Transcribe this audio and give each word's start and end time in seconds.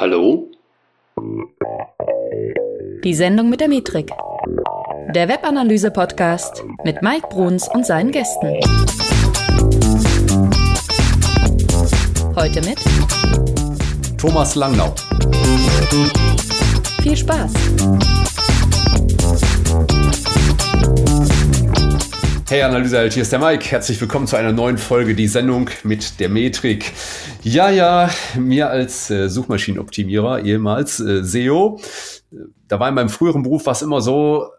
Hallo? 0.00 0.50
Die 3.04 3.12
Sendung 3.12 3.50
mit 3.50 3.60
der 3.60 3.68
Metrik. 3.68 4.10
Der 5.14 5.28
Webanalyse-Podcast 5.28 6.64
mit 6.84 7.02
Mike 7.02 7.26
Bruns 7.28 7.68
und 7.68 7.84
seinen 7.84 8.10
Gästen. 8.10 8.60
Heute 12.34 12.62
mit 12.62 12.78
Thomas 14.16 14.54
Langnau. 14.54 14.94
Viel 17.02 17.16
Spaß! 17.18 17.52
Hey 22.48 22.62
Analyseheld, 22.62 23.12
hier 23.12 23.22
ist 23.22 23.32
der 23.32 23.38
Mike. 23.38 23.70
Herzlich 23.70 24.00
willkommen 24.00 24.26
zu 24.26 24.36
einer 24.36 24.52
neuen 24.52 24.78
Folge, 24.78 25.14
die 25.14 25.28
Sendung 25.28 25.68
mit 25.84 26.18
der 26.20 26.30
Metrik. 26.30 26.90
Ja, 27.42 27.70
ja, 27.70 28.10
mir 28.36 28.68
als 28.68 29.10
äh, 29.10 29.28
Suchmaschinenoptimierer, 29.28 30.44
ehemals 30.44 31.00
äh, 31.00 31.24
SEO, 31.24 31.80
da 32.68 32.78
war 32.78 32.88
in 32.88 32.94
meinem 32.94 33.08
früheren 33.08 33.42
Beruf 33.42 33.64
was 33.66 33.80
immer 33.82 34.02
so, 34.02 34.50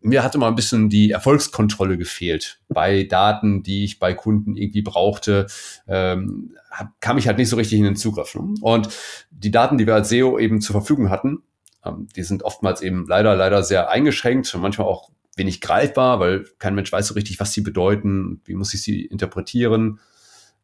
mir 0.00 0.22
hat 0.22 0.34
immer 0.34 0.46
ein 0.46 0.54
bisschen 0.54 0.88
die 0.88 1.10
Erfolgskontrolle 1.10 1.98
gefehlt. 1.98 2.60
Bei 2.68 3.04
Daten, 3.04 3.62
die 3.62 3.84
ich 3.84 3.98
bei 3.98 4.14
Kunden 4.14 4.56
irgendwie 4.56 4.80
brauchte, 4.80 5.46
ähm, 5.86 6.56
kam 7.00 7.18
ich 7.18 7.26
halt 7.26 7.36
nicht 7.36 7.50
so 7.50 7.56
richtig 7.56 7.78
in 7.78 7.84
den 7.84 7.96
Zugriff. 7.96 8.34
Ne? 8.34 8.54
Und 8.62 8.88
die 9.30 9.50
Daten, 9.50 9.76
die 9.76 9.86
wir 9.86 9.94
als 9.94 10.08
SEO 10.08 10.38
eben 10.38 10.62
zur 10.62 10.72
Verfügung 10.72 11.10
hatten, 11.10 11.42
ähm, 11.84 12.08
die 12.16 12.22
sind 12.22 12.42
oftmals 12.42 12.80
eben 12.80 13.06
leider, 13.06 13.36
leider 13.36 13.62
sehr 13.62 13.90
eingeschränkt 13.90 14.54
und 14.54 14.62
manchmal 14.62 14.86
auch 14.86 15.10
wenig 15.36 15.60
greifbar, 15.60 16.20
weil 16.20 16.46
kein 16.58 16.74
Mensch 16.74 16.90
weiß 16.90 17.08
so 17.08 17.14
richtig, 17.14 17.38
was 17.38 17.52
sie 17.52 17.60
bedeuten, 17.60 18.40
wie 18.46 18.54
muss 18.54 18.72
ich 18.72 18.82
sie 18.82 19.04
interpretieren. 19.04 20.00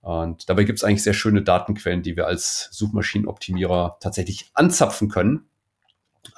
Und 0.07 0.49
dabei 0.49 0.63
gibt 0.63 0.79
es 0.79 0.85
eigentlich 0.85 1.03
sehr 1.03 1.15
schöne 1.15 1.43
Datenquellen, 1.43 2.05
die 2.05 2.17
wir 2.17 2.29
als 2.29 2.69
Suchmaschinenoptimierer 2.71 3.97
tatsächlich 3.99 4.53
anzapfen 4.55 5.09
können. 5.09 5.49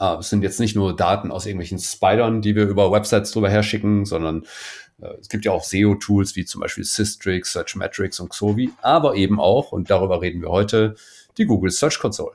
Uh, 0.00 0.16
es 0.20 0.30
sind 0.30 0.42
jetzt 0.42 0.58
nicht 0.58 0.74
nur 0.74 0.96
Daten 0.96 1.30
aus 1.30 1.44
irgendwelchen 1.44 1.78
Spidern, 1.78 2.40
die 2.40 2.56
wir 2.56 2.66
über 2.66 2.90
Websites 2.90 3.30
drüber 3.30 3.50
herschicken, 3.50 4.06
sondern 4.06 4.46
uh, 5.02 5.08
es 5.20 5.28
gibt 5.28 5.44
ja 5.44 5.52
auch 5.52 5.64
SEO-Tools 5.64 6.34
wie 6.34 6.46
zum 6.46 6.62
Beispiel 6.62 6.84
Systrix, 6.84 7.52
Searchmetrics 7.52 8.20
und 8.20 8.30
Xovi, 8.30 8.70
aber 8.80 9.16
eben 9.16 9.38
auch, 9.38 9.70
und 9.70 9.90
darüber 9.90 10.22
reden 10.22 10.40
wir 10.40 10.48
heute, 10.48 10.94
die 11.36 11.44
Google 11.44 11.70
Search 11.70 11.98
Console. 11.98 12.32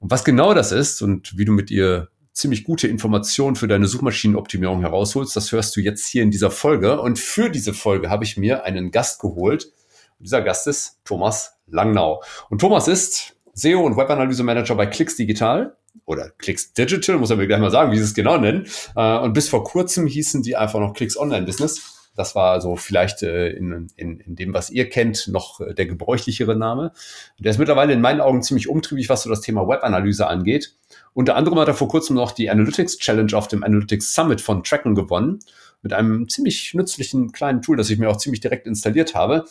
Und 0.00 0.10
was 0.10 0.24
genau 0.24 0.54
das 0.54 0.72
ist 0.72 1.02
und 1.02 1.38
wie 1.38 1.44
du 1.44 1.52
mit 1.52 1.70
ihr 1.70 2.08
ziemlich 2.32 2.64
gute 2.64 2.88
Informationen 2.88 3.54
für 3.54 3.68
deine 3.68 3.86
Suchmaschinenoptimierung 3.86 4.80
herausholst. 4.80 5.36
Das 5.36 5.52
hörst 5.52 5.76
du 5.76 5.80
jetzt 5.80 6.08
hier 6.08 6.24
in 6.24 6.32
dieser 6.32 6.50
Folge. 6.50 7.00
Und 7.00 7.20
für 7.20 7.48
diese 7.48 7.74
Folge 7.74 8.10
habe 8.10 8.24
ich 8.24 8.36
mir 8.36 8.64
einen 8.64 8.90
Gast 8.90 9.20
geholt. 9.20 9.70
Dieser 10.18 10.42
Gast 10.42 10.66
ist 10.66 11.00
Thomas 11.04 11.58
Langnau. 11.66 12.22
Und 12.50 12.60
Thomas 12.60 12.88
ist 12.88 13.36
SEO 13.54 13.84
und 13.84 13.96
Webanalyse 13.96 14.42
Manager 14.42 14.74
bei 14.74 14.86
Clicks 14.86 15.16
Digital 15.16 15.76
oder 16.06 16.30
Clicks 16.38 16.72
Digital, 16.72 17.18
muss 17.18 17.30
er 17.30 17.36
mir 17.36 17.46
gleich 17.46 17.60
mal 17.60 17.70
sagen, 17.70 17.92
wie 17.92 17.96
sie 17.96 18.04
es 18.04 18.14
genau 18.14 18.36
nennen. 18.36 18.66
Äh, 18.96 19.18
und 19.18 19.32
bis 19.32 19.48
vor 19.48 19.64
kurzem 19.64 20.06
hießen 20.06 20.42
die 20.42 20.56
einfach 20.56 20.80
noch 20.80 20.94
Clicks 20.94 21.16
Online 21.16 21.46
Business. 21.46 21.94
Das 22.16 22.34
war 22.34 22.60
so 22.60 22.76
vielleicht 22.76 23.22
äh, 23.22 23.50
in, 23.50 23.88
in, 23.96 24.20
in 24.20 24.36
dem, 24.36 24.54
was 24.54 24.70
ihr 24.70 24.88
kennt, 24.88 25.28
noch 25.28 25.60
äh, 25.60 25.74
der 25.74 25.86
gebräuchlichere 25.86 26.56
Name. 26.56 26.92
Der 27.38 27.50
ist 27.50 27.58
mittlerweile 27.58 27.92
in 27.92 28.00
meinen 28.00 28.20
Augen 28.20 28.42
ziemlich 28.42 28.68
umtriebig, 28.68 29.08
was 29.08 29.22
so 29.22 29.30
das 29.30 29.40
Thema 29.40 29.66
Webanalyse 29.66 30.26
angeht. 30.26 30.76
Unter 31.12 31.36
anderem 31.36 31.58
hat 31.58 31.68
er 31.68 31.74
vor 31.74 31.88
kurzem 31.88 32.16
noch 32.16 32.32
die 32.32 32.50
Analytics 32.50 32.98
Challenge 32.98 33.32
auf 33.34 33.48
dem 33.48 33.64
Analytics 33.64 34.14
Summit 34.14 34.40
von 34.40 34.62
Tracken 34.62 34.94
gewonnen. 34.94 35.40
Mit 35.82 35.92
einem 35.92 36.28
ziemlich 36.28 36.72
nützlichen 36.72 37.32
kleinen 37.32 37.60
Tool, 37.62 37.76
das 37.76 37.90
ich 37.90 37.98
mir 37.98 38.08
auch 38.08 38.16
ziemlich 38.16 38.40
direkt 38.40 38.66
installiert 38.66 39.14
habe. 39.14 39.44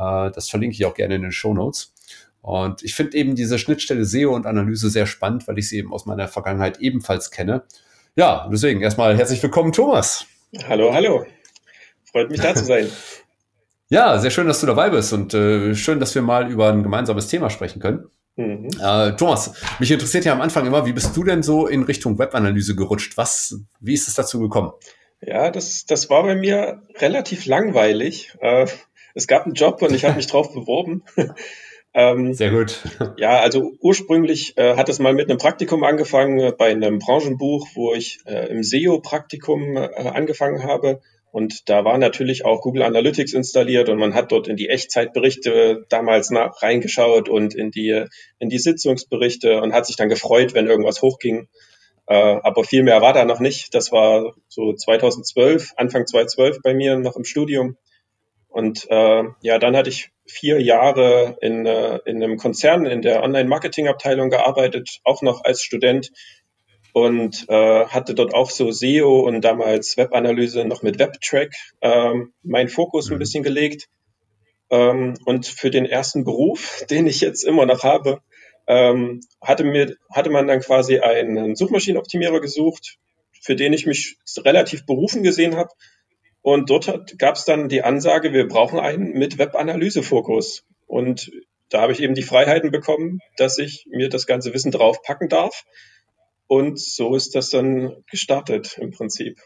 Äh, 0.00 0.30
das 0.30 0.48
verlinke 0.48 0.74
ich 0.74 0.84
auch 0.86 0.94
gerne 0.94 1.16
in 1.16 1.22
den 1.22 1.32
Show 1.32 1.54
Notes. 1.54 1.92
Und 2.42 2.82
ich 2.82 2.94
finde 2.94 3.16
eben 3.16 3.34
diese 3.34 3.58
Schnittstelle 3.58 4.04
SEO 4.04 4.34
und 4.34 4.46
Analyse 4.46 4.88
sehr 4.88 5.06
spannend, 5.06 5.46
weil 5.46 5.58
ich 5.58 5.68
sie 5.68 5.78
eben 5.78 5.92
aus 5.92 6.06
meiner 6.06 6.26
Vergangenheit 6.26 6.80
ebenfalls 6.80 7.30
kenne. 7.30 7.64
Ja, 8.16 8.48
deswegen 8.50 8.80
erstmal 8.80 9.16
herzlich 9.16 9.42
willkommen, 9.42 9.72
Thomas. 9.72 10.26
Hallo, 10.66 10.92
hallo. 10.92 11.26
Freut 12.10 12.30
mich 12.30 12.40
da 12.40 12.54
zu 12.54 12.64
sein. 12.64 12.88
Ja, 13.92 14.20
sehr 14.20 14.30
schön, 14.30 14.46
dass 14.46 14.60
du 14.60 14.68
dabei 14.68 14.88
bist 14.88 15.12
und 15.12 15.34
äh, 15.34 15.74
schön, 15.74 15.98
dass 15.98 16.14
wir 16.14 16.22
mal 16.22 16.48
über 16.48 16.68
ein 16.68 16.84
gemeinsames 16.84 17.26
Thema 17.26 17.50
sprechen 17.50 17.80
können. 17.80 18.06
Mhm. 18.36 18.68
Äh, 18.80 19.16
Thomas, 19.16 19.52
mich 19.80 19.90
interessiert 19.90 20.24
ja 20.24 20.32
am 20.32 20.40
Anfang 20.40 20.64
immer, 20.64 20.86
wie 20.86 20.92
bist 20.92 21.16
du 21.16 21.24
denn 21.24 21.42
so 21.42 21.66
in 21.66 21.82
Richtung 21.82 22.16
Webanalyse 22.16 22.76
gerutscht? 22.76 23.16
Was, 23.16 23.58
wie 23.80 23.94
ist 23.94 24.06
es 24.06 24.14
dazu 24.14 24.38
gekommen? 24.38 24.70
Ja, 25.20 25.50
das, 25.50 25.86
das 25.86 26.08
war 26.08 26.22
bei 26.22 26.36
mir 26.36 26.82
relativ 27.00 27.46
langweilig. 27.46 28.32
Äh, 28.40 28.68
es 29.14 29.26
gab 29.26 29.44
einen 29.44 29.54
Job 29.54 29.82
und 29.82 29.94
ich 29.94 30.04
habe 30.04 30.16
mich 30.16 30.26
drauf 30.26 30.52
beworben. 30.54 31.02
ähm, 31.94 32.34
Sehr 32.34 32.50
gut. 32.50 32.82
Ja, 33.16 33.40
also 33.40 33.72
ursprünglich 33.80 34.56
äh, 34.56 34.76
hat 34.76 34.88
es 34.88 34.98
mal 34.98 35.14
mit 35.14 35.28
einem 35.28 35.38
Praktikum 35.38 35.84
angefangen 35.84 36.38
äh, 36.38 36.52
bei 36.56 36.70
einem 36.70 36.98
Branchenbuch, 36.98 37.68
wo 37.74 37.94
ich 37.94 38.20
äh, 38.26 38.48
im 38.48 38.62
SEO-Praktikum 38.62 39.76
äh, 39.76 39.88
angefangen 39.94 40.62
habe 40.64 41.00
und 41.32 41.68
da 41.68 41.84
war 41.84 41.96
natürlich 41.98 42.44
auch 42.44 42.60
Google 42.60 42.82
Analytics 42.82 43.34
installiert 43.34 43.88
und 43.88 43.98
man 43.98 44.14
hat 44.14 44.32
dort 44.32 44.48
in 44.48 44.56
die 44.56 44.68
Echtzeitberichte 44.68 45.86
damals 45.88 46.30
nach, 46.30 46.60
reingeschaut 46.62 47.28
und 47.28 47.54
in 47.54 47.70
die, 47.70 48.04
in 48.38 48.48
die 48.48 48.58
Sitzungsberichte 48.58 49.60
und 49.60 49.72
hat 49.72 49.86
sich 49.86 49.96
dann 49.96 50.08
gefreut, 50.08 50.54
wenn 50.54 50.66
irgendwas 50.66 51.02
hochging. 51.02 51.48
Äh, 52.06 52.14
aber 52.14 52.64
viel 52.64 52.82
mehr 52.82 53.00
war 53.00 53.12
da 53.12 53.24
noch 53.24 53.38
nicht. 53.38 53.74
Das 53.74 53.92
war 53.92 54.34
so 54.48 54.72
2012, 54.72 55.74
Anfang 55.76 56.06
2012 56.06 56.58
bei 56.62 56.74
mir 56.74 56.98
noch 56.98 57.16
im 57.16 57.24
Studium. 57.24 57.76
Und 58.50 58.86
äh, 58.90 59.24
ja, 59.42 59.58
dann 59.58 59.76
hatte 59.76 59.90
ich 59.90 60.10
vier 60.26 60.60
Jahre 60.60 61.36
in, 61.40 61.66
äh, 61.66 61.98
in 62.04 62.22
einem 62.22 62.36
Konzern 62.36 62.84
in 62.84 63.00
der 63.00 63.22
Online-Marketing-Abteilung 63.22 64.28
gearbeitet, 64.30 65.00
auch 65.04 65.22
noch 65.22 65.44
als 65.44 65.62
Student 65.62 66.10
und 66.92 67.46
äh, 67.48 67.86
hatte 67.86 68.14
dort 68.14 68.34
auch 68.34 68.50
so 68.50 68.70
SEO 68.70 69.20
und 69.20 69.42
damals 69.42 69.96
Webanalyse 69.96 70.64
noch 70.64 70.82
mit 70.82 70.98
WebTrack 70.98 71.54
ähm, 71.80 72.32
meinen 72.42 72.68
Fokus 72.68 73.08
mhm. 73.08 73.16
ein 73.16 73.18
bisschen 73.20 73.42
gelegt. 73.44 73.88
Ähm, 74.70 75.14
und 75.24 75.46
für 75.46 75.70
den 75.70 75.86
ersten 75.86 76.24
Beruf, 76.24 76.84
den 76.90 77.06
ich 77.06 77.20
jetzt 77.20 77.44
immer 77.44 77.66
noch 77.66 77.84
habe, 77.84 78.20
ähm, 78.66 79.20
hatte, 79.40 79.64
mir, 79.64 79.96
hatte 80.12 80.30
man 80.30 80.46
dann 80.46 80.60
quasi 80.60 80.98
einen 80.98 81.56
Suchmaschinenoptimierer 81.56 82.40
gesucht, 82.40 82.98
für 83.40 83.56
den 83.56 83.72
ich 83.72 83.86
mich 83.86 84.16
relativ 84.38 84.86
berufen 84.86 85.22
gesehen 85.22 85.56
habe. 85.56 85.70
Und 86.42 86.70
dort 86.70 87.18
gab 87.18 87.36
es 87.36 87.44
dann 87.44 87.68
die 87.68 87.82
Ansage, 87.82 88.32
wir 88.32 88.48
brauchen 88.48 88.80
einen 88.80 89.12
mit 89.12 89.38
Webanalyse-Fokus. 89.38 90.64
Und 90.86 91.30
da 91.68 91.82
habe 91.82 91.92
ich 91.92 92.00
eben 92.00 92.14
die 92.14 92.22
Freiheiten 92.22 92.70
bekommen, 92.70 93.20
dass 93.36 93.58
ich 93.58 93.86
mir 93.90 94.08
das 94.08 94.26
ganze 94.26 94.54
Wissen 94.54 94.72
draufpacken 94.72 95.28
darf 95.28 95.64
und 96.50 96.80
so 96.80 97.14
ist 97.14 97.36
das 97.36 97.50
dann 97.50 98.02
gestartet 98.10 98.76
im 98.76 98.90
Prinzip 98.90 99.38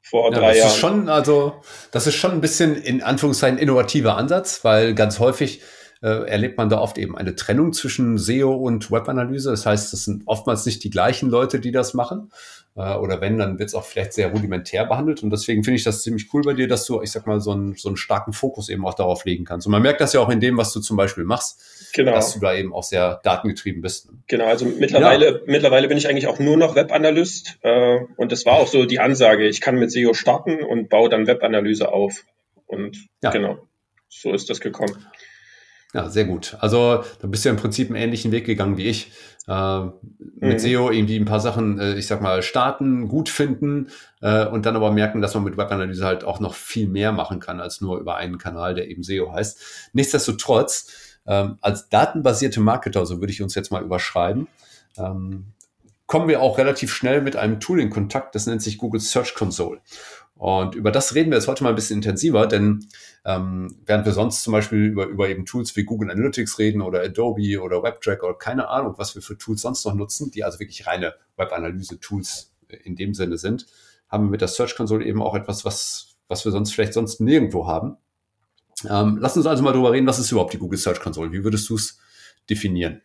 vor 0.00 0.32
ja, 0.32 0.40
drei 0.40 0.48
das 0.48 0.56
Jahren. 0.56 0.68
Ist 0.70 0.76
schon, 0.76 1.08
also, 1.08 1.62
das 1.92 2.08
ist 2.08 2.16
schon 2.16 2.32
ein 2.32 2.40
bisschen 2.40 2.74
in 2.74 3.00
Anführungszeichen 3.00 3.58
innovativer 3.58 4.16
Ansatz, 4.16 4.64
weil 4.64 4.92
ganz 4.96 5.20
häufig 5.20 5.62
äh, 6.02 6.08
erlebt 6.28 6.58
man 6.58 6.68
da 6.68 6.80
oft 6.80 6.98
eben 6.98 7.16
eine 7.16 7.36
Trennung 7.36 7.72
zwischen 7.72 8.18
SEO 8.18 8.56
und 8.56 8.90
Webanalyse. 8.90 9.50
Das 9.50 9.66
heißt, 9.66 9.92
das 9.92 10.04
sind 10.04 10.24
oftmals 10.26 10.66
nicht 10.66 10.82
die 10.82 10.90
gleichen 10.90 11.30
Leute, 11.30 11.60
die 11.60 11.70
das 11.70 11.94
machen. 11.94 12.32
Äh, 12.76 12.96
oder 12.96 13.20
wenn, 13.20 13.38
dann 13.38 13.58
wird 13.58 13.68
es 13.68 13.74
auch 13.74 13.84
vielleicht 13.84 14.12
sehr 14.12 14.30
rudimentär 14.30 14.84
behandelt. 14.86 15.22
Und 15.22 15.30
deswegen 15.30 15.64
finde 15.64 15.76
ich 15.76 15.84
das 15.84 16.02
ziemlich 16.02 16.32
cool 16.32 16.42
bei 16.42 16.54
dir, 16.54 16.68
dass 16.68 16.86
du, 16.86 17.02
ich 17.02 17.10
sag 17.10 17.26
mal, 17.26 17.40
so 17.40 17.52
einen, 17.52 17.74
so 17.74 17.88
einen 17.88 17.96
starken 17.96 18.32
Fokus 18.32 18.68
eben 18.68 18.86
auch 18.86 18.94
darauf 18.94 19.24
legen 19.24 19.44
kannst. 19.44 19.66
Und 19.66 19.72
man 19.72 19.82
merkt 19.82 20.00
das 20.00 20.12
ja 20.12 20.20
auch 20.20 20.30
in 20.30 20.40
dem, 20.40 20.56
was 20.56 20.72
du 20.72 20.80
zum 20.80 20.96
Beispiel 20.96 21.24
machst 21.24 21.82
genau. 21.92 22.12
dass 22.12 22.34
du 22.34 22.40
da 22.40 22.54
eben 22.54 22.72
auch 22.72 22.82
sehr 22.82 23.20
datengetrieben 23.22 23.82
bist. 23.82 24.08
Genau, 24.26 24.46
also 24.46 24.64
mittlerweile, 24.64 25.26
ja. 25.26 25.40
mittlerweile 25.46 25.88
bin 25.88 25.98
ich 25.98 26.08
eigentlich 26.08 26.26
auch 26.26 26.38
nur 26.38 26.56
noch 26.56 26.74
Webanalyst 26.74 27.58
äh, 27.62 27.98
und 28.16 28.32
das 28.32 28.46
war 28.46 28.54
auch 28.54 28.66
so 28.66 28.84
die 28.84 29.00
Ansage, 29.00 29.46
ich 29.46 29.60
kann 29.60 29.76
mit 29.76 29.90
SEO 29.92 30.14
starten 30.14 30.62
und 30.62 30.88
baue 30.88 31.08
dann 31.08 31.26
Webanalyse 31.26 31.92
auf. 31.92 32.24
Und 32.66 33.08
ja. 33.22 33.30
genau, 33.30 33.58
so 34.08 34.32
ist 34.32 34.48
das 34.50 34.60
gekommen. 34.60 35.06
Ja, 35.94 36.08
sehr 36.08 36.24
gut. 36.24 36.56
Also 36.60 37.04
da 37.20 37.26
bist 37.26 37.44
du 37.44 37.50
ja 37.50 37.54
im 37.54 37.60
Prinzip 37.60 37.88
einen 37.88 37.96
ähnlichen 37.96 38.32
Weg 38.32 38.46
gegangen 38.46 38.78
wie 38.78 38.86
ich. 38.86 39.12
Äh, 39.46 39.80
mit 40.36 40.54
mhm. 40.54 40.58
SEO 40.58 40.90
irgendwie 40.90 41.16
ein 41.16 41.24
paar 41.24 41.40
Sachen, 41.40 41.78
äh, 41.78 41.94
ich 41.94 42.06
sag 42.06 42.22
mal, 42.22 42.42
starten, 42.42 43.08
gut 43.08 43.28
finden 43.28 43.88
äh, 44.20 44.46
und 44.46 44.66
dann 44.66 44.76
aber 44.76 44.92
merken, 44.92 45.20
dass 45.20 45.34
man 45.34 45.44
mit 45.44 45.56
Webanalyse 45.56 46.04
halt 46.04 46.24
auch 46.24 46.40
noch 46.40 46.54
viel 46.54 46.88
mehr 46.88 47.12
machen 47.12 47.40
kann 47.40 47.60
als 47.60 47.80
nur 47.80 47.98
über 47.98 48.16
einen 48.16 48.38
Kanal, 48.38 48.74
der 48.74 48.88
eben 48.88 49.02
SEO 49.02 49.32
heißt. 49.32 49.90
Nichtsdestotrotz 49.92 51.18
ähm, 51.26 51.58
als 51.60 51.88
datenbasierte 51.88 52.60
Marketer, 52.60 53.04
so 53.04 53.20
würde 53.20 53.32
ich 53.32 53.42
uns 53.42 53.54
jetzt 53.54 53.70
mal 53.70 53.82
überschreiben, 53.82 54.48
ähm, 54.96 55.46
kommen 56.12 56.28
wir 56.28 56.42
auch 56.42 56.58
relativ 56.58 56.92
schnell 56.92 57.22
mit 57.22 57.36
einem 57.36 57.58
Tool 57.58 57.80
in 57.80 57.88
Kontakt, 57.88 58.34
das 58.34 58.44
nennt 58.44 58.60
sich 58.60 58.76
Google 58.76 59.00
Search 59.00 59.34
Console. 59.34 59.80
Und 60.34 60.74
über 60.74 60.90
das 60.90 61.14
reden 61.14 61.30
wir 61.30 61.38
jetzt 61.38 61.48
heute 61.48 61.64
mal 61.64 61.70
ein 61.70 61.74
bisschen 61.74 61.96
intensiver, 61.96 62.46
denn 62.46 62.86
ähm, 63.24 63.78
während 63.86 64.04
wir 64.04 64.12
sonst 64.12 64.42
zum 64.42 64.52
Beispiel 64.52 64.80
über, 64.80 65.06
über 65.06 65.30
eben 65.30 65.46
Tools 65.46 65.74
wie 65.74 65.84
Google 65.84 66.10
Analytics 66.10 66.58
reden 66.58 66.82
oder 66.82 67.02
Adobe 67.02 67.62
oder 67.62 67.82
WebTrack 67.82 68.22
oder 68.24 68.34
keine 68.34 68.68
Ahnung, 68.68 68.92
was 68.98 69.14
wir 69.14 69.22
für 69.22 69.38
Tools 69.38 69.62
sonst 69.62 69.86
noch 69.86 69.94
nutzen, 69.94 70.30
die 70.30 70.44
also 70.44 70.60
wirklich 70.60 70.86
reine 70.86 71.14
Webanalyse-Tools 71.38 72.52
in 72.84 72.94
dem 72.94 73.14
Sinne 73.14 73.38
sind, 73.38 73.64
haben 74.10 74.26
wir 74.26 74.32
mit 74.32 74.42
der 74.42 74.48
Search 74.48 74.76
Console 74.76 75.06
eben 75.06 75.22
auch 75.22 75.34
etwas, 75.34 75.64
was, 75.64 76.16
was 76.28 76.44
wir 76.44 76.52
sonst 76.52 76.74
vielleicht 76.74 76.92
sonst 76.92 77.22
nirgendwo 77.22 77.66
haben. 77.66 77.96
Ähm, 78.86 79.16
lass 79.18 79.38
uns 79.38 79.46
also 79.46 79.62
mal 79.62 79.72
darüber 79.72 79.92
reden, 79.92 80.06
was 80.06 80.18
ist 80.18 80.30
überhaupt 80.30 80.52
die 80.52 80.58
Google 80.58 80.78
Search 80.78 81.00
Console? 81.00 81.32
Wie 81.32 81.42
würdest 81.42 81.70
du 81.70 81.76
es 81.76 81.98
definieren? 82.50 83.00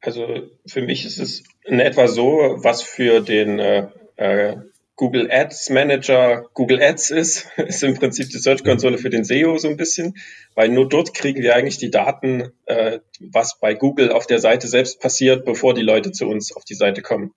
Also 0.00 0.48
für 0.66 0.82
mich 0.82 1.04
ist 1.04 1.18
es 1.18 1.44
in 1.64 1.80
etwa 1.80 2.08
so, 2.08 2.56
was 2.58 2.82
für 2.82 3.20
den 3.20 3.58
äh, 3.58 3.88
äh 4.16 4.56
Google 5.00 5.30
Ads 5.30 5.70
Manager 5.70 6.44
Google 6.52 6.82
Ads 6.82 7.10
ist, 7.10 7.48
ist 7.56 7.82
im 7.82 7.94
Prinzip 7.94 8.28
die 8.28 8.38
Search 8.38 8.62
Konsole 8.62 8.98
für 8.98 9.08
den 9.08 9.24
SEO 9.24 9.56
so 9.56 9.66
ein 9.66 9.78
bisschen, 9.78 10.18
weil 10.54 10.68
nur 10.68 10.90
dort 10.90 11.14
kriegen 11.14 11.42
wir 11.42 11.56
eigentlich 11.56 11.78
die 11.78 11.90
Daten, 11.90 12.52
äh, 12.66 12.98
was 13.18 13.58
bei 13.58 13.72
Google 13.72 14.12
auf 14.12 14.26
der 14.26 14.40
Seite 14.40 14.68
selbst 14.68 15.00
passiert, 15.00 15.46
bevor 15.46 15.72
die 15.72 15.80
Leute 15.80 16.12
zu 16.12 16.26
uns 16.26 16.54
auf 16.54 16.66
die 16.66 16.74
Seite 16.74 17.00
kommen. 17.00 17.32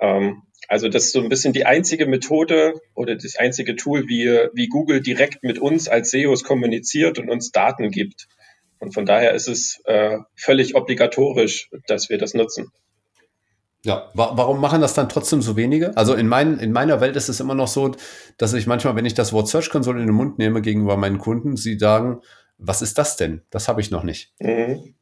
Ähm, 0.00 0.42
also 0.68 0.88
das 0.88 1.06
ist 1.06 1.12
so 1.14 1.20
ein 1.20 1.28
bisschen 1.28 1.52
die 1.52 1.66
einzige 1.66 2.06
Methode 2.06 2.74
oder 2.94 3.16
das 3.16 3.34
einzige 3.34 3.74
Tool, 3.74 4.06
wie, 4.06 4.26
wie 4.52 4.68
Google 4.68 5.00
direkt 5.00 5.42
mit 5.42 5.58
uns 5.58 5.88
als 5.88 6.10
SEOs 6.10 6.44
kommuniziert 6.44 7.18
und 7.18 7.28
uns 7.28 7.50
Daten 7.50 7.90
gibt. 7.90 8.28
Und 8.84 8.92
von 8.92 9.06
daher 9.06 9.32
ist 9.32 9.48
es 9.48 9.80
äh, 9.86 10.18
völlig 10.36 10.76
obligatorisch, 10.76 11.70
dass 11.86 12.10
wir 12.10 12.18
das 12.18 12.34
nutzen. 12.34 12.70
Ja, 13.82 14.10
wa 14.12 14.32
warum 14.34 14.60
machen 14.60 14.82
das 14.82 14.92
dann 14.92 15.08
trotzdem 15.08 15.40
so 15.40 15.56
wenige? 15.56 15.96
Also 15.96 16.14
in, 16.14 16.28
mein, 16.28 16.58
in 16.58 16.70
meiner 16.70 17.00
Welt 17.00 17.16
ist 17.16 17.30
es 17.30 17.40
immer 17.40 17.54
noch 17.54 17.68
so, 17.68 17.92
dass 18.36 18.52
ich 18.52 18.66
manchmal, 18.66 18.94
wenn 18.94 19.06
ich 19.06 19.14
das 19.14 19.32
Wort 19.32 19.48
Search 19.48 19.70
Console 19.70 20.00
in 20.00 20.06
den 20.06 20.14
Mund 20.14 20.38
nehme 20.38 20.60
gegenüber 20.60 20.98
meinen 20.98 21.18
Kunden, 21.18 21.56
sie 21.56 21.78
sagen, 21.78 22.20
was 22.58 22.82
ist 22.82 22.98
das 22.98 23.16
denn? 23.16 23.42
Das 23.50 23.68
habe 23.68 23.80
ich 23.80 23.90
noch 23.90 24.02
nicht. 24.02 24.34
Mhm. 24.38 24.94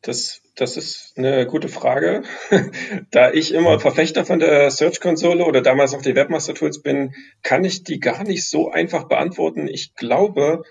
Das, 0.00 0.42
das 0.54 0.76
ist 0.76 1.14
eine 1.16 1.44
gute 1.46 1.68
Frage. 1.68 2.22
da 3.10 3.32
ich 3.32 3.52
immer 3.52 3.80
Verfechter 3.80 4.24
von 4.24 4.38
der 4.38 4.70
Search 4.70 5.00
Konsole 5.00 5.44
oder 5.44 5.60
damals 5.60 5.92
auch 5.92 6.02
die 6.02 6.14
Webmaster 6.14 6.54
Tools 6.54 6.82
bin, 6.82 7.14
kann 7.42 7.64
ich 7.64 7.82
die 7.82 7.98
gar 7.98 8.22
nicht 8.22 8.48
so 8.48 8.70
einfach 8.70 9.08
beantworten. 9.08 9.66
Ich 9.66 9.96
glaube, 9.96 10.62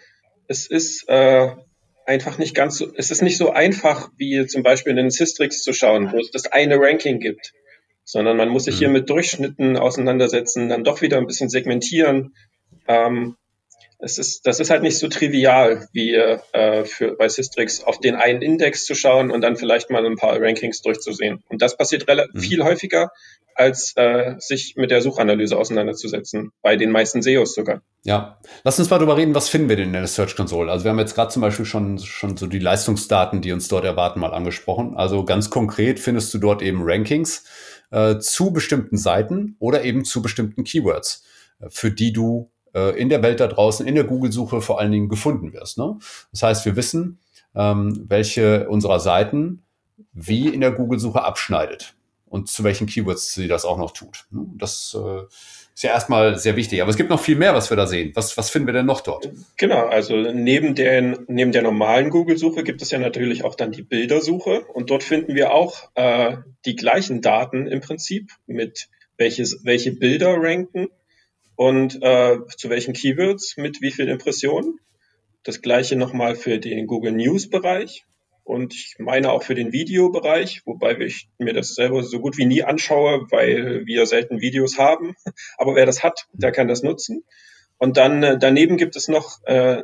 es 0.47 0.67
ist 0.67 1.09
äh, 1.09 1.51
einfach 2.05 2.37
nicht 2.37 2.55
ganz 2.55 2.77
so, 2.77 2.91
es 2.95 3.11
ist 3.11 3.21
nicht 3.21 3.37
so 3.37 3.51
einfach, 3.51 4.09
wie 4.17 4.45
zum 4.47 4.63
Beispiel 4.63 4.91
in 4.91 4.97
den 4.97 5.09
Systrix 5.09 5.61
zu 5.61 5.73
schauen, 5.73 6.11
wo 6.11 6.19
es 6.19 6.31
das 6.31 6.51
eine 6.51 6.77
Ranking 6.79 7.19
gibt, 7.19 7.53
sondern 8.03 8.37
man 8.37 8.49
muss 8.49 8.65
sich 8.65 8.77
hier 8.77 8.89
mhm. 8.89 8.93
mit 8.93 9.09
Durchschnitten 9.09 9.77
auseinandersetzen, 9.77 10.69
dann 10.69 10.83
doch 10.83 11.01
wieder 11.01 11.17
ein 11.17 11.27
bisschen 11.27 11.49
segmentieren. 11.49 12.35
Ähm, 12.87 13.35
es 14.03 14.17
ist, 14.17 14.45
das 14.45 14.59
ist 14.59 14.69
halt 14.69 14.83
nicht 14.83 14.99
so 14.99 15.07
trivial, 15.07 15.87
wie 15.93 16.13
äh, 16.13 16.83
für, 16.83 17.15
bei 17.15 17.29
Systrix 17.29 17.83
auf 17.83 17.99
den 17.99 18.15
einen 18.15 18.41
Index 18.41 18.85
zu 18.85 18.95
schauen 18.95 19.31
und 19.31 19.41
dann 19.41 19.55
vielleicht 19.55 19.89
mal 19.89 20.05
ein 20.05 20.17
paar 20.17 20.39
Rankings 20.41 20.81
durchzusehen. 20.81 21.41
Und 21.47 21.61
das 21.61 21.77
passiert 21.77 22.05
mhm. 22.07 22.39
viel 22.39 22.63
häufiger, 22.63 23.11
als 23.55 23.93
äh, 23.95 24.35
sich 24.39 24.75
mit 24.75 24.91
der 24.91 25.01
Suchanalyse 25.01 25.57
auseinanderzusetzen, 25.57 26.51
bei 26.61 26.75
den 26.75 26.91
meisten 26.91 27.21
SEOs 27.21 27.55
sogar. 27.55 27.81
Ja, 28.03 28.39
lass 28.63 28.77
uns 28.77 28.89
mal 28.89 28.97
darüber 28.97 29.15
reden, 29.15 29.35
was 29.35 29.47
finden 29.47 29.69
wir 29.69 29.77
denn 29.77 29.87
in 29.87 29.93
der 29.93 30.07
Search 30.07 30.35
Console? 30.35 30.69
Also 30.69 30.83
wir 30.83 30.91
haben 30.91 30.99
jetzt 30.99 31.15
gerade 31.15 31.31
zum 31.31 31.41
Beispiel 31.41 31.65
schon, 31.65 31.99
schon 31.99 32.35
so 32.35 32.47
die 32.47 32.59
Leistungsdaten, 32.59 33.41
die 33.41 33.53
uns 33.53 33.69
dort 33.69 33.85
erwarten, 33.85 34.19
mal 34.19 34.33
angesprochen. 34.33 34.97
Also 34.97 35.23
ganz 35.23 35.49
konkret 35.49 35.99
findest 36.01 36.33
du 36.33 36.39
dort 36.39 36.61
eben 36.61 36.81
Rankings 36.83 37.45
äh, 37.91 38.17
zu 38.19 38.51
bestimmten 38.51 38.97
Seiten 38.97 39.55
oder 39.59 39.83
eben 39.83 40.03
zu 40.03 40.21
bestimmten 40.21 40.65
Keywords, 40.65 41.23
äh, 41.61 41.67
für 41.69 41.91
die 41.91 42.11
du 42.11 42.51
in 42.79 43.09
der 43.09 43.21
Welt 43.21 43.39
da 43.39 43.47
draußen, 43.47 43.87
in 43.87 43.95
der 43.95 44.03
Google-Suche 44.03 44.61
vor 44.61 44.79
allen 44.79 44.91
Dingen 44.91 45.09
gefunden 45.09 45.53
wirst. 45.53 45.77
Ne? 45.77 45.97
Das 46.31 46.43
heißt, 46.43 46.65
wir 46.65 46.75
wissen, 46.75 47.19
ähm, 47.55 48.05
welche 48.07 48.67
unserer 48.67 48.99
Seiten 48.99 49.63
wie 50.13 50.47
in 50.47 50.61
der 50.61 50.71
Google-Suche 50.71 51.23
abschneidet 51.23 51.95
und 52.25 52.49
zu 52.49 52.63
welchen 52.63 52.87
Keywords 52.87 53.33
sie 53.33 53.47
das 53.47 53.63
auch 53.65 53.77
noch 53.77 53.91
tut. 53.91 54.25
Ne? 54.31 54.45
Das 54.57 54.97
äh, 54.99 55.21
ist 55.75 55.83
ja 55.83 55.91
erstmal 55.91 56.37
sehr 56.37 56.55
wichtig. 56.55 56.81
Aber 56.81 56.91
es 56.91 56.97
gibt 56.97 57.09
noch 57.09 57.19
viel 57.19 57.35
mehr, 57.35 57.53
was 57.53 57.69
wir 57.69 57.77
da 57.77 57.87
sehen. 57.87 58.11
Was, 58.15 58.37
was 58.37 58.49
finden 58.49 58.67
wir 58.67 58.73
denn 58.73 58.85
noch 58.85 59.01
dort? 59.01 59.29
Genau, 59.57 59.87
also 59.87 60.15
neben 60.15 60.75
der, 60.75 61.19
neben 61.27 61.51
der 61.51 61.63
normalen 61.63 62.09
Google-Suche 62.09 62.63
gibt 62.63 62.81
es 62.81 62.91
ja 62.91 62.99
natürlich 62.99 63.43
auch 63.43 63.55
dann 63.55 63.71
die 63.71 63.81
Bildersuche. 63.81 64.61
Und 64.61 64.89
dort 64.89 65.03
finden 65.03 65.35
wir 65.35 65.53
auch 65.53 65.89
äh, 65.95 66.37
die 66.65 66.75
gleichen 66.75 67.21
Daten 67.21 67.67
im 67.67 67.81
Prinzip 67.81 68.31
mit 68.45 68.89
welches, 69.17 69.63
welche 69.63 69.91
Bilder 69.91 70.35
ranken 70.37 70.89
und 71.55 72.01
äh, 72.01 72.37
zu 72.57 72.69
welchen 72.69 72.93
Keywords 72.93 73.57
mit 73.57 73.81
wie 73.81 73.91
viel 73.91 74.07
Impressionen. 74.09 74.79
Das 75.43 75.61
gleiche 75.61 75.95
nochmal 75.95 76.35
für 76.35 76.59
den 76.59 76.87
Google 76.87 77.11
News 77.11 77.49
Bereich 77.49 78.05
und 78.43 78.73
ich 78.73 78.95
meine 78.99 79.31
auch 79.31 79.43
für 79.43 79.55
den 79.55 79.71
Videobereich, 79.71 80.63
wobei 80.65 80.97
ich 80.97 81.29
mir 81.37 81.53
das 81.53 81.75
selber 81.75 82.03
so 82.03 82.19
gut 82.19 82.37
wie 82.37 82.45
nie 82.45 82.63
anschaue, 82.63 83.27
weil 83.31 83.85
wir 83.85 84.05
selten 84.05 84.41
Videos 84.41 84.77
haben. 84.77 85.15
Aber 85.57 85.75
wer 85.75 85.85
das 85.85 86.03
hat, 86.03 86.27
der 86.33 86.51
kann 86.51 86.67
das 86.67 86.83
nutzen. 86.83 87.23
Und 87.77 87.97
dann 87.97 88.23
äh, 88.23 88.37
daneben 88.37 88.77
gibt 88.77 88.95
es 88.95 89.07
noch 89.07 89.43
äh, 89.45 89.83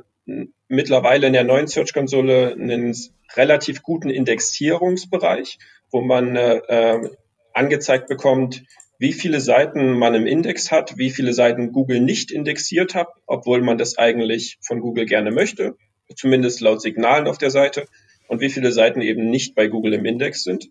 mittlerweile 0.67 1.27
in 1.27 1.33
der 1.33 1.43
neuen 1.43 1.67
Search-Konsole 1.67 2.53
einen 2.53 2.95
relativ 3.35 3.81
guten 3.81 4.09
Indexierungsbereich, 4.09 5.57
wo 5.91 6.01
man 6.01 6.35
äh, 6.35 6.57
äh 6.57 7.09
angezeigt 7.51 8.07
bekommt, 8.07 8.63
wie 8.99 9.13
viele 9.13 9.39
Seiten 9.39 9.97
man 9.97 10.13
im 10.13 10.27
Index 10.27 10.71
hat, 10.71 10.97
wie 10.97 11.09
viele 11.09 11.33
Seiten 11.33 11.71
Google 11.71 12.01
nicht 12.01 12.31
indexiert 12.31 12.95
hat, 12.95 13.07
obwohl 13.25 13.61
man 13.61 13.77
das 13.77 13.97
eigentlich 13.97 14.57
von 14.61 14.81
Google 14.81 15.05
gerne 15.05 15.31
möchte, 15.31 15.75
zumindest 16.15 16.59
laut 16.59 16.81
Signalen 16.81 17.27
auf 17.27 17.37
der 17.37 17.49
Seite, 17.49 17.87
und 18.27 18.41
wie 18.41 18.49
viele 18.49 18.71
Seiten 18.71 19.01
eben 19.01 19.29
nicht 19.29 19.55
bei 19.55 19.67
Google 19.67 19.93
im 19.93 20.05
Index 20.05 20.43
sind. 20.43 20.69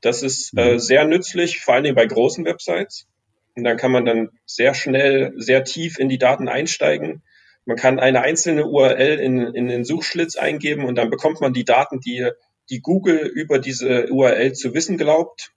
Das 0.00 0.22
ist 0.22 0.52
äh, 0.56 0.72
mhm. 0.72 0.78
sehr 0.78 1.04
nützlich, 1.04 1.60
vor 1.60 1.74
allen 1.74 1.84
Dingen 1.84 1.94
bei 1.94 2.06
großen 2.06 2.44
Websites. 2.44 3.06
Und 3.54 3.64
dann 3.64 3.76
kann 3.76 3.92
man 3.92 4.04
dann 4.04 4.30
sehr 4.46 4.74
schnell, 4.74 5.32
sehr 5.36 5.62
tief 5.62 5.98
in 5.98 6.08
die 6.08 6.18
Daten 6.18 6.48
einsteigen. 6.48 7.22
Man 7.66 7.76
kann 7.76 8.00
eine 8.00 8.22
einzelne 8.22 8.66
URL 8.66 9.18
in, 9.20 9.40
in 9.40 9.68
den 9.68 9.84
Suchschlitz 9.84 10.36
eingeben 10.36 10.84
und 10.86 10.96
dann 10.96 11.10
bekommt 11.10 11.40
man 11.40 11.52
die 11.52 11.64
Daten, 11.64 12.00
die, 12.00 12.30
die 12.70 12.80
Google 12.80 13.18
über 13.18 13.58
diese 13.58 14.08
URL 14.08 14.54
zu 14.54 14.74
wissen 14.74 14.96
glaubt 14.96 15.52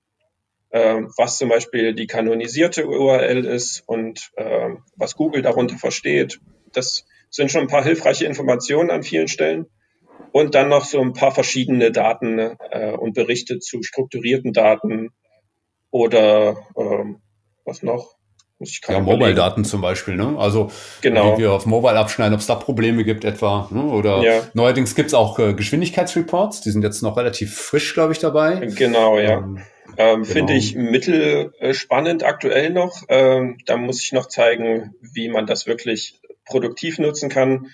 was 0.72 1.38
zum 1.38 1.50
Beispiel 1.50 1.94
die 1.94 2.08
kanonisierte 2.08 2.88
URL 2.88 3.46
ist 3.46 3.84
und 3.86 4.32
äh, 4.38 4.70
was 4.96 5.16
Google 5.16 5.42
darunter 5.42 5.78
versteht. 5.78 6.40
Das 6.72 7.06
sind 7.30 7.52
schon 7.52 7.62
ein 7.62 7.68
paar 7.68 7.84
hilfreiche 7.84 8.26
Informationen 8.26 8.90
an 8.90 9.04
vielen 9.04 9.28
Stellen. 9.28 9.66
Und 10.34 10.56
dann 10.56 10.70
noch 10.70 10.86
so 10.86 11.02
ein 11.02 11.12
paar 11.12 11.34
verschiedene 11.34 11.92
Daten 11.92 12.40
äh, 12.40 12.92
und 12.92 13.14
Berichte 13.14 13.60
zu 13.60 13.84
strukturierten 13.84 14.54
Daten 14.54 15.10
oder 15.90 16.56
ähm, 16.78 17.22
was 17.66 17.84
noch? 17.84 18.16
ja, 18.88 19.00
Mobile-Daten 19.00 19.66
zum 19.66 19.82
Beispiel, 19.82 20.16
ne? 20.16 20.36
Also 20.38 20.72
genau. 21.02 21.36
wie 21.36 21.42
wir 21.42 21.52
auf 21.52 21.66
Mobile 21.66 21.98
abschneiden, 21.98 22.34
ob 22.34 22.42
es 22.42 22.48
da 22.48 22.56
Probleme 22.56 23.04
gibt 23.04 23.26
etwa. 23.26 23.68
Ne? 23.72 23.84
Oder 23.84 24.22
ja. 24.22 24.42
neuerdings 24.54 24.96
gibt 24.96 25.08
es 25.08 25.14
auch 25.14 25.40
äh, 25.40 25.54
Geschwindigkeitsreports, 25.54 26.62
die 26.62 26.72
sind 26.72 26.84
jetzt 26.84 27.02
noch 27.02 27.18
relativ 27.18 27.56
frisch, 27.56 27.94
glaube 27.94 28.14
ich, 28.14 28.20
dabei. 28.20 28.68
Genau, 28.76 29.18
ja. 29.18 29.40
Ähm, 29.40 29.60
ähm, 30.02 30.24
genau. 30.24 30.34
Finde 30.34 30.54
ich 30.54 30.76
mittelspannend 30.76 32.24
aktuell 32.24 32.72
noch. 32.72 33.04
Ähm, 33.08 33.58
da 33.66 33.78
muss 33.78 34.04
ich 34.04 34.12
noch 34.14 34.28
zeigen, 34.28 34.96
wie 35.02 35.30
man 35.30 35.46
das 35.46 35.68
wirklich 35.68 36.20
produktiv 36.46 36.98
nutzen 36.98 37.30
kann. 37.30 37.68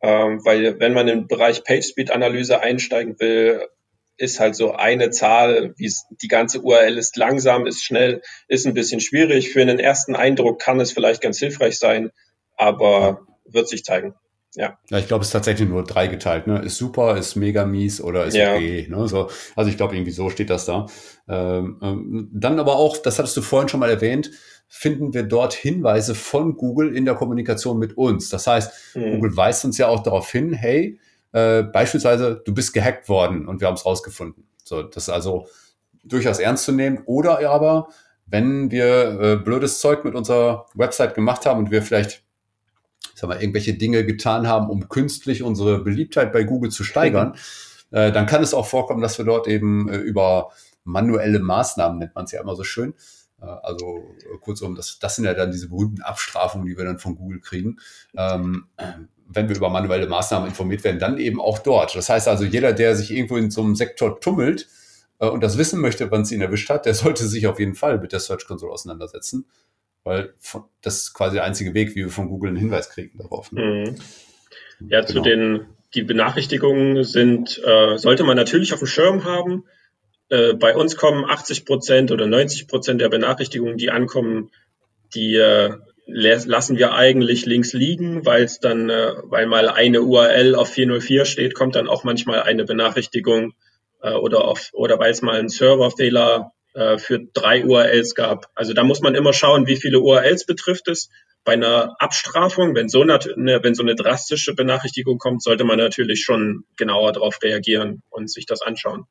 Ähm, 0.00 0.44
weil 0.44 0.80
wenn 0.80 0.94
man 0.94 1.08
im 1.08 1.26
Bereich 1.26 1.62
PageSpeed-Analyse 1.64 2.60
einsteigen 2.60 3.20
will, 3.20 3.68
ist 4.16 4.40
halt 4.40 4.54
so 4.54 4.72
eine 4.72 5.10
Zahl, 5.10 5.74
wie 5.76 5.92
die 6.22 6.28
ganze 6.28 6.60
URL 6.60 6.96
ist 6.96 7.16
langsam, 7.16 7.66
ist 7.66 7.82
schnell, 7.82 8.22
ist 8.48 8.66
ein 8.66 8.74
bisschen 8.74 9.00
schwierig. 9.00 9.50
Für 9.50 9.60
einen 9.60 9.78
ersten 9.78 10.14
Eindruck 10.16 10.60
kann 10.60 10.80
es 10.80 10.92
vielleicht 10.92 11.20
ganz 11.20 11.38
hilfreich 11.38 11.78
sein, 11.78 12.12
aber 12.56 13.26
wird 13.44 13.68
sich 13.68 13.84
zeigen. 13.84 14.14
Ja. 14.56 14.78
ja, 14.88 14.98
ich 14.98 15.08
glaube, 15.08 15.22
es 15.22 15.28
ist 15.28 15.32
tatsächlich 15.32 15.68
nur 15.68 15.84
drei 15.84 16.06
geteilt. 16.06 16.46
Ne? 16.46 16.60
Ist 16.60 16.76
super, 16.76 17.16
ist 17.16 17.34
mega 17.34 17.64
mies 17.66 18.00
oder 18.00 18.24
ist 18.24 18.36
ja. 18.36 18.54
okay. 18.54 18.86
Ne? 18.88 19.08
So, 19.08 19.28
also 19.56 19.70
ich 19.70 19.76
glaube, 19.76 19.96
irgendwie 19.96 20.12
so 20.12 20.30
steht 20.30 20.50
das 20.50 20.64
da. 20.64 20.86
Ähm, 21.28 21.78
ähm, 21.82 22.30
dann 22.32 22.60
aber 22.60 22.76
auch, 22.76 22.96
das 22.98 23.18
hattest 23.18 23.36
du 23.36 23.42
vorhin 23.42 23.68
schon 23.68 23.80
mal 23.80 23.90
erwähnt, 23.90 24.30
finden 24.68 25.12
wir 25.12 25.24
dort 25.24 25.54
Hinweise 25.54 26.14
von 26.14 26.56
Google 26.56 26.96
in 26.96 27.04
der 27.04 27.14
Kommunikation 27.14 27.78
mit 27.78 27.96
uns. 27.96 28.28
Das 28.28 28.46
heißt, 28.46 28.96
mhm. 28.96 29.14
Google 29.16 29.36
weist 29.36 29.64
uns 29.64 29.78
ja 29.78 29.88
auch 29.88 30.02
darauf 30.02 30.30
hin, 30.30 30.52
hey, 30.52 31.00
äh, 31.32 31.62
beispielsweise, 31.62 32.42
du 32.44 32.54
bist 32.54 32.72
gehackt 32.72 33.08
worden 33.08 33.48
und 33.48 33.60
wir 33.60 33.66
haben 33.66 33.74
es 33.74 33.84
rausgefunden. 33.84 34.46
So, 34.62 34.82
das 34.82 35.04
ist 35.04 35.08
also 35.08 35.48
durchaus 36.04 36.38
ernst 36.38 36.64
zu 36.64 36.72
nehmen. 36.72 37.02
Oder 37.06 37.48
aber, 37.48 37.88
wenn 38.26 38.70
wir 38.70 39.20
äh, 39.20 39.36
blödes 39.36 39.80
Zeug 39.80 40.04
mit 40.04 40.14
unserer 40.14 40.66
Website 40.74 41.14
gemacht 41.14 41.44
haben 41.44 41.58
und 41.58 41.70
wir 41.70 41.82
vielleicht 41.82 42.10
ich 42.10 42.23
sag 43.14 43.28
mal, 43.28 43.40
irgendwelche 43.40 43.74
Dinge 43.74 44.04
getan 44.04 44.46
haben, 44.46 44.68
um 44.68 44.88
künstlich 44.88 45.42
unsere 45.42 45.82
Beliebtheit 45.82 46.32
bei 46.32 46.44
Google 46.44 46.70
zu 46.70 46.84
steigern, 46.84 47.34
äh, 47.90 48.12
dann 48.12 48.26
kann 48.26 48.42
es 48.42 48.54
auch 48.54 48.66
vorkommen, 48.66 49.02
dass 49.02 49.18
wir 49.18 49.24
dort 49.24 49.48
eben 49.48 49.88
äh, 49.88 49.96
über 49.98 50.50
manuelle 50.84 51.40
Maßnahmen, 51.40 51.98
nennt 51.98 52.14
man 52.14 52.24
es 52.24 52.32
ja 52.32 52.40
immer 52.40 52.56
so 52.56 52.64
schön, 52.64 52.94
äh, 53.40 53.46
also 53.46 54.04
äh, 54.20 54.38
kurzum, 54.38 54.74
das, 54.74 54.98
das 54.98 55.16
sind 55.16 55.24
ja 55.24 55.34
dann 55.34 55.50
diese 55.50 55.68
berühmten 55.68 56.02
Abstrafungen, 56.02 56.66
die 56.66 56.76
wir 56.76 56.84
dann 56.84 56.98
von 56.98 57.16
Google 57.16 57.40
kriegen. 57.40 57.78
Ähm, 58.16 58.66
wenn 59.26 59.48
wir 59.48 59.56
über 59.56 59.70
manuelle 59.70 60.06
Maßnahmen 60.06 60.48
informiert 60.48 60.84
werden, 60.84 60.98
dann 60.98 61.18
eben 61.18 61.40
auch 61.40 61.58
dort. 61.58 61.96
Das 61.96 62.08
heißt 62.08 62.28
also, 62.28 62.44
jeder, 62.44 62.72
der 62.72 62.94
sich 62.94 63.10
irgendwo 63.10 63.36
in 63.36 63.50
so 63.50 63.62
einem 63.62 63.74
Sektor 63.74 64.20
tummelt 64.20 64.68
äh, 65.18 65.26
und 65.26 65.42
das 65.42 65.58
wissen 65.58 65.80
möchte, 65.80 66.10
wann 66.10 66.22
es 66.22 66.32
ihn 66.32 66.40
erwischt 66.40 66.70
hat, 66.70 66.86
der 66.86 66.94
sollte 66.94 67.26
sich 67.26 67.46
auf 67.46 67.58
jeden 67.58 67.74
Fall 67.74 67.98
mit 67.98 68.12
der 68.12 68.20
Search 68.20 68.46
Console 68.46 68.72
auseinandersetzen 68.72 69.46
weil 70.04 70.34
das 70.82 70.96
ist 70.98 71.14
quasi 71.14 71.36
der 71.36 71.44
einzige 71.44 71.74
Weg, 71.74 71.90
wie 71.90 72.04
wir 72.04 72.10
von 72.10 72.28
Google 72.28 72.50
einen 72.50 72.58
Hinweis 72.58 72.90
kriegen 72.90 73.18
darauf. 73.18 73.50
Ne? 73.52 73.62
Mhm. 73.62 74.88
Ja, 74.88 75.00
genau. 75.00 75.12
zu 75.12 75.20
den 75.20 75.66
die 75.94 76.02
Benachrichtigungen 76.02 77.04
sind, 77.04 77.60
äh, 77.64 77.96
sollte 77.96 78.24
man 78.24 78.36
natürlich 78.36 78.72
auf 78.72 78.80
dem 78.80 78.88
Schirm 78.88 79.24
haben. 79.24 79.64
äh, 80.30 80.54
bei 80.54 80.74
uns 80.74 80.96
kommen 80.96 81.24
80 81.24 81.66
Prozent 81.66 82.10
oder 82.10 82.26
90 82.26 82.66
Prozent 82.66 83.00
der 83.00 83.10
Benachrichtigungen, 83.10 83.76
die 83.76 83.90
ankommen, 83.90 84.50
die 85.14 85.36
äh, 85.36 85.74
lassen 86.06 86.78
wir 86.78 86.94
eigentlich 86.94 87.46
links 87.46 87.72
liegen, 87.72 88.24
weil 88.26 88.44
es 88.44 88.58
dann, 88.58 88.90
äh, 88.90 89.12
weil 89.24 89.46
mal 89.46 89.68
eine 89.68 90.02
URL 90.02 90.54
auf 90.54 90.70
404 90.70 91.26
steht, 91.26 91.54
kommt 91.54 91.76
dann 91.76 91.88
auch 91.88 92.04
manchmal 92.04 92.42
eine 92.42 92.64
Benachrichtigung 92.64 93.52
äh, 94.02 94.14
oder 94.14 94.44
auf, 94.44 94.70
oder 94.72 94.98
weil 94.98 95.10
es 95.10 95.22
mal 95.22 95.38
einen 95.38 95.50
Serverfehler 95.50 96.52
äh, 96.74 96.98
für 96.98 97.20
drei 97.32 97.64
URLs 97.64 98.14
gab. 98.14 98.50
Also 98.54 98.72
da 98.72 98.84
muss 98.84 99.00
man 99.00 99.14
immer 99.14 99.32
schauen, 99.32 99.66
wie 99.66 99.76
viele 99.76 100.00
URLs 100.00 100.46
betrifft 100.46 100.88
es. 100.88 101.08
Bei 101.44 101.52
einer 101.52 101.94
Abstrafung, 101.98 102.74
wenn 102.74 102.88
so 102.88 103.02
eine, 103.02 103.18
wenn 103.18 103.74
so 103.74 103.82
eine 103.82 103.94
drastische 103.94 104.54
Benachrichtigung 104.54 105.18
kommt, 105.18 105.42
sollte 105.42 105.64
man 105.64 105.78
natürlich 105.78 106.22
schon 106.24 106.64
genauer 106.76 107.12
darauf 107.12 107.42
reagieren 107.42 108.02
und 108.08 108.30
sich 108.30 108.46
das 108.46 108.62
anschauen. 108.62 109.04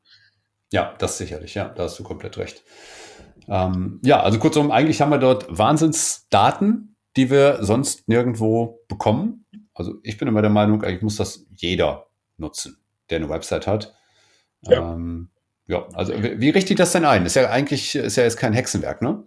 Ja, 0.72 0.96
das 0.98 1.20
sicherlich, 1.20 1.54
ja, 1.54 1.70
da 1.70 1.84
hast 1.84 2.00
du 2.00 2.04
komplett 2.04 2.38
recht. 2.38 2.64
Ähm, 3.48 4.00
ja, 4.04 4.22
also 4.22 4.40
kurzum, 4.40 4.72
eigentlich 4.72 5.02
haben 5.02 5.12
wir 5.12 5.20
dort 5.20 5.46
Wahnsinnsdaten, 5.48 6.96
die 7.16 7.30
wir 7.30 7.60
sonst 7.62 8.08
nirgendwo 8.08 8.84
bekommen. 8.88 9.46
Also 9.76 9.96
ich 10.02 10.18
bin 10.18 10.28
immer 10.28 10.42
der 10.42 10.50
Meinung, 10.50 10.84
eigentlich 10.84 11.04
muss 11.04 11.18
das 11.18 11.46
jeder 11.56 12.08
nutzen, 12.38 12.78
der 13.10 13.18
eine 13.18 13.30
Website 13.30 13.68
hat. 13.68 13.94
Ja, 14.62 14.94
ähm, 14.94 15.30
ja 15.68 15.88
also 15.94 16.14
wie, 16.22 16.40
wie 16.40 16.50
richte 16.50 16.74
ich 16.74 16.78
das 16.78 16.92
denn 16.92 17.06
ein? 17.06 17.26
Ist 17.26 17.36
ja 17.36 17.50
eigentlich 17.50 17.96
ist 17.96 18.16
ja 18.16 18.24
jetzt 18.24 18.38
kein 18.38 18.54
Hexenwerk, 18.54 19.02
ne? 19.02 19.24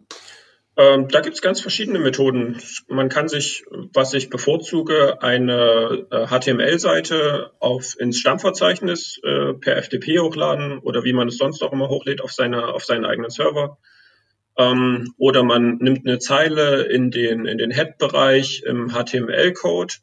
Ähm, 0.79 1.09
da 1.09 1.21
gibt 1.21 1.35
es 1.35 1.43
ganz 1.43 1.63
verschiedene 1.63 1.99
Methoden. 1.99 2.61
Man 2.87 3.09
kann 3.09 3.29
sich, 3.29 3.65
was 3.95 4.13
ich 4.13 4.29
bevorzuge, 4.29 5.23
eine 5.23 6.07
äh, 6.11 6.27
HTML-Seite 6.27 7.53
auf 7.61 7.99
ins 7.99 8.19
Stammverzeichnis 8.19 9.19
äh, 9.25 9.55
per 9.55 9.83
FTP 9.83 10.19
hochladen 10.21 10.79
oder 10.79 11.03
wie 11.03 11.15
man 11.15 11.29
es 11.29 11.39
sonst 11.39 11.63
auch 11.63 11.73
immer 11.73 11.89
hochlädt 11.89 12.21
auf 12.21 12.33
seine 12.33 12.67
auf 12.75 12.85
seinen 12.85 13.07
eigenen 13.07 13.31
Server. 13.31 13.79
Ähm, 14.59 15.15
oder 15.17 15.45
man 15.45 15.79
nimmt 15.79 16.07
eine 16.07 16.19
Zeile 16.19 16.83
in 16.83 17.11
den, 17.11 17.47
in 17.47 17.57
den 17.57 17.71
Head-Bereich 17.71 18.63
im 18.67 18.91
HTML-Code 18.91 19.95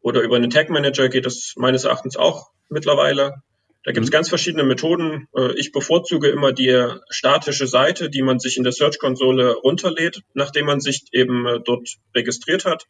oder 0.00 0.22
über 0.22 0.36
einen 0.36 0.50
Tag-Manager 0.50 1.10
geht 1.10 1.26
das 1.26 1.54
meines 1.56 1.84
Erachtens 1.84 2.16
auch 2.16 2.50
mittlerweile. 2.70 3.42
Da 3.84 3.92
gibt 3.92 4.04
es 4.04 4.10
mhm. 4.10 4.12
ganz 4.12 4.28
verschiedene 4.28 4.64
Methoden. 4.64 5.28
Äh, 5.36 5.52
ich 5.58 5.72
bevorzuge 5.72 6.28
immer 6.28 6.52
die 6.52 6.88
statische 7.10 7.66
Seite, 7.66 8.10
die 8.10 8.22
man 8.22 8.38
sich 8.38 8.56
in 8.56 8.62
der 8.62 8.72
Search-Konsole 8.72 9.54
runterlädt, 9.54 10.22
nachdem 10.34 10.66
man 10.66 10.80
sich 10.80 11.06
eben 11.12 11.46
äh, 11.46 11.60
dort 11.64 11.96
registriert 12.14 12.64
hat. 12.64 12.86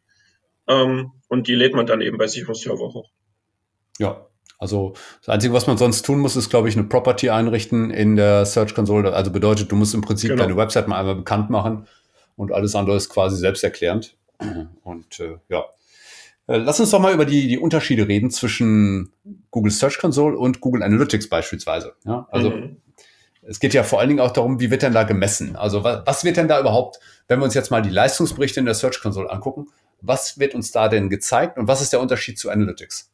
Ähm, 0.69 1.13
und 1.29 1.49
die 1.49 1.55
lädt 1.55 1.75
man 1.75 1.87
dann 1.87 2.01
eben 2.01 2.19
bei 2.19 2.27
sich 2.27 2.49
auf 2.49 2.57
Server 2.57 2.93
hoch. 2.93 3.11
Ja, 3.99 4.27
also 4.59 4.93
das 5.21 5.29
Einzige, 5.29 5.55
was 5.55 5.67
man 5.67 5.77
sonst 5.77 6.03
tun 6.03 6.21
muss, 6.21 6.37
ist, 6.37 6.51
glaube 6.51 6.69
ich, 6.69 6.77
eine 6.77 6.87
Property 6.87 7.31
einrichten 7.31 7.91
in 7.91 8.17
der 8.17 8.47
Search 8.47 8.75
Console. 8.75 9.13
Also 9.13 9.33
bedeutet, 9.33 9.73
du 9.73 9.77
musst 9.77 9.95
im 9.95 10.03
Prinzip 10.03 10.31
genau. 10.31 10.45
deine 10.45 10.57
Website 10.57 10.87
mal 10.89 11.01
einmal 11.01 11.17
bekannt 11.17 11.51
machen 11.51 11.89
und 12.37 12.53
alles 12.53 12.75
andere 12.75 12.97
ist 12.97 13.09
quasi 13.09 13.37
selbsterklärend. 13.37 14.17
Und 14.85 15.21
äh, 15.21 15.39
ja. 15.49 15.65
Äh, 16.47 16.59
lass 16.59 16.81
uns 16.81 16.91
doch 16.91 16.99
mal 16.99 17.15
über 17.15 17.25
die, 17.25 17.49
die 17.49 17.59
Unterschiede 17.59 18.09
reden 18.09 18.31
zwischen 18.31 19.13
Google 19.51 19.73
Search 19.73 19.99
Console 19.99 20.37
und 20.37 20.61
Google 20.61 20.83
Analytics 20.83 21.29
beispielsweise. 21.29 21.95
Ja, 22.05 22.27
also 22.31 22.51
mhm. 22.51 22.77
es 23.43 23.61
geht 23.61 23.75
ja 23.75 23.85
vor 23.85 24.01
allen 24.01 24.09
Dingen 24.09 24.21
auch 24.21 24.33
darum, 24.33 24.61
wie 24.61 24.71
wird 24.71 24.83
denn 24.83 24.93
da 24.93 25.05
gemessen? 25.05 25.57
Also 25.57 25.85
was, 25.85 26.03
was 26.07 26.25
wird 26.25 26.37
denn 26.37 26.49
da 26.49 26.61
überhaupt, 26.61 26.99
wenn 27.29 27.39
wir 27.39 27.45
uns 27.45 27.55
jetzt 27.55 27.71
mal 27.71 27.83
die 27.83 27.91
Leistungsberichte 27.91 28.61
in 28.61 28.67
der 28.67 28.75
Search 28.75 29.01
Console 29.01 29.31
angucken, 29.31 29.69
was 30.01 30.39
wird 30.39 30.55
uns 30.55 30.73
da 30.73 30.89
denn 30.89 31.11
gezeigt 31.11 31.59
und 31.59 31.69
was 31.69 31.81
ist 31.81 31.93
der 31.93 32.01
Unterschied 32.01 32.39
zu 32.39 32.51
Analytics? 32.51 33.11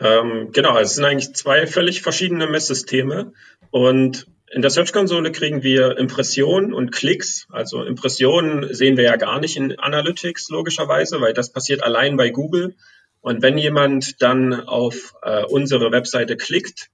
Ähm, 0.00 0.50
genau, 0.52 0.78
es 0.78 0.94
sind 0.94 1.04
eigentlich 1.04 1.34
zwei 1.34 1.66
völlig 1.66 2.02
verschiedene 2.02 2.46
Messsysteme 2.46 3.32
und 3.70 4.28
in 4.50 4.62
der 4.62 4.70
Search-Konsole 4.70 5.32
kriegen 5.32 5.62
wir 5.62 5.98
Impressionen 5.98 6.72
und 6.72 6.90
Klicks. 6.90 7.46
Also 7.50 7.82
Impressionen 7.84 8.74
sehen 8.74 8.96
wir 8.96 9.04
ja 9.04 9.16
gar 9.16 9.40
nicht 9.40 9.56
in 9.56 9.78
Analytics 9.78 10.48
logischerweise, 10.48 11.20
weil 11.20 11.34
das 11.34 11.52
passiert 11.52 11.82
allein 11.82 12.16
bei 12.16 12.30
Google. 12.30 12.74
Und 13.20 13.42
wenn 13.42 13.58
jemand 13.58 14.22
dann 14.22 14.54
auf 14.54 15.14
äh, 15.22 15.44
unsere 15.44 15.92
Webseite 15.92 16.36
klickt, 16.36 16.88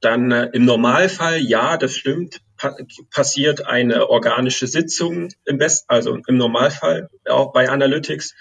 dann 0.00 0.32
äh, 0.32 0.50
im 0.52 0.64
Normalfall, 0.64 1.38
ja, 1.38 1.76
das 1.76 1.96
stimmt, 1.96 2.40
pa 2.58 2.76
passiert 3.10 3.66
eine 3.66 4.10
organische 4.10 4.66
Sitzung 4.66 5.28
im 5.44 5.58
Best, 5.58 5.84
also 5.88 6.18
im 6.26 6.36
Normalfall 6.36 7.08
auch 7.26 7.52
bei 7.52 7.70
Analytics. 7.70 8.34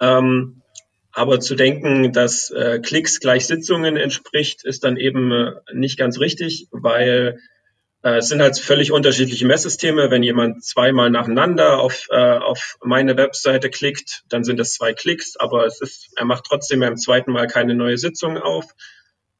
Ähm, 0.00 0.62
aber 1.10 1.40
zu 1.40 1.56
denken, 1.56 2.12
dass 2.12 2.50
äh, 2.50 2.78
Klicks 2.80 3.18
gleich 3.18 3.46
Sitzungen 3.46 3.96
entspricht, 3.96 4.64
ist 4.64 4.84
dann 4.84 4.96
eben 4.96 5.32
äh, 5.32 5.52
nicht 5.72 5.98
ganz 5.98 6.20
richtig, 6.20 6.68
weil 6.70 7.40
es 8.02 8.28
sind 8.28 8.40
halt 8.40 8.58
völlig 8.58 8.92
unterschiedliche 8.92 9.46
Messsysteme. 9.46 10.10
Wenn 10.10 10.22
jemand 10.22 10.64
zweimal 10.64 11.10
nacheinander 11.10 11.80
auf, 11.80 12.06
äh, 12.10 12.38
auf 12.38 12.76
meine 12.82 13.16
Webseite 13.16 13.70
klickt, 13.70 14.22
dann 14.28 14.44
sind 14.44 14.58
das 14.58 14.74
zwei 14.74 14.94
Klicks, 14.94 15.36
aber 15.36 15.66
es 15.66 15.80
ist, 15.80 16.10
er 16.16 16.24
macht 16.24 16.44
trotzdem 16.44 16.80
beim 16.80 16.96
zweiten 16.96 17.32
Mal 17.32 17.48
keine 17.48 17.74
neue 17.74 17.98
Sitzung 17.98 18.38
auf. 18.38 18.66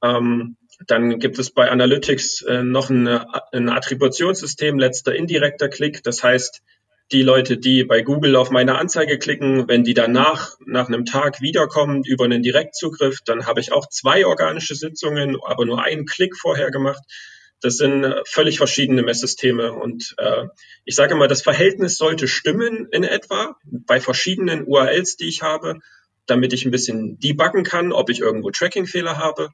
Ähm, 0.02 0.56
dann 0.86 1.18
gibt 1.18 1.38
es 1.38 1.50
bei 1.50 1.70
Analytics 1.70 2.42
äh, 2.42 2.62
noch 2.62 2.90
eine, 2.90 3.26
ein 3.52 3.68
Attributionssystem, 3.68 4.78
letzter 4.78 5.14
indirekter 5.14 5.68
Klick. 5.68 6.02
Das 6.02 6.22
heißt, 6.22 6.62
die 7.10 7.22
Leute, 7.22 7.56
die 7.56 7.84
bei 7.84 8.02
Google 8.02 8.36
auf 8.36 8.50
meine 8.50 8.76
Anzeige 8.76 9.18
klicken, 9.18 9.66
wenn 9.66 9.82
die 9.82 9.94
danach 9.94 10.56
nach 10.66 10.88
einem 10.88 11.04
Tag 11.04 11.40
wiederkommen 11.40 12.04
über 12.04 12.24
einen 12.24 12.42
Direktzugriff, 12.42 13.20
dann 13.24 13.46
habe 13.46 13.60
ich 13.60 13.72
auch 13.72 13.88
zwei 13.88 14.26
organische 14.26 14.74
Sitzungen, 14.74 15.36
aber 15.44 15.64
nur 15.64 15.82
einen 15.82 16.06
Klick 16.06 16.36
vorher 16.36 16.70
gemacht. 16.70 17.02
Das 17.60 17.76
sind 17.76 18.04
äh, 18.04 18.22
völlig 18.26 18.58
verschiedene 18.58 19.02
Messsysteme 19.02 19.72
und 19.72 20.14
äh, 20.18 20.46
ich 20.84 20.94
sage 20.94 21.14
mal, 21.16 21.28
das 21.28 21.42
Verhältnis 21.42 21.96
sollte 21.96 22.28
stimmen 22.28 22.88
in 22.92 23.04
etwa 23.04 23.56
bei 23.64 24.00
verschiedenen 24.00 24.64
URLs, 24.66 25.16
die 25.16 25.28
ich 25.28 25.42
habe, 25.42 25.78
damit 26.26 26.52
ich 26.52 26.64
ein 26.64 26.70
bisschen 26.70 27.18
debuggen 27.18 27.64
kann, 27.64 27.92
ob 27.92 28.10
ich 28.10 28.20
irgendwo 28.20 28.50
Tracking-Fehler 28.50 29.16
habe. 29.16 29.50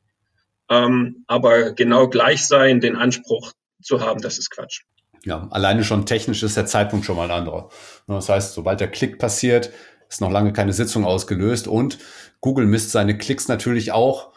Ähm, 0.69 1.25
aber 1.27 1.73
genau 1.73 2.09
gleich 2.09 2.47
sein, 2.47 2.81
den 2.81 2.97
Anspruch 2.97 3.53
zu 3.83 4.01
haben, 4.01 4.21
das 4.21 4.39
ist 4.39 4.51
Quatsch 4.51 4.83
ja, 5.25 5.49
alleine 5.51 5.85
schon 5.85 6.07
technisch 6.07 6.43
ist 6.43 6.57
der 6.57 6.67
Zeitpunkt 6.67 7.07
schon 7.07 7.17
mal 7.17 7.25
ein 7.25 7.39
anderer. 7.39 7.71
Das 8.07 8.29
heißt, 8.29 8.55
sobald 8.55 8.81
der 8.81 8.91
Klick 8.91 9.19
passiert, 9.19 9.71
ist 10.09 10.21
noch 10.21 10.31
lange 10.31 10.53
keine 10.53 10.73
Sitzung 10.73 11.05
ausgelöst 11.05 11.67
und 11.67 11.99
Google 12.41 12.67
misst 12.67 12.91
seine 12.91 13.17
Klicks 13.17 13.49
natürlich 13.49 13.93
auch 13.93 14.33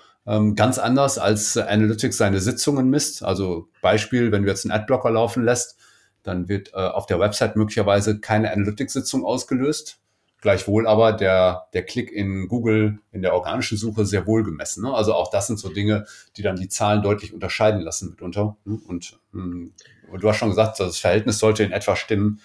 ganz 0.56 0.78
anders 0.78 1.18
als 1.18 1.56
Analytics 1.56 2.18
seine 2.18 2.42
Sitzungen 2.42 2.90
misst. 2.90 3.24
Also 3.24 3.70
Beispiel, 3.82 4.32
wenn 4.34 4.44
du 4.44 4.50
jetzt 4.50 4.66
einen 4.66 4.78
Adblocker 4.78 5.10
laufen 5.10 5.46
lässt, 5.46 5.78
dann 6.24 6.50
wird 6.50 6.74
äh, 6.74 6.78
auf 6.78 7.06
der 7.06 7.20
Website 7.20 7.56
möglicherweise 7.56 8.20
keine 8.20 8.52
Analytics-Sitzung 8.52 9.24
ausgelöst. 9.24 10.00
Gleichwohl 10.42 10.86
aber 10.86 11.14
der, 11.14 11.68
der 11.74 11.84
Klick 11.84 12.12
in 12.12 12.48
Google 12.48 13.00
in 13.12 13.22
der 13.22 13.34
organischen 13.34 13.78
Suche 13.78 14.06
sehr 14.06 14.28
wohl 14.28 14.44
gemessen. 14.44 14.84
Ne? 14.84 14.94
Also 14.94 15.14
auch 15.14 15.32
das 15.32 15.48
sind 15.48 15.58
so 15.58 15.70
Dinge, 15.70 16.06
die 16.36 16.42
dann 16.44 16.58
die 16.58 16.68
Zahlen 16.68 17.02
deutlich 17.02 17.34
unterscheiden 17.34 17.82
lassen 17.82 18.10
mitunter. 18.10 18.58
Ne? 18.66 18.80
Und 18.86 19.18
mh, 19.32 19.44
hm, 19.44 19.74
und 20.12 20.24
du 20.24 20.30
hast 20.30 20.38
schon 20.38 20.50
gesagt, 20.50 20.80
das 20.80 21.00
Verhältnis 21.00 21.40
sollte 21.40 21.64
in 21.64 21.72
etwa 21.72 21.96
stimmen. 21.96 22.40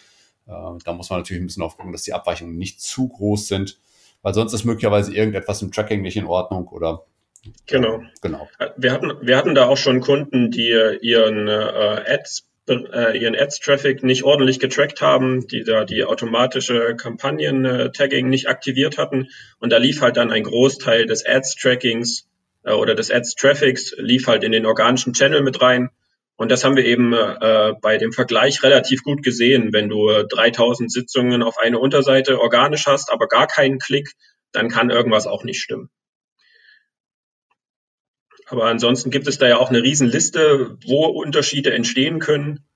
Äh, 0.47 0.53
da 0.85 0.93
muss 0.93 1.11
man 1.11 1.21
natürlich 1.21 1.43
ein 1.43 1.47
bisschen 1.47 1.63
aufgucken, 1.63 1.93
dass 1.93 2.03
die 2.03 2.15
Abweichungen 2.15 2.57
nicht 2.57 2.81
zu 2.81 3.09
groß 3.09 3.49
sind, 3.49 3.79
weil 4.23 4.35
sonst 4.35 4.53
ist 4.53 4.65
möglicherweise 4.65 5.15
irgendetwas 5.15 5.63
im 5.63 5.73
Tracking 5.73 6.03
nicht 6.03 6.17
in 6.17 6.27
Ordnung 6.27 6.69
oder 6.69 7.05
Genau. 7.67 8.03
genau. 8.21 8.49
Wir 8.77 8.93
hatten, 8.93 9.13
wir 9.21 9.37
hatten 9.37 9.55
da 9.55 9.67
auch 9.67 9.77
schon 9.77 10.01
Kunden, 10.01 10.51
die 10.51 10.71
ihren 11.01 11.49
äh, 11.49 12.05
Ads 12.07 12.49
äh, 12.69 13.19
ihren 13.19 13.35
Ads-Traffic 13.35 14.05
nicht 14.05 14.23
ordentlich 14.23 14.61
getrackt 14.61 15.01
haben, 15.01 15.49
die 15.49 15.65
da 15.65 15.85
die 15.85 16.05
automatische 16.05 16.95
Kampagnen-Tagging 16.95 18.29
nicht 18.29 18.49
aktiviert 18.49 18.99
hatten. 18.99 19.29
Und 19.59 19.73
da 19.73 19.79
lief 19.79 20.01
halt 20.01 20.17
dann 20.17 20.31
ein 20.31 20.45
Großteil 20.45 21.07
des 21.07 21.27
Ads-Trackings 21.27 22.29
äh, 22.63 22.73
oder 22.73 22.95
des 22.95 23.11
Ads-Traffics 23.11 23.95
lief 23.99 24.29
halt 24.29 24.45
in 24.45 24.53
den 24.53 24.67
organischen 24.67 25.13
Channel 25.13 25.43
mit 25.43 25.61
rein. 25.61 25.91
Und 26.37 26.51
das 26.51 26.65
haben 26.65 26.77
wir 26.77 26.85
eben 26.85 27.13
äh, 27.13 27.73
bei 27.81 27.99
dem 27.99 28.13
Vergleich 28.13 28.63
relativ 28.63 29.03
gut 29.03 29.23
gesehen. 29.23 29.73
Wenn 29.73 29.89
du 29.89 30.09
3000 30.23 30.91
Sitzungen 30.91 31.43
auf 31.43 31.59
eine 31.59 31.79
Unterseite 31.79 32.41
organisch 32.41 32.87
hast, 32.87 33.13
aber 33.13 33.27
gar 33.27 33.49
keinen 33.49 33.79
Klick, 33.79 34.13
dann 34.53 34.69
kann 34.69 34.91
irgendwas 34.91 35.27
auch 35.27 35.45
nicht 35.45 35.61
stimmen. 35.61 35.91
Aber 38.53 38.67
ansonsten 38.67 39.11
gibt 39.11 39.27
es 39.29 39.39
da 39.39 39.49
ja 39.49 39.57
auch 39.57 39.71
eine 39.71 39.83
Riesenliste, 39.83 40.77
wo 40.87 41.07
Unterschiede 41.07 41.73
entstehen 41.73 42.19
können 42.19 42.67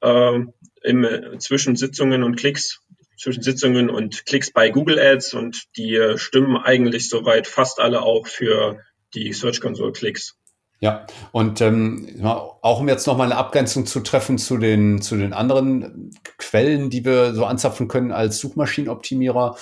äh, 0.00 0.40
im, 0.82 1.06
zwischen 1.38 1.76
Sitzungen 1.76 2.24
und 2.24 2.34
Klicks, 2.34 2.80
zwischen 3.16 3.40
Sitzungen 3.40 3.90
und 3.90 4.26
Klicks 4.26 4.52
bei 4.52 4.70
Google 4.70 4.98
Ads 4.98 5.34
und 5.34 5.68
die 5.76 6.14
stimmen 6.16 6.56
eigentlich 6.56 7.08
soweit 7.08 7.46
fast 7.46 7.78
alle 7.78 8.02
auch 8.02 8.26
für 8.26 8.80
die 9.14 9.32
Search 9.32 9.60
Console 9.60 9.92
Klicks. 9.92 10.36
Ja, 10.80 11.06
und 11.30 11.60
ähm, 11.60 12.18
auch 12.24 12.80
um 12.80 12.88
jetzt 12.88 13.06
nochmal 13.06 13.26
eine 13.26 13.36
Abgrenzung 13.36 13.86
zu 13.86 14.00
treffen 14.00 14.36
zu 14.36 14.58
den, 14.58 15.00
zu 15.00 15.16
den 15.16 15.32
anderen 15.32 16.10
Quellen, 16.38 16.90
die 16.90 17.04
wir 17.04 17.34
so 17.34 17.44
anzapfen 17.44 17.86
können 17.86 18.10
als 18.10 18.40
Suchmaschinenoptimierer. 18.40 19.56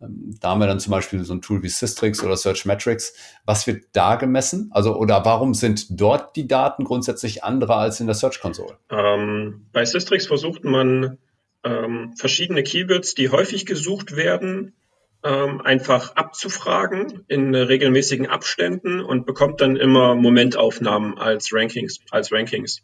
Ähm, 0.00 0.36
da 0.40 0.50
haben 0.50 0.60
wir 0.60 0.66
dann 0.66 0.80
zum 0.80 0.90
Beispiel 0.92 1.24
so 1.24 1.34
ein 1.34 1.42
Tool 1.42 1.62
wie 1.62 1.68
Systrix 1.68 2.22
oder 2.22 2.36
Searchmetrics. 2.36 3.14
Was 3.44 3.66
wird 3.66 3.84
da 3.92 4.16
gemessen? 4.16 4.70
Also, 4.72 4.96
oder 4.96 5.24
warum 5.24 5.54
sind 5.54 6.00
dort 6.00 6.36
die 6.36 6.46
Daten 6.46 6.84
grundsätzlich 6.84 7.44
andere 7.44 7.76
als 7.76 8.00
in 8.00 8.06
der 8.06 8.14
Search 8.14 8.40
Console? 8.40 8.76
Ähm, 8.90 9.66
bei 9.72 9.84
Systrix 9.84 10.26
versucht 10.26 10.64
man 10.64 11.18
ähm, 11.64 12.14
verschiedene 12.16 12.62
Keywords, 12.62 13.14
die 13.14 13.30
häufig 13.30 13.66
gesucht 13.66 14.16
werden, 14.16 14.74
ähm, 15.22 15.60
einfach 15.60 16.16
abzufragen 16.16 17.24
in 17.28 17.54
regelmäßigen 17.54 18.26
Abständen 18.26 19.00
und 19.00 19.26
bekommt 19.26 19.60
dann 19.60 19.76
immer 19.76 20.14
Momentaufnahmen 20.14 21.18
als 21.18 21.52
Rankings. 21.52 22.00
Als 22.10 22.32
Rankings. 22.32 22.82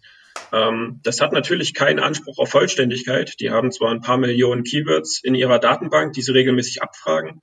Ähm, 0.52 1.00
das 1.02 1.20
hat 1.20 1.32
natürlich 1.32 1.74
keinen 1.74 1.98
Anspruch 1.98 2.38
auf 2.38 2.50
Vollständigkeit. 2.50 3.40
Die 3.40 3.50
haben 3.50 3.72
zwar 3.72 3.90
ein 3.90 4.00
paar 4.00 4.18
Millionen 4.18 4.64
Keywords 4.64 5.20
in 5.22 5.34
ihrer 5.34 5.58
Datenbank, 5.58 6.12
die 6.12 6.22
sie 6.22 6.32
regelmäßig 6.32 6.82
abfragen, 6.82 7.42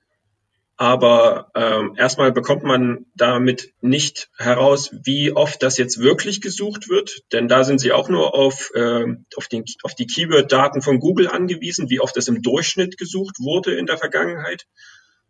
aber 0.76 1.50
ähm, 1.54 1.94
erstmal 1.96 2.32
bekommt 2.32 2.64
man 2.64 3.06
damit 3.14 3.72
nicht 3.80 4.28
heraus, 4.36 4.90
wie 5.04 5.30
oft 5.30 5.62
das 5.62 5.78
jetzt 5.78 6.00
wirklich 6.00 6.40
gesucht 6.40 6.88
wird, 6.88 7.22
denn 7.32 7.46
da 7.46 7.62
sind 7.62 7.80
sie 7.80 7.92
auch 7.92 8.08
nur 8.08 8.34
auf, 8.34 8.72
äh, 8.74 9.04
auf, 9.36 9.46
den, 9.46 9.64
auf 9.84 9.94
die 9.94 10.06
Keyword-Daten 10.06 10.82
von 10.82 10.98
Google 10.98 11.28
angewiesen, 11.28 11.90
wie 11.90 12.00
oft 12.00 12.16
es 12.16 12.26
im 12.26 12.42
Durchschnitt 12.42 12.98
gesucht 12.98 13.36
wurde 13.38 13.74
in 13.76 13.86
der 13.86 13.98
Vergangenheit. 13.98 14.66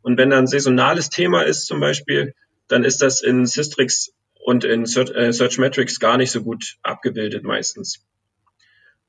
Und 0.00 0.16
wenn 0.16 0.30
da 0.30 0.38
ein 0.38 0.47
saisonales 0.47 1.11
Thema 1.11 1.42
ist 1.42 1.66
zum 1.66 1.78
Beispiel, 1.78 2.35
dann 2.68 2.83
ist 2.83 3.02
das 3.02 3.21
in 3.21 3.44
Systrix 3.44 4.14
und 4.45 4.65
in 4.65 4.85
Search, 4.85 5.11
äh, 5.11 5.33
Searchmetrics 5.33 5.99
gar 6.01 6.19
nicht 6.19 6.31
so 6.31 6.43
gut 6.43 6.77
abgebildet 6.83 7.45
meistens. 7.45 8.05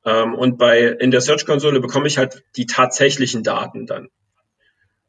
Ähm, 0.06 0.34
und 0.34 0.58
bei 0.58 0.84
in 0.84 1.12
der 1.12 1.20
Search-Konsole 1.20 1.82
bekomme 1.82 2.08
ich 2.08 2.18
halt 2.18 2.44
die 2.56 2.68
tatsächlichen 2.68 3.44
Daten 3.44 3.86
dann. 3.86 4.08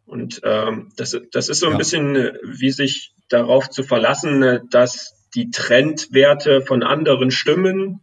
Und 0.05 0.41
ähm, 0.43 0.91
das, 0.97 1.17
das 1.31 1.49
ist 1.49 1.61
so 1.61 1.67
ein 1.67 1.73
ja. 1.73 1.79
bisschen 1.79 2.17
äh, 2.17 2.33
wie 2.43 2.73
sich 2.73 3.15
darauf 3.29 3.71
zu 3.71 3.85
verlassen, 3.85 4.43
äh, 4.43 4.61
dass 4.69 5.15
die 5.37 5.51
Trendwerte 5.51 6.61
von 6.61 6.83
anderen 6.83 7.31
stimmen 7.31 8.01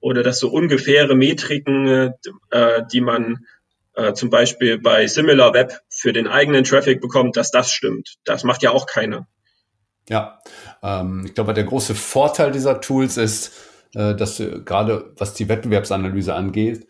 oder 0.00 0.22
dass 0.22 0.38
so 0.38 0.48
ungefähre 0.48 1.14
Metriken, 1.14 2.14
äh, 2.50 2.82
die 2.90 3.02
man 3.02 3.44
äh, 3.94 4.14
zum 4.14 4.30
Beispiel 4.30 4.78
bei 4.78 5.06
SimilarWeb 5.06 5.80
für 5.90 6.14
den 6.14 6.28
eigenen 6.28 6.64
Traffic 6.64 7.02
bekommt, 7.02 7.36
dass 7.36 7.50
das 7.50 7.70
stimmt. 7.70 8.16
Das 8.24 8.42
macht 8.42 8.62
ja 8.62 8.70
auch 8.70 8.86
keiner. 8.86 9.28
Ja, 10.08 10.40
ähm, 10.82 11.24
ich 11.26 11.34
glaube, 11.34 11.54
der 11.54 11.64
große 11.64 11.94
Vorteil 11.94 12.50
dieser 12.50 12.80
Tools 12.80 13.16
ist, 13.16 13.52
äh, 13.94 14.14
dass 14.14 14.40
äh, 14.40 14.60
gerade 14.64 15.12
was 15.16 15.34
die 15.34 15.48
Wettbewerbsanalyse 15.48 16.34
angeht, 16.34 16.86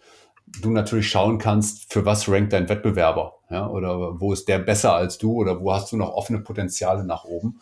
du 0.60 0.70
natürlich 0.70 1.08
schauen 1.08 1.38
kannst, 1.38 1.92
für 1.92 2.04
was 2.04 2.28
rankt 2.28 2.52
dein 2.52 2.68
Wettbewerber, 2.68 3.34
ja, 3.50 3.68
oder 3.68 4.20
wo 4.20 4.32
ist 4.32 4.48
der 4.48 4.58
besser 4.58 4.94
als 4.94 5.18
du 5.18 5.32
oder 5.32 5.60
wo 5.60 5.72
hast 5.72 5.92
du 5.92 5.96
noch 5.96 6.12
offene 6.14 6.40
Potenziale 6.40 7.04
nach 7.04 7.24
oben, 7.24 7.60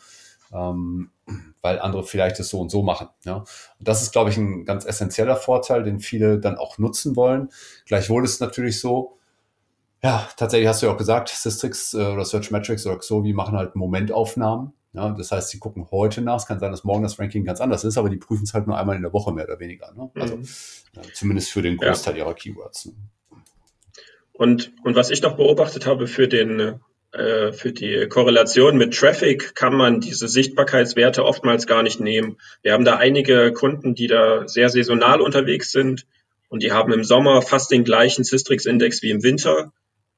ähm, 0.52 1.10
weil 1.62 1.80
andere 1.80 2.04
vielleicht 2.04 2.38
es 2.38 2.48
so 2.48 2.60
und 2.60 2.70
so 2.70 2.82
machen, 2.82 3.08
ja. 3.24 3.36
Und 3.36 3.88
das 3.88 4.02
ist, 4.02 4.12
glaube 4.12 4.30
ich, 4.30 4.36
ein 4.36 4.64
ganz 4.64 4.84
essentieller 4.84 5.36
Vorteil, 5.36 5.82
den 5.82 6.00
viele 6.00 6.38
dann 6.38 6.58
auch 6.58 6.78
nutzen 6.78 7.16
wollen. 7.16 7.48
Gleichwohl 7.86 8.24
ist 8.24 8.34
es 8.34 8.40
natürlich 8.40 8.78
so, 8.80 9.18
ja, 10.02 10.28
tatsächlich 10.36 10.68
hast 10.68 10.82
du 10.82 10.86
ja 10.86 10.92
auch 10.92 10.98
gesagt, 10.98 11.30
Systrix 11.30 11.94
äh, 11.94 12.06
oder 12.06 12.24
Searchmetrics 12.24 12.86
oder 12.86 12.98
Xovi 12.98 13.32
machen 13.32 13.56
halt 13.56 13.74
Momentaufnahmen. 13.74 14.72
Ja, 14.96 15.10
das 15.10 15.30
heißt, 15.30 15.50
sie 15.50 15.58
gucken 15.58 15.88
heute 15.90 16.22
nach. 16.22 16.36
Es 16.36 16.46
kann 16.46 16.58
sein, 16.58 16.70
dass 16.70 16.82
morgen 16.82 17.02
das 17.02 17.18
Ranking 17.18 17.44
ganz 17.44 17.60
anders 17.60 17.84
ist, 17.84 17.98
aber 17.98 18.08
die 18.08 18.16
prüfen 18.16 18.44
es 18.44 18.54
halt 18.54 18.66
nur 18.66 18.78
einmal 18.78 18.96
in 18.96 19.02
der 19.02 19.12
Woche 19.12 19.30
mehr 19.30 19.44
oder 19.44 19.60
weniger. 19.60 19.92
Ne? 19.94 20.10
Also 20.14 20.38
mhm. 20.38 20.48
ja, 20.94 21.02
zumindest 21.12 21.50
für 21.50 21.60
den 21.60 21.76
Großteil 21.76 22.14
ja. 22.16 22.24
ihrer 22.24 22.34
Keywords. 22.34 22.86
Ne? 22.86 22.92
Und, 24.32 24.72
und 24.84 24.96
was 24.96 25.10
ich 25.10 25.20
noch 25.20 25.36
beobachtet 25.36 25.84
habe 25.84 26.06
für 26.06 26.28
den 26.28 26.80
äh, 27.12 27.52
für 27.52 27.72
die 27.72 28.06
Korrelation 28.08 28.78
mit 28.78 28.94
Traffic 28.94 29.54
kann 29.54 29.74
man 29.74 30.00
diese 30.00 30.28
Sichtbarkeitswerte 30.28 31.24
oftmals 31.24 31.66
gar 31.66 31.82
nicht 31.82 32.00
nehmen. 32.00 32.38
Wir 32.62 32.72
haben 32.72 32.86
da 32.86 32.96
einige 32.96 33.52
Kunden, 33.52 33.94
die 33.94 34.06
da 34.06 34.48
sehr 34.48 34.70
saisonal 34.70 35.20
unterwegs 35.20 35.72
sind 35.72 36.06
und 36.48 36.62
die 36.62 36.72
haben 36.72 36.92
im 36.92 37.04
Sommer 37.04 37.42
fast 37.42 37.70
den 37.70 37.84
gleichen 37.84 38.24
Systrix-Index 38.24 39.02
wie 39.02 39.10
im 39.10 39.22
Winter. 39.22 39.72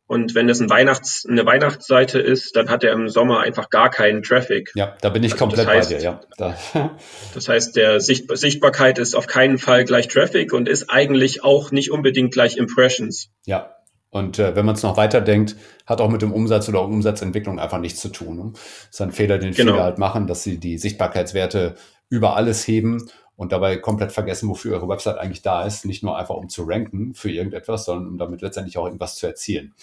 Und 0.09 0.35
wenn 0.35 0.49
es 0.49 0.59
ein 0.59 0.71
Weihnachts-, 0.71 1.27
eine 1.29 1.45
Weihnachtsseite 1.45 2.19
ist, 2.19 2.57
dann 2.57 2.71
hat 2.71 2.83
er 2.83 2.93
im 2.93 3.11
Sommer 3.11 3.41
einfach 3.41 3.69
gar 3.69 3.91
keinen 3.91 4.23
Traffic. 4.23 4.73
Ja, 4.75 4.97
da 5.03 5.11
bin 5.11 5.23
ich 5.23 5.33
also 5.33 5.45
komplett 5.45 5.67
das 5.67 5.75
heißt, 5.75 5.91
bei 5.91 5.97
dir, 5.97 6.03
ja. 6.03 6.21
Da. 6.39 6.57
Das 7.35 7.49
heißt, 7.49 7.77
der 7.77 8.01
Sicht 8.01 8.25
Sichtbarkeit 8.37 8.99
ist 8.99 9.15
auf 9.15 9.27
keinen 9.27 9.59
Fall 9.59 9.85
gleich 9.85 10.09
Traffic 10.09 10.55
und 10.55 10.67
ist 10.67 10.89
eigentlich 10.89 11.45
auch 11.45 11.73
nicht 11.73 11.91
unbedingt 11.91 12.33
gleich 12.33 12.57
Impressions. 12.57 13.31
Ja. 13.45 13.75
Und 14.11 14.39
äh, 14.39 14.57
wenn 14.57 14.65
man 14.65 14.75
es 14.75 14.83
noch 14.83 14.97
weiterdenkt, 14.97 15.57
hat 15.85 16.01
auch 16.01 16.09
mit 16.09 16.23
dem 16.23 16.33
Umsatz 16.33 16.71
oder 16.71 16.83
Umsatzentwicklung 16.83 17.61
einfach 17.61 17.79
nichts 17.79 18.01
zu 18.01 18.09
tun. 18.09 18.37
Ne? 18.37 18.51
Das 18.55 18.63
ist 18.93 19.01
ein 19.03 19.13
Fehler, 19.13 19.37
den 19.37 19.53
genau. 19.53 19.73
viele 19.73 19.85
halt 19.85 19.99
machen, 19.99 20.27
dass 20.27 20.43
sie 20.43 20.59
die 20.59 20.79
Sichtbarkeitswerte 20.79 21.75
über 22.09 22.35
alles 22.35 22.67
heben 22.67 23.11
und 23.39 23.53
dabei 23.53 23.77
komplett 23.77 24.11
vergessen, 24.11 24.49
wofür 24.49 24.75
ihre 24.75 24.89
Website 24.89 25.17
eigentlich 25.17 25.43
da 25.43 25.63
ist. 25.63 25.85
Nicht 25.85 26.03
nur 26.03 26.19
einfach, 26.19 26.35
um 26.35 26.49
zu 26.49 26.65
ranken 26.65 27.15
für 27.15 27.31
irgendetwas, 27.31 27.85
sondern 27.85 28.09
um 28.09 28.19
damit 28.19 28.43
letztendlich 28.43 28.77
auch 28.77 28.85
irgendwas 28.85 29.15
zu 29.15 29.29
erzielen. 29.29 29.75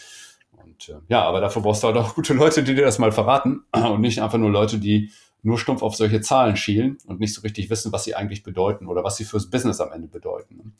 Und 0.51 0.89
äh, 0.89 0.97
ja, 1.07 1.23
aber 1.23 1.39
dafür 1.39 1.61
brauchst 1.61 1.81
du 1.81 1.87
halt 1.87 1.95
auch 1.95 2.15
gute 2.15 2.33
Leute, 2.33 2.63
die 2.63 2.75
dir 2.75 2.83
das 2.83 2.99
mal 2.99 3.13
verraten 3.13 3.63
und 3.71 4.01
nicht 4.01 4.21
einfach 4.21 4.37
nur 4.37 4.51
Leute, 4.51 4.77
die 4.77 5.09
nur 5.41 5.57
stumpf 5.57 5.83
auf 5.83 5.95
solche 5.95 6.19
Zahlen 6.19 6.57
schielen 6.57 6.97
und 7.05 7.21
nicht 7.21 7.33
so 7.33 7.41
richtig 7.41 7.69
wissen, 7.69 7.93
was 7.93 8.03
sie 8.03 8.13
eigentlich 8.13 8.43
bedeuten 8.43 8.87
oder 8.87 9.05
was 9.05 9.15
sie 9.15 9.23
fürs 9.23 9.49
Business 9.49 9.79
am 9.79 9.93
Ende 9.93 10.09
bedeuten. 10.09 10.75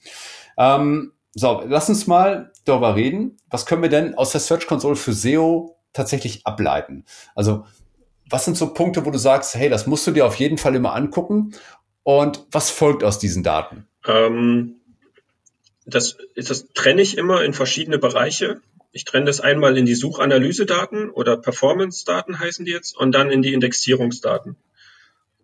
Ähm, 0.57 1.13
so, 1.33 1.63
lass 1.65 1.87
uns 1.87 2.07
mal 2.07 2.51
darüber 2.65 2.97
reden. 2.97 3.37
Was 3.49 3.65
können 3.65 3.83
wir 3.83 3.89
denn 3.89 4.15
aus 4.15 4.33
der 4.33 4.41
Search 4.41 4.67
Console 4.67 4.97
für 4.97 5.13
SEO 5.13 5.77
tatsächlich 5.93 6.45
ableiten? 6.45 7.05
Also, 7.35 7.63
was 8.29 8.43
sind 8.43 8.57
so 8.57 8.73
Punkte, 8.73 9.05
wo 9.05 9.11
du 9.11 9.19
sagst, 9.19 9.55
hey, 9.55 9.69
das 9.69 9.87
musst 9.87 10.05
du 10.07 10.11
dir 10.11 10.25
auf 10.25 10.35
jeden 10.35 10.57
Fall 10.57 10.75
immer 10.75 10.93
angucken 10.93 11.53
und 12.05 12.45
was 12.51 12.69
folgt 12.69 13.03
aus 13.03 13.17
diesen 13.17 13.41
Daten? 13.41 13.87
Ähm, 14.05 14.75
das, 15.87 16.17
das 16.35 16.67
trenne 16.75 17.01
ich 17.01 17.17
immer 17.17 17.43
in 17.43 17.51
verschiedene 17.51 17.97
Bereiche. 17.97 18.61
Ich 18.91 19.05
trenne 19.05 19.25
das 19.25 19.41
einmal 19.41 19.75
in 19.75 19.87
die 19.87 19.95
Suchanalysedaten 19.95 21.09
oder 21.09 21.35
Performance-Daten 21.35 22.39
heißen 22.39 22.63
die 22.63 22.71
jetzt 22.71 22.95
und 22.95 23.11
dann 23.11 23.31
in 23.31 23.41
die 23.41 23.53
Indexierungsdaten. 23.53 24.55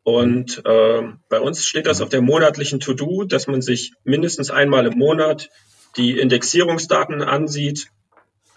Und 0.04 0.63
äh, 0.63 1.02
bei 1.30 1.39
uns 1.39 1.65
steht 1.65 1.88
das 1.88 2.00
auf 2.00 2.10
der 2.10 2.21
monatlichen 2.21 2.80
To-Do, 2.80 3.24
dass 3.24 3.47
man 3.47 3.63
sich 3.63 3.93
mindestens 4.04 4.52
einmal 4.52 4.86
im 4.86 5.00
Monat 5.00 5.50
die 5.97 6.19
Indexierungsdaten 6.19 7.24
ansieht, 7.24 7.88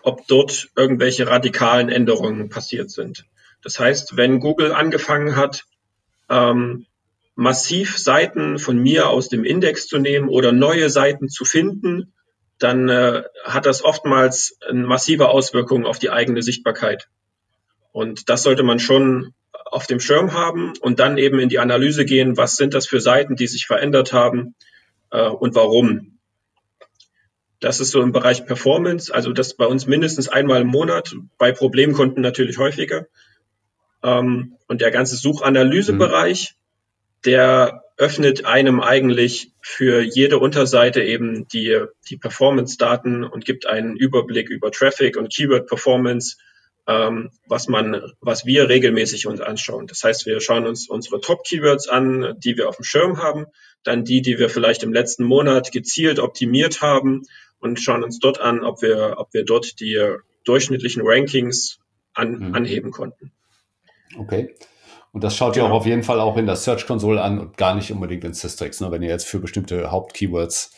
ob 0.02 0.26
dort 0.26 0.68
irgendwelche 0.76 1.26
radikalen 1.26 1.88
Änderungen 1.88 2.50
passiert 2.50 2.90
sind. 2.90 3.24
Das 3.62 3.80
heißt, 3.80 4.18
wenn 4.18 4.40
Google 4.40 4.72
angefangen 4.72 5.36
hat, 5.36 5.64
ähm, 6.28 6.84
massiv 7.34 7.98
Seiten 7.98 8.58
von 8.58 8.78
mir 8.78 9.08
aus 9.08 9.28
dem 9.28 9.44
Index 9.44 9.86
zu 9.86 9.98
nehmen 9.98 10.28
oder 10.28 10.52
neue 10.52 10.90
Seiten 10.90 11.28
zu 11.28 11.44
finden, 11.44 12.12
dann 12.58 12.88
äh, 12.88 13.24
hat 13.44 13.66
das 13.66 13.84
oftmals 13.84 14.56
eine 14.68 14.86
massive 14.86 15.28
Auswirkungen 15.28 15.86
auf 15.86 15.98
die 15.98 16.10
eigene 16.10 16.42
Sichtbarkeit. 16.42 17.08
Und 17.92 18.28
das 18.28 18.42
sollte 18.42 18.62
man 18.62 18.78
schon 18.78 19.34
auf 19.64 19.86
dem 19.86 20.00
Schirm 20.00 20.32
haben 20.32 20.72
und 20.80 21.00
dann 21.00 21.18
eben 21.18 21.38
in 21.40 21.48
die 21.48 21.58
Analyse 21.58 22.04
gehen, 22.04 22.36
was 22.36 22.56
sind 22.56 22.74
das 22.74 22.86
für 22.86 23.00
Seiten, 23.00 23.36
die 23.36 23.46
sich 23.46 23.66
verändert 23.66 24.12
haben 24.12 24.54
äh, 25.10 25.28
und 25.28 25.54
warum. 25.54 26.18
Das 27.60 27.80
ist 27.80 27.90
so 27.90 28.02
im 28.02 28.12
Bereich 28.12 28.46
Performance, 28.46 29.12
also 29.12 29.32
das 29.32 29.54
bei 29.54 29.66
uns 29.66 29.86
mindestens 29.86 30.28
einmal 30.28 30.60
im 30.60 30.68
Monat, 30.68 31.14
bei 31.38 31.50
Problemkunden 31.50 32.22
natürlich 32.22 32.58
häufiger. 32.58 33.06
Ähm, 34.02 34.56
und 34.68 34.80
der 34.80 34.90
ganze 34.90 35.16
Suchanalysebereich, 35.16 36.56
der 37.24 37.82
öffnet 37.96 38.44
einem 38.44 38.80
eigentlich 38.80 39.52
für 39.60 40.02
jede 40.02 40.38
Unterseite 40.38 41.02
eben 41.02 41.46
die, 41.48 41.80
die 42.08 42.16
Performance-Daten 42.16 43.24
und 43.24 43.44
gibt 43.44 43.66
einen 43.66 43.96
Überblick 43.96 44.50
über 44.50 44.70
Traffic 44.72 45.16
und 45.16 45.32
Keyword-Performance, 45.32 46.36
ähm, 46.86 47.30
was 47.46 47.68
man, 47.68 48.12
was 48.20 48.44
wir 48.46 48.68
regelmäßig 48.68 49.26
uns 49.26 49.40
anschauen. 49.40 49.86
Das 49.86 50.02
heißt, 50.02 50.26
wir 50.26 50.40
schauen 50.40 50.66
uns 50.66 50.88
unsere 50.88 51.20
Top-Keywords 51.20 51.88
an, 51.88 52.34
die 52.38 52.56
wir 52.56 52.68
auf 52.68 52.76
dem 52.76 52.84
Schirm 52.84 53.18
haben, 53.18 53.46
dann 53.84 54.04
die, 54.04 54.22
die 54.22 54.38
wir 54.38 54.50
vielleicht 54.50 54.82
im 54.82 54.92
letzten 54.92 55.24
Monat 55.24 55.70
gezielt 55.70 56.18
optimiert 56.18 56.82
haben 56.82 57.22
und 57.60 57.80
schauen 57.80 58.02
uns 58.02 58.18
dort 58.18 58.40
an, 58.40 58.64
ob 58.64 58.82
wir, 58.82 59.14
ob 59.18 59.32
wir 59.32 59.44
dort 59.44 59.78
die 59.80 60.16
durchschnittlichen 60.44 61.02
Rankings 61.04 61.78
an, 62.12 62.48
mhm. 62.48 62.54
anheben 62.54 62.90
konnten. 62.90 63.32
Okay. 64.18 64.54
Und 65.14 65.22
das 65.22 65.36
schaut 65.36 65.54
genau. 65.54 65.66
ihr 65.66 65.70
auch 65.70 65.76
auf 65.76 65.86
jeden 65.86 66.02
Fall 66.02 66.18
auch 66.18 66.36
in 66.36 66.46
der 66.46 66.56
Search 66.56 66.88
Console 66.88 67.22
an 67.22 67.38
und 67.38 67.56
gar 67.56 67.76
nicht 67.76 67.92
unbedingt 67.92 68.24
in 68.24 68.34
Systrix, 68.34 68.80
ne, 68.80 68.90
wenn 68.90 69.00
ihr 69.00 69.10
jetzt 69.10 69.28
für 69.28 69.38
bestimmte 69.38 69.92
Hauptkeywords 69.92 70.72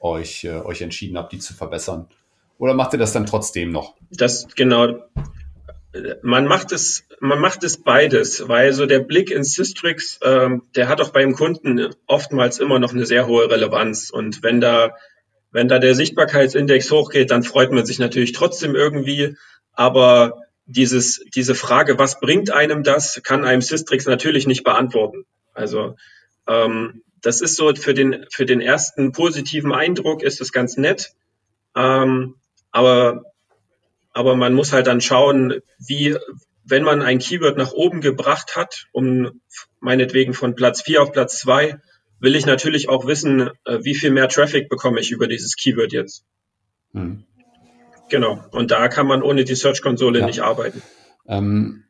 euch, 0.00 0.44
äh, 0.44 0.54
euch 0.62 0.80
entschieden 0.80 1.18
habt, 1.18 1.30
die 1.32 1.38
zu 1.38 1.52
verbessern. 1.52 2.08
Oder 2.56 2.72
macht 2.72 2.94
ihr 2.94 2.98
das 2.98 3.12
dann 3.12 3.26
trotzdem 3.26 3.70
noch? 3.70 3.94
Das 4.10 4.48
genau. 4.56 4.94
Man 6.22 6.46
macht 6.46 6.72
es, 6.72 7.04
man 7.20 7.38
macht 7.38 7.64
es 7.64 7.82
beides, 7.82 8.48
weil 8.48 8.72
so 8.72 8.86
der 8.86 9.00
Blick 9.00 9.30
in 9.30 9.44
Systrix, 9.44 10.18
ähm, 10.22 10.62
der 10.74 10.88
hat 10.88 11.02
auch 11.02 11.10
beim 11.10 11.34
Kunden 11.34 11.94
oftmals 12.06 12.60
immer 12.60 12.78
noch 12.78 12.94
eine 12.94 13.04
sehr 13.04 13.26
hohe 13.26 13.50
Relevanz. 13.50 14.08
Und 14.08 14.42
wenn 14.42 14.62
da, 14.62 14.96
wenn 15.50 15.68
da 15.68 15.78
der 15.78 15.94
Sichtbarkeitsindex 15.94 16.90
hochgeht, 16.90 17.30
dann 17.30 17.42
freut 17.42 17.72
man 17.72 17.84
sich 17.84 17.98
natürlich 17.98 18.32
trotzdem 18.32 18.74
irgendwie. 18.74 19.36
Aber 19.74 20.41
dieses, 20.66 21.24
diese 21.34 21.54
Frage, 21.54 21.98
was 21.98 22.20
bringt 22.20 22.50
einem 22.50 22.82
das, 22.82 23.20
kann 23.24 23.44
einem 23.44 23.62
Systrix 23.62 24.06
natürlich 24.06 24.46
nicht 24.46 24.64
beantworten. 24.64 25.24
Also 25.54 25.96
ähm, 26.46 27.02
das 27.20 27.40
ist 27.40 27.56
so 27.56 27.74
für 27.74 27.94
den, 27.94 28.26
für 28.30 28.46
den 28.46 28.60
ersten 28.60 29.12
positiven 29.12 29.72
Eindruck 29.72 30.22
ist 30.22 30.40
es 30.40 30.52
ganz 30.52 30.76
nett. 30.76 31.12
Ähm, 31.74 32.36
aber, 32.70 33.24
aber 34.12 34.36
man 34.36 34.54
muss 34.54 34.72
halt 34.72 34.86
dann 34.86 35.00
schauen, 35.00 35.60
wie, 35.78 36.16
wenn 36.64 36.82
man 36.82 37.02
ein 37.02 37.18
Keyword 37.18 37.56
nach 37.56 37.72
oben 37.72 38.00
gebracht 38.00 38.56
hat, 38.56 38.86
um 38.92 39.40
meinetwegen 39.80 40.34
von 40.34 40.54
Platz 40.54 40.82
4 40.82 41.02
auf 41.02 41.12
Platz 41.12 41.38
2, 41.40 41.78
will 42.18 42.36
ich 42.36 42.46
natürlich 42.46 42.88
auch 42.88 43.06
wissen, 43.06 43.50
äh, 43.64 43.78
wie 43.82 43.94
viel 43.94 44.10
mehr 44.10 44.28
Traffic 44.28 44.68
bekomme 44.68 45.00
ich 45.00 45.10
über 45.10 45.26
dieses 45.26 45.56
Keyword 45.56 45.92
jetzt. 45.92 46.24
Hm. 46.92 47.24
Genau. 48.12 48.44
Und 48.50 48.70
da 48.70 48.88
kann 48.88 49.06
man 49.06 49.22
ohne 49.22 49.44
die 49.44 49.54
Search-Konsole 49.54 50.20
ja. 50.20 50.26
nicht 50.26 50.40
arbeiten. 50.40 50.82
Ähm, 51.26 51.84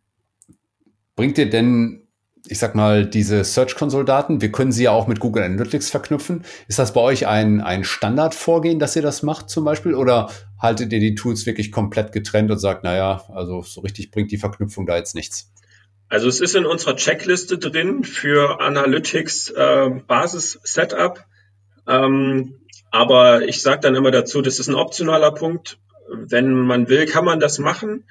bringt 1.17 1.37
dir 1.37 1.51
denn 1.51 1.99
ich 2.49 2.59
sag 2.59 2.75
mal, 2.75 3.07
diese 3.07 3.45
Search-Console-Daten, 3.45 4.41
wir 4.41 4.51
können 4.51 4.73
sie 4.73 4.85
ja 4.85 4.91
auch 4.91 5.07
mit 5.07 5.21
Google 5.21 5.45
Analytics 5.45 5.91
verknüpfen. 5.91 6.45
Ist 6.67 6.79
das 6.79 6.93
bei 6.93 7.01
euch 7.01 7.27
ein, 7.27 7.61
ein 7.61 7.85
Standardvorgehen, 7.85 8.81
dass 8.81 8.97
ihr 8.97 9.03
das 9.03 9.23
macht 9.23 9.49
zum 9.49 9.65
Beispiel? 9.65 9.95
Oder 9.95 10.29
haltet 10.61 10.93
ihr 10.93 11.01
die 11.01 11.15
Tools 11.15 11.47
wirklich 11.47 11.71
komplett 11.71 12.13
getrennt 12.13 12.51
und 12.51 12.59
sagt, 12.59 12.83
naja, 12.83 13.25
also 13.33 13.63
so 13.63 13.81
richtig 13.81 14.11
bringt 14.11 14.33
die 14.33 14.39
Verknüpfung 14.39 14.87
da 14.87 14.97
jetzt 14.97 15.15
nichts? 15.15 15.53
Also 16.09 16.29
es 16.29 16.41
ist 16.41 16.57
in 16.57 16.67
unserer 16.67 16.97
Checkliste 16.97 17.59
drin 17.59 18.05
für 18.05 18.61
Analytics 18.61 19.51
äh, 19.51 19.91
Basis-Setup. 20.07 21.25
Ähm, 21.87 22.61
aber 22.91 23.43
ich 23.49 23.63
sage 23.63 23.81
dann 23.81 23.95
immer 23.95 24.11
dazu, 24.11 24.43
das 24.43 24.59
ist 24.59 24.69
ein 24.69 24.75
optionaler 24.75 25.33
Punkt. 25.33 25.79
Wenn 26.13 26.53
man 26.53 26.89
will, 26.89 27.07
kann 27.07 27.25
man 27.25 27.41
das 27.41 27.59
machen. 27.59 28.05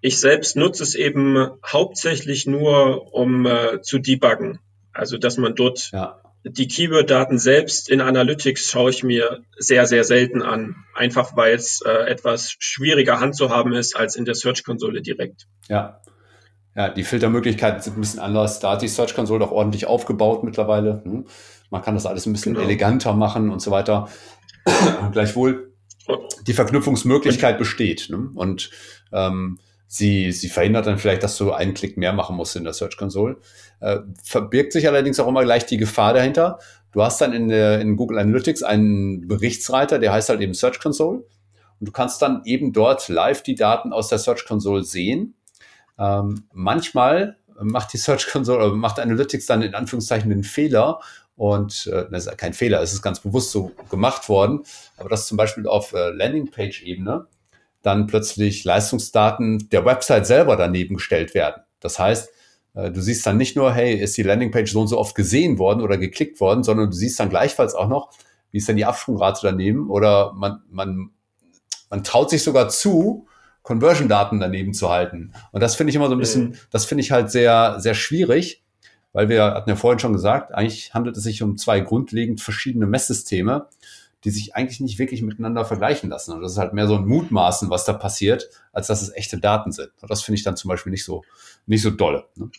Ich 0.00 0.20
selbst 0.20 0.56
nutze 0.56 0.82
es 0.82 0.94
eben 0.94 1.50
hauptsächlich 1.66 2.46
nur, 2.46 3.12
um 3.12 3.46
äh, 3.46 3.80
zu 3.82 3.98
debuggen. 3.98 4.60
Also, 4.92 5.18
dass 5.18 5.38
man 5.38 5.54
dort 5.54 5.90
ja. 5.92 6.20
die 6.44 6.68
Keyword-Daten 6.68 7.38
selbst 7.38 7.88
in 7.88 8.00
Analytics 8.00 8.70
schaue 8.70 8.90
ich 8.90 9.02
mir 9.02 9.42
sehr, 9.56 9.86
sehr 9.86 10.04
selten 10.04 10.42
an. 10.42 10.76
Einfach 10.94 11.36
weil 11.36 11.54
es 11.54 11.82
äh, 11.84 11.90
etwas 11.90 12.54
schwieriger 12.58 13.20
handzuhaben 13.20 13.72
ist 13.72 13.96
als 13.96 14.16
in 14.16 14.24
der 14.24 14.34
Search-Konsole 14.34 15.02
direkt. 15.02 15.46
Ja. 15.68 16.00
Ja, 16.78 16.88
die 16.88 17.02
Filtermöglichkeiten 17.02 17.80
sind 17.80 17.96
ein 17.96 18.00
bisschen 18.00 18.20
anders. 18.20 18.60
Da 18.60 18.72
hat 18.72 18.82
die 18.82 18.88
Search 18.88 19.16
Console 19.16 19.44
auch 19.44 19.50
ordentlich 19.50 19.86
aufgebaut 19.86 20.44
mittlerweile. 20.44 21.02
Hm. 21.04 21.26
Man 21.70 21.82
kann 21.82 21.94
das 21.94 22.06
alles 22.06 22.24
ein 22.24 22.32
bisschen 22.32 22.54
genau. 22.54 22.66
eleganter 22.66 23.14
machen 23.14 23.50
und 23.50 23.60
so 23.60 23.72
weiter. 23.72 24.08
Gleichwohl, 25.12 25.67
die 26.46 26.52
Verknüpfungsmöglichkeit 26.52 27.58
besteht. 27.58 28.08
Ne? 28.10 28.30
Und 28.34 28.70
ähm, 29.12 29.58
Sie, 29.90 30.32
sie 30.32 30.50
verhindert 30.50 30.86
dann 30.86 30.98
vielleicht, 30.98 31.22
dass 31.22 31.38
du 31.38 31.50
einen 31.50 31.72
Klick 31.72 31.96
mehr 31.96 32.12
machen 32.12 32.36
musst 32.36 32.54
in 32.56 32.64
der 32.64 32.74
Search 32.74 32.98
Console. 32.98 33.38
Äh, 33.80 34.00
verbirgt 34.22 34.74
sich 34.74 34.86
allerdings 34.86 35.18
auch 35.18 35.26
immer 35.26 35.42
gleich 35.44 35.64
die 35.64 35.78
Gefahr 35.78 36.12
dahinter. 36.12 36.58
Du 36.92 37.02
hast 37.02 37.22
dann 37.22 37.32
in, 37.32 37.48
der, 37.48 37.80
in 37.80 37.96
Google 37.96 38.18
Analytics 38.18 38.62
einen 38.62 39.26
Berichtsreiter, 39.26 39.98
der 39.98 40.12
heißt 40.12 40.28
halt 40.28 40.42
eben 40.42 40.52
Search 40.52 40.78
Console. 40.78 41.24
Und 41.80 41.88
du 41.88 41.90
kannst 41.90 42.20
dann 42.20 42.42
eben 42.44 42.74
dort 42.74 43.08
live 43.08 43.42
die 43.42 43.54
Daten 43.54 43.94
aus 43.94 44.08
der 44.08 44.18
Search 44.18 44.44
Console 44.44 44.84
sehen. 44.84 45.34
Ähm, 45.98 46.44
manchmal 46.52 47.38
macht 47.58 47.94
die 47.94 47.98
Search 47.98 48.28
Console 48.30 48.58
oder 48.58 48.76
macht 48.76 49.00
Analytics 49.00 49.46
dann 49.46 49.62
in 49.62 49.74
Anführungszeichen 49.74 50.28
den 50.28 50.44
Fehler 50.44 51.00
und 51.38 51.86
äh, 51.86 52.04
das 52.10 52.26
ist 52.26 52.36
kein 52.36 52.52
Fehler, 52.52 52.82
es 52.82 52.92
ist 52.92 53.00
ganz 53.00 53.20
bewusst 53.20 53.52
so 53.52 53.70
gemacht 53.90 54.28
worden, 54.28 54.64
aber 54.96 55.08
das 55.08 55.28
zum 55.28 55.36
Beispiel 55.36 55.68
auf 55.68 55.92
äh, 55.94 56.10
Landingpage-Ebene 56.10 57.26
dann 57.82 58.08
plötzlich 58.08 58.64
Leistungsdaten 58.64 59.70
der 59.70 59.84
Website 59.84 60.26
selber 60.26 60.56
daneben 60.56 60.96
gestellt 60.96 61.34
werden. 61.34 61.62
Das 61.78 62.00
heißt, 62.00 62.28
äh, 62.74 62.90
du 62.90 63.00
siehst 63.00 63.24
dann 63.24 63.36
nicht 63.36 63.56
nur, 63.56 63.72
hey, 63.72 63.94
ist 63.94 64.16
die 64.16 64.24
Landingpage 64.24 64.72
so 64.72 64.80
und 64.80 64.88
so 64.88 64.98
oft 64.98 65.14
gesehen 65.14 65.60
worden 65.60 65.80
oder 65.80 65.96
geklickt 65.96 66.40
worden, 66.40 66.64
sondern 66.64 66.90
du 66.90 66.96
siehst 66.96 67.20
dann 67.20 67.30
gleichfalls 67.30 67.76
auch 67.76 67.88
noch, 67.88 68.10
wie 68.50 68.58
ist 68.58 68.68
denn 68.68 68.76
die 68.76 68.84
Absprungrate 68.84 69.40
daneben 69.44 69.90
oder 69.90 70.32
man, 70.34 70.62
man, 70.68 71.10
man 71.88 72.02
traut 72.02 72.30
sich 72.30 72.42
sogar 72.42 72.68
zu, 72.68 73.28
Conversion-Daten 73.62 74.40
daneben 74.40 74.74
zu 74.74 74.90
halten. 74.90 75.32
Und 75.52 75.62
das 75.62 75.76
finde 75.76 75.90
ich 75.90 75.94
immer 75.96 76.08
so 76.08 76.14
ein 76.14 76.18
bisschen, 76.18 76.48
mhm. 76.48 76.54
das 76.70 76.84
finde 76.84 77.02
ich 77.02 77.12
halt 77.12 77.30
sehr, 77.30 77.76
sehr 77.78 77.94
schwierig, 77.94 78.64
weil 79.12 79.28
wir 79.28 79.44
hatten 79.44 79.70
ja 79.70 79.76
vorhin 79.76 79.98
schon 79.98 80.12
gesagt, 80.12 80.52
eigentlich 80.54 80.94
handelt 80.94 81.16
es 81.16 81.22
sich 81.22 81.42
um 81.42 81.56
zwei 81.56 81.80
grundlegend 81.80 82.40
verschiedene 82.40 82.86
Messsysteme 82.86 83.68
die 84.24 84.30
sich 84.30 84.54
eigentlich 84.54 84.80
nicht 84.80 84.98
wirklich 84.98 85.22
miteinander 85.22 85.64
vergleichen 85.64 86.10
lassen. 86.10 86.32
Und 86.32 86.42
das 86.42 86.52
ist 86.52 86.58
halt 86.58 86.72
mehr 86.72 86.88
so 86.88 86.96
ein 86.96 87.06
Mutmaßen, 87.06 87.70
was 87.70 87.84
da 87.84 87.92
passiert, 87.92 88.50
als 88.72 88.88
dass 88.88 89.02
es 89.02 89.14
echte 89.14 89.38
Daten 89.38 89.72
sind. 89.72 89.90
Und 90.00 90.10
das 90.10 90.22
finde 90.22 90.38
ich 90.38 90.44
dann 90.44 90.56
zum 90.56 90.68
Beispiel 90.68 90.90
nicht 90.90 91.04
so, 91.04 91.24
nicht 91.66 91.82
so 91.82 91.90
dolle. 91.90 92.24
Ne? 92.34 92.50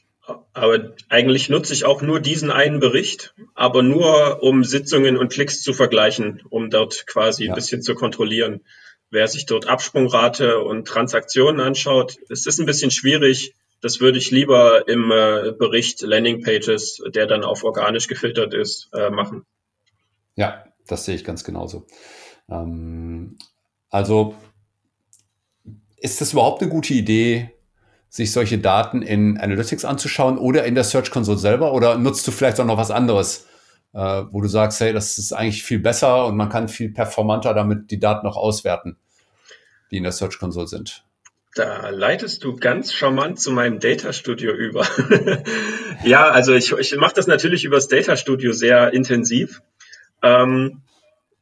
Aber 0.54 0.94
eigentlich 1.10 1.50
nutze 1.50 1.74
ich 1.74 1.86
auch 1.86 2.02
nur 2.02 2.20
diesen 2.20 2.52
einen 2.52 2.80
Bericht, 2.80 3.34
aber 3.56 3.82
nur 3.82 4.44
um 4.44 4.64
Sitzungen 4.64 5.18
und 5.18 5.32
Klicks 5.32 5.62
zu 5.62 5.74
vergleichen, 5.74 6.44
um 6.50 6.70
dort 6.70 7.08
quasi 7.08 7.46
ja. 7.46 7.52
ein 7.52 7.56
bisschen 7.56 7.82
zu 7.82 7.96
kontrollieren. 7.96 8.62
Wer 9.10 9.28
sich 9.28 9.48
dort 9.48 9.68
Absprungrate 9.68 10.60
und 10.60 10.88
Transaktionen 10.88 11.60
anschaut, 11.60 12.18
es 12.30 12.46
ist 12.46 12.60
ein 12.60 12.68
bisschen 12.68 12.92
schwierig. 12.92 13.56
Das 13.82 14.02
würde 14.02 14.18
ich 14.18 14.32
lieber 14.32 14.88
im 14.88 15.12
äh, 15.12 15.54
Bericht 15.58 16.02
Landing 16.02 16.44
Pages, 16.44 17.02
der 17.14 17.28
dann 17.28 17.44
auf 17.44 17.64
organisch 17.64 18.08
gefiltert 18.08 18.54
ist, 18.54 18.90
äh, 18.94 19.10
machen. 19.10 19.46
Ja, 20.36 20.66
das 20.88 21.06
sehe 21.06 21.16
ich 21.16 21.24
ganz 21.24 21.44
genauso. 21.44 21.86
Ähm, 22.50 23.38
also 23.90 24.36
ist 25.98 26.22
das 26.22 26.34
überhaupt 26.34 26.62
eine 26.62 26.72
gute 26.72 26.94
Idee, 26.94 27.52
sich 28.10 28.32
solche 28.32 28.58
Daten 28.58 29.02
in 29.02 29.38
Analytics 29.38 29.86
anzuschauen 29.86 30.38
oder 30.38 30.66
in 30.66 30.76
der 30.76 30.84
Search 30.84 31.12
Console 31.12 31.38
selber? 31.38 31.74
Oder 31.74 31.98
nutzt 31.98 32.28
du 32.28 32.32
vielleicht 32.32 32.60
auch 32.60 32.66
noch 32.66 32.78
was 32.78 32.92
anderes, 32.92 33.48
äh, 33.94 34.24
wo 34.32 34.42
du 34.42 34.48
sagst, 34.48 34.80
hey, 34.82 34.94
das 34.94 35.18
ist 35.18 35.32
eigentlich 35.32 35.64
viel 35.64 35.80
besser 35.80 36.26
und 36.26 36.36
man 36.36 36.50
kann 36.50 36.68
viel 36.68 36.92
performanter 36.92 37.54
damit 37.54 37.92
die 37.92 38.00
Daten 38.00 38.26
noch 38.26 38.36
auswerten, 38.36 38.98
die 39.92 39.98
in 39.98 40.04
der 40.04 40.12
Search 40.12 40.40
Console 40.40 40.68
sind? 40.68 41.06
Da 41.56 41.90
leitest 41.90 42.44
du 42.44 42.56
ganz 42.56 42.94
charmant 42.94 43.40
zu 43.40 43.52
meinem 43.52 43.80
Data 43.80 44.14
Studio 44.14 44.54
über. 44.54 44.88
ja, 46.04 46.30
also 46.30 46.54
ich, 46.54 46.72
ich 46.72 46.96
mache 46.98 47.16
das 47.16 47.28
natürlich 47.28 47.66
übers 47.66 47.88
Data 47.88 48.16
Studio 48.16 48.54
sehr 48.54 48.94
intensiv. 48.94 49.62
Ähm, 50.22 50.82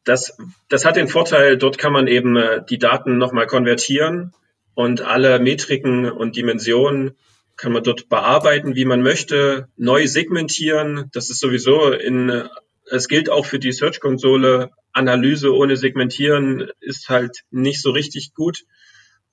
das, 0.06 0.38
das 0.70 0.86
hat 0.86 0.96
den 0.96 1.10
Vorteil, 1.10 1.58
dort 1.58 1.78
kann 1.78 1.92
man 1.92 2.08
eben 2.08 2.38
äh, 2.38 2.64
die 2.68 2.78
Daten 2.78 3.18
nochmal 3.18 3.48
konvertieren 3.48 4.34
und 4.74 5.02
alle 5.02 5.40
Metriken 5.40 6.10
und 6.10 6.38
Dimensionen 6.38 7.18
kann 7.58 7.74
man 7.74 7.84
dort 7.84 8.08
bearbeiten, 8.08 8.76
wie 8.76 8.86
man 8.86 9.02
möchte, 9.02 9.68
neu 9.76 10.08
segmentieren. 10.08 11.10
Das 11.12 11.30
ist 11.30 11.40
sowieso 11.40 11.92
in, 11.92 12.30
äh, 12.30 12.48
es 12.90 13.10
gilt 13.10 13.30
auch 13.30 13.46
für 13.46 13.60
die 13.60 13.74
Search-Konsole. 13.74 14.70
Analyse 14.94 15.54
ohne 15.54 15.76
Segmentieren 15.76 16.72
ist 16.80 17.10
halt 17.10 17.42
nicht 17.52 17.82
so 17.82 17.92
richtig 17.92 18.34
gut. 18.34 18.64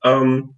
Ähm, 0.03 0.57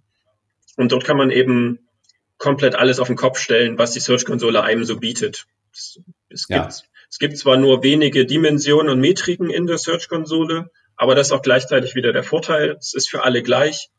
und 0.77 0.91
dort 0.91 1.03
kann 1.03 1.17
man 1.17 1.31
eben 1.31 1.89
komplett 2.37 2.75
alles 2.75 2.99
auf 2.99 3.07
den 3.07 3.17
Kopf 3.17 3.39
stellen, 3.39 3.77
was 3.77 3.91
die 3.91 3.99
Search-Konsole 3.99 4.63
einem 4.63 4.85
so 4.85 4.97
bietet. 4.97 5.47
Es, 5.73 5.99
es 6.29 6.45
ja. 6.47 6.61
gibt 6.61 6.83
es 7.09 7.19
gibt 7.19 7.37
zwar 7.37 7.57
nur 7.57 7.83
wenige 7.83 8.25
Dimensionen 8.25 8.89
und 8.89 8.99
Metriken 8.99 9.49
in 9.49 9.65
der 9.65 9.77
Search-Konsole, 9.77 10.69
aber 10.95 11.15
das 11.15 11.27
ist 11.27 11.33
auch 11.33 11.41
gleichzeitig 11.41 11.95
wieder 11.95 12.11
der 12.11 12.23
Vorteil. 12.23 12.75
Es 12.79 12.93
ist 12.93 13.09
für 13.09 13.23
alle 13.23 13.43
gleich 13.43 13.89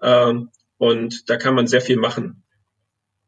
ähm, 0.00 0.50
und 0.78 1.28
da 1.28 1.36
kann 1.36 1.54
man 1.54 1.66
sehr 1.66 1.80
viel 1.80 1.96
machen. 1.96 2.41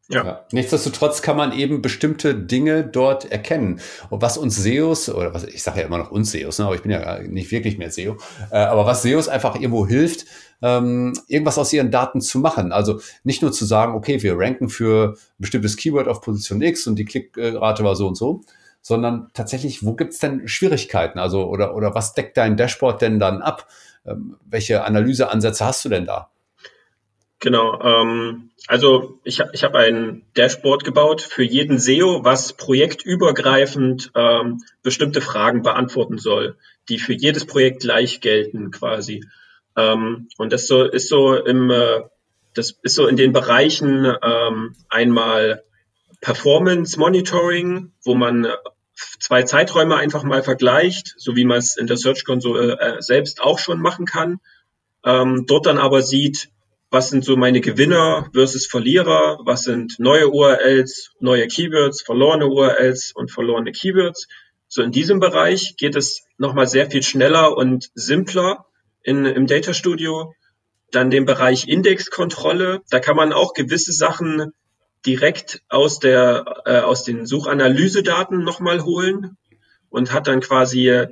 Ja. 0.09 0.25
ja. 0.25 0.45
Nichtsdestotrotz 0.53 1.23
kann 1.23 1.37
man 1.37 1.53
eben 1.53 1.81
bestimmte 1.81 2.35
Dinge 2.35 2.85
dort 2.85 3.31
erkennen. 3.31 3.81
Und 4.11 4.21
was 4.21 4.37
uns 4.37 4.57
SEOs, 4.57 5.09
oder 5.09 5.33
was, 5.33 5.45
ich 5.45 5.63
sage 5.63 5.81
ja 5.81 5.87
immer 5.87 5.99
noch 5.99 6.11
uns 6.11 6.31
SEOs, 6.31 6.59
ne, 6.59 6.67
aber 6.67 6.75
ich 6.75 6.83
bin 6.83 6.91
ja 6.91 7.21
nicht 7.23 7.51
wirklich 7.51 7.79
mehr 7.79 7.91
SEO, 7.91 8.17
äh, 8.51 8.57
aber 8.57 8.85
was 8.85 9.03
SEOs 9.03 9.29
einfach 9.29 9.55
irgendwo 9.55 9.87
hilft, 9.87 10.27
ähm, 10.63 11.15
irgendwas 11.27 11.59
aus 11.59 11.73
ihren 11.73 11.91
Daten 11.91 12.21
zu 12.21 12.39
machen. 12.39 12.73
Also 12.73 13.01
nicht 13.23 13.43
nur 13.43 13.53
zu 13.53 13.65
sagen, 13.65 13.95
okay, 13.95 14.23
wir 14.23 14.39
ranken 14.39 14.69
für 14.69 15.15
ein 15.15 15.17
bestimmtes 15.39 15.77
Keyword 15.77 16.09
auf 16.09 16.21
Position 16.21 16.61
X 16.61 16.87
und 16.87 16.97
die 16.97 17.05
Klickrate 17.07 17.83
war 17.83 17.97
so 17.97 18.07
und 18.07 18.17
so, 18.17 18.43
sondern 18.83 19.31
tatsächlich, 19.33 19.85
wo 19.85 19.95
gibt's 19.95 20.19
denn 20.19 20.47
Schwierigkeiten? 20.47 21.19
Also, 21.19 21.49
oder, 21.49 21.75
oder 21.75 21.95
was 21.95 22.13
deckt 22.13 22.37
dein 22.37 22.59
Dashboard 22.59 23.01
denn 23.01 23.19
dann 23.19 23.41
ab? 23.41 23.67
Ähm, 24.07 24.37
welche 24.45 24.85
Analyseansätze 24.85 25.65
hast 25.65 25.85
du 25.87 25.89
denn 25.89 26.05
da? 26.05 26.31
Genau, 27.45 27.79
ähm, 27.83 28.53
also 28.69 29.21
ich, 29.23 29.39
ich 29.53 29.65
habe 29.65 29.77
ein 29.77 30.25
Dashboard 30.35 30.83
gebaut 30.83 31.21
für 31.21 31.43
jeden 31.43 31.79
SEO, 31.79 32.25
was 32.25 32.55
projektübergreifend 32.55 34.13
ähm, 34.15 34.65
bestimmte 34.83 35.21
Fragen 35.21 35.61
beantworten 35.61 36.17
soll, 36.17 36.57
die 36.89 36.99
für 36.99 37.13
jedes 37.13 37.45
Projekt 37.45 37.83
gleich 37.83 38.23
gelten 38.23 38.71
quasi. 38.71 39.27
Ähm, 39.77 40.29
und 40.39 40.55
das 40.55 40.67
so, 40.67 40.85
ist 40.85 41.11
so 41.11 41.35
im, 41.35 41.71
äh, 41.71 42.05
das 42.55 42.79
ist 42.83 42.95
so 42.95 43.07
in 43.09 43.17
den 43.17 43.35
Bereichen 43.35 44.11
ähm, 44.23 44.75
einmal 44.89 45.65
Performance 46.23 46.99
Monitoring, 46.99 47.93
wo 48.05 48.15
man 48.15 48.49
zwei 49.21 49.43
Zeiträume 49.43 49.97
einfach 49.97 50.23
mal 50.23 50.43
vergleicht, 50.43 51.13
so 51.19 51.37
wie 51.37 51.45
man 51.45 51.59
es 51.59 51.77
in 51.77 51.89
der 51.89 51.99
Search 51.99 52.25
Console 52.25 52.81
äh, 52.81 53.03
selbst 53.03 53.43
auch 53.43 53.59
schon 53.59 53.83
machen 53.83 54.07
kann. 54.07 54.41
Ähm, 55.05 55.45
dort 55.47 55.67
dann 55.67 55.77
aber 55.77 56.01
sieht, 56.01 56.49
was 56.95 57.11
sind 57.11 57.25
so 57.25 57.37
meine 57.37 57.61
Gewinner 57.61 58.31
versus 58.33 58.67
Verlierer, 58.67 59.41
was 59.45 59.65
sind 59.65 59.99
neue 59.99 60.29
URLs, 60.29 61.11
neue 61.19 61.49
Keywords, 61.49 62.03
verlorene 62.03 62.47
URLs 62.47 63.11
und 63.17 63.33
verlorene 63.33 63.73
Keywords. 63.73 64.29
So 64.69 64.81
in 64.81 64.93
diesem 64.93 65.19
Bereich 65.19 65.75
geht 65.77 65.97
es 65.97 66.25
nochmal 66.39 66.69
sehr 66.69 66.89
viel 66.89 67.03
schneller 67.03 67.57
und 67.57 67.91
simpler 67.95 68.67
in, 69.03 69.27
im 69.27 69.49
Data 69.49 69.75
Studio. 69.75 70.35
Dann 70.93 71.11
den 71.11 71.25
Bereich 71.25 71.67
Indexkontrolle. 71.67 72.83
Da 72.91 73.01
kann 73.01 73.17
man 73.17 73.33
auch 73.33 73.55
gewisse 73.55 73.93
Sachen 73.93 74.53
direkt 75.05 75.63
aus 75.69 75.99
der 75.99 76.63
äh, 76.65 76.79
aus 76.79 77.03
den 77.03 77.27
Suchanalysedaten 77.27 78.45
nochmal 78.45 78.85
holen 78.85 79.37
und 79.91 80.13
hat 80.13 80.29
dann 80.29 80.41
quasi 80.41 81.07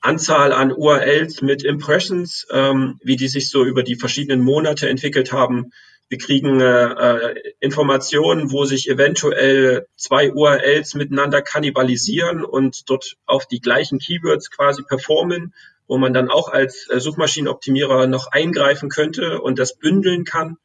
Anzahl 0.00 0.52
an 0.52 0.72
URLs 0.72 1.42
mit 1.42 1.64
Impressions, 1.64 2.46
ähm, 2.50 3.00
wie 3.02 3.16
die 3.16 3.28
sich 3.28 3.50
so 3.50 3.64
über 3.64 3.82
die 3.82 3.96
verschiedenen 3.96 4.40
Monate 4.40 4.88
entwickelt 4.88 5.32
haben. 5.32 5.72
Wir 6.08 6.18
kriegen 6.18 6.60
äh, 6.60 6.84
äh, 6.84 7.52
Informationen, 7.58 8.52
wo 8.52 8.64
sich 8.64 8.88
eventuell 8.88 9.88
zwei 9.96 10.32
URLs 10.32 10.94
miteinander 10.94 11.42
kannibalisieren 11.42 12.44
und 12.44 12.88
dort 12.88 13.16
auf 13.26 13.46
die 13.46 13.60
gleichen 13.60 13.98
Keywords 13.98 14.50
quasi 14.50 14.84
performen, 14.84 15.52
wo 15.88 15.98
man 15.98 16.14
dann 16.14 16.30
auch 16.30 16.48
als 16.48 16.88
äh, 16.90 17.00
Suchmaschinenoptimierer 17.00 18.06
noch 18.06 18.28
eingreifen 18.30 18.88
könnte 18.88 19.40
und 19.40 19.58
das 19.58 19.78
bündeln 19.78 20.24
kann. 20.24 20.58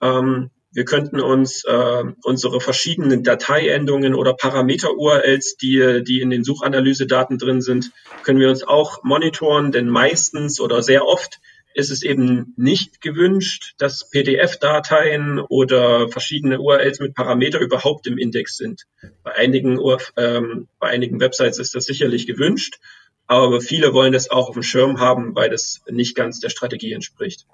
Ähm, 0.00 0.50
wir 0.72 0.84
könnten 0.84 1.20
uns 1.20 1.64
äh, 1.64 2.04
unsere 2.22 2.60
verschiedenen 2.60 3.24
Dateiendungen 3.24 4.14
oder 4.14 4.34
Parameter-URLs, 4.34 5.56
die, 5.56 6.02
die 6.04 6.20
in 6.20 6.30
den 6.30 6.44
Suchanalysedaten 6.44 7.38
drin 7.38 7.60
sind, 7.60 7.90
können 8.22 8.40
wir 8.40 8.50
uns 8.50 8.62
auch 8.62 9.02
monitoren, 9.02 9.72
denn 9.72 9.88
meistens 9.88 10.60
oder 10.60 10.82
sehr 10.82 11.06
oft 11.06 11.40
ist 11.74 11.90
es 11.90 12.02
eben 12.02 12.52
nicht 12.56 13.00
gewünscht, 13.00 13.74
dass 13.78 14.10
PDF-Dateien 14.10 15.38
oder 15.38 16.08
verschiedene 16.08 16.60
URLs 16.60 17.00
mit 17.00 17.14
Parameter 17.14 17.60
überhaupt 17.60 18.06
im 18.06 18.18
Index 18.18 18.56
sind. 18.56 18.86
Bei 19.22 19.34
einigen, 19.34 19.78
ähm, 20.16 20.68
bei 20.78 20.88
einigen 20.88 21.20
Websites 21.20 21.58
ist 21.58 21.74
das 21.74 21.84
sicherlich 21.84 22.26
gewünscht, 22.26 22.80
aber 23.26 23.60
viele 23.60 23.92
wollen 23.92 24.12
das 24.12 24.30
auch 24.30 24.48
auf 24.48 24.54
dem 24.54 24.64
Schirm 24.64 24.98
haben, 24.98 25.34
weil 25.36 25.50
das 25.50 25.82
nicht 25.88 26.16
ganz 26.16 26.40
der 26.40 26.50
Strategie 26.50 26.92
entspricht. 26.92 27.46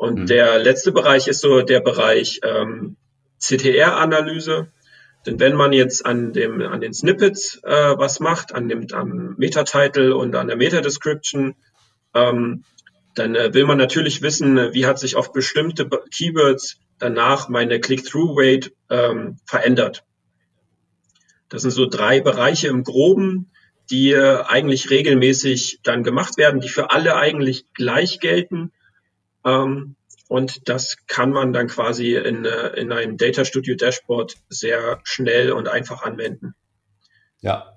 Und 0.00 0.20
mhm. 0.20 0.26
der 0.28 0.58
letzte 0.58 0.92
Bereich 0.92 1.28
ist 1.28 1.42
so 1.42 1.60
der 1.60 1.80
Bereich 1.80 2.40
ähm, 2.42 2.96
CTR-Analyse. 3.38 4.68
Denn 5.26 5.38
wenn 5.38 5.54
man 5.54 5.74
jetzt 5.74 6.06
an 6.06 6.32
dem 6.32 6.62
an 6.62 6.80
den 6.80 6.94
Snippets 6.94 7.60
äh, 7.64 7.98
was 7.98 8.18
macht, 8.18 8.54
an 8.54 8.70
dem 8.70 8.86
am 8.94 9.34
Meta-Title 9.36 10.16
und 10.16 10.34
an 10.36 10.46
der 10.46 10.56
Meta-Description, 10.56 11.54
ähm, 12.14 12.64
dann 13.14 13.34
äh, 13.34 13.52
will 13.52 13.66
man 13.66 13.76
natürlich 13.76 14.22
wissen, 14.22 14.72
wie 14.72 14.86
hat 14.86 14.98
sich 14.98 15.16
auf 15.16 15.34
bestimmte 15.34 15.86
Keywords 16.10 16.78
danach 16.98 17.50
meine 17.50 17.78
Click-Through-Rate 17.78 18.70
ähm, 18.88 19.36
verändert. 19.44 20.02
Das 21.50 21.60
sind 21.60 21.72
so 21.72 21.84
drei 21.84 22.20
Bereiche 22.20 22.68
im 22.68 22.84
Groben, 22.84 23.50
die 23.90 24.12
äh, 24.12 24.44
eigentlich 24.46 24.88
regelmäßig 24.88 25.80
dann 25.82 26.04
gemacht 26.04 26.38
werden, 26.38 26.62
die 26.62 26.70
für 26.70 26.90
alle 26.90 27.16
eigentlich 27.16 27.66
gleich 27.74 28.18
gelten 28.20 28.72
ähm, 29.44 29.96
und 30.28 30.68
das 30.68 30.96
kann 31.08 31.32
man 31.32 31.52
dann 31.52 31.66
quasi 31.66 32.14
in, 32.14 32.44
äh, 32.44 32.68
in 32.76 32.92
einem 32.92 33.16
Data 33.16 33.44
Studio 33.44 33.74
Dashboard 33.74 34.36
sehr 34.48 35.00
schnell 35.02 35.50
und 35.50 35.66
einfach 35.66 36.02
anwenden. 36.04 36.54
Ja. 37.40 37.76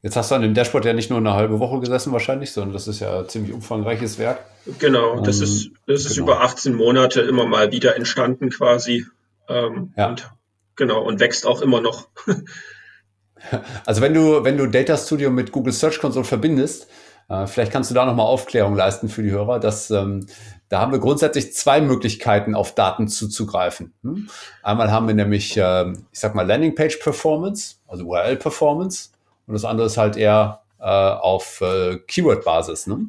Jetzt 0.00 0.16
hast 0.16 0.30
du 0.30 0.34
an 0.34 0.42
dem 0.42 0.54
Dashboard 0.54 0.86
ja 0.86 0.94
nicht 0.94 1.10
nur 1.10 1.18
eine 1.18 1.34
halbe 1.34 1.60
Woche 1.60 1.80
gesessen 1.80 2.12
wahrscheinlich, 2.12 2.52
sondern 2.52 2.72
das 2.72 2.88
ist 2.88 3.00
ja 3.00 3.28
ziemlich 3.28 3.52
umfangreiches 3.52 4.18
Werk. 4.18 4.38
Genau, 4.78 5.20
das 5.20 5.38
um, 5.38 5.44
ist, 5.44 5.70
das 5.86 6.02
genau. 6.02 6.10
ist 6.10 6.16
über 6.16 6.40
18 6.40 6.74
Monate 6.74 7.20
immer 7.20 7.46
mal 7.46 7.70
wieder 7.70 7.96
entstanden 7.96 8.48
quasi. 8.48 9.04
Ähm, 9.48 9.92
ja. 9.96 10.08
Und, 10.08 10.30
genau, 10.76 11.02
und 11.02 11.20
wächst 11.20 11.46
auch 11.46 11.60
immer 11.60 11.82
noch. 11.82 12.08
also 13.84 14.00
wenn 14.00 14.14
du, 14.14 14.42
wenn 14.42 14.56
du 14.56 14.66
Data 14.66 14.96
Studio 14.96 15.30
mit 15.30 15.52
Google 15.52 15.72
Search 15.72 15.98
Console 15.98 16.24
verbindest, 16.24 16.86
äh, 17.28 17.46
vielleicht 17.46 17.72
kannst 17.72 17.90
du 17.90 17.94
da 17.94 18.06
nochmal 18.06 18.26
Aufklärung 18.26 18.74
leisten 18.74 19.08
für 19.08 19.22
die 19.22 19.30
Hörer, 19.30 19.60
dass 19.60 19.90
ähm, 19.90 20.26
da 20.68 20.80
haben 20.80 20.92
wir 20.92 20.98
grundsätzlich 20.98 21.54
zwei 21.54 21.80
Möglichkeiten, 21.80 22.54
auf 22.54 22.74
Daten 22.74 23.08
zuzugreifen. 23.08 23.92
Hm? 24.02 24.28
Einmal 24.62 24.90
haben 24.90 25.06
wir 25.06 25.14
nämlich, 25.14 25.56
äh, 25.56 25.90
ich 26.12 26.20
sag 26.20 26.34
mal, 26.34 26.46
Landingpage 26.46 26.96
Performance, 26.96 27.76
also 27.86 28.04
URL 28.04 28.36
Performance, 28.36 29.10
und 29.46 29.54
das 29.54 29.64
andere 29.64 29.86
ist 29.86 29.96
halt 29.96 30.16
eher 30.16 30.62
äh, 30.80 30.84
auf 30.84 31.60
äh, 31.60 31.98
Keyword-Basis. 32.06 32.86
Ne? 32.86 33.08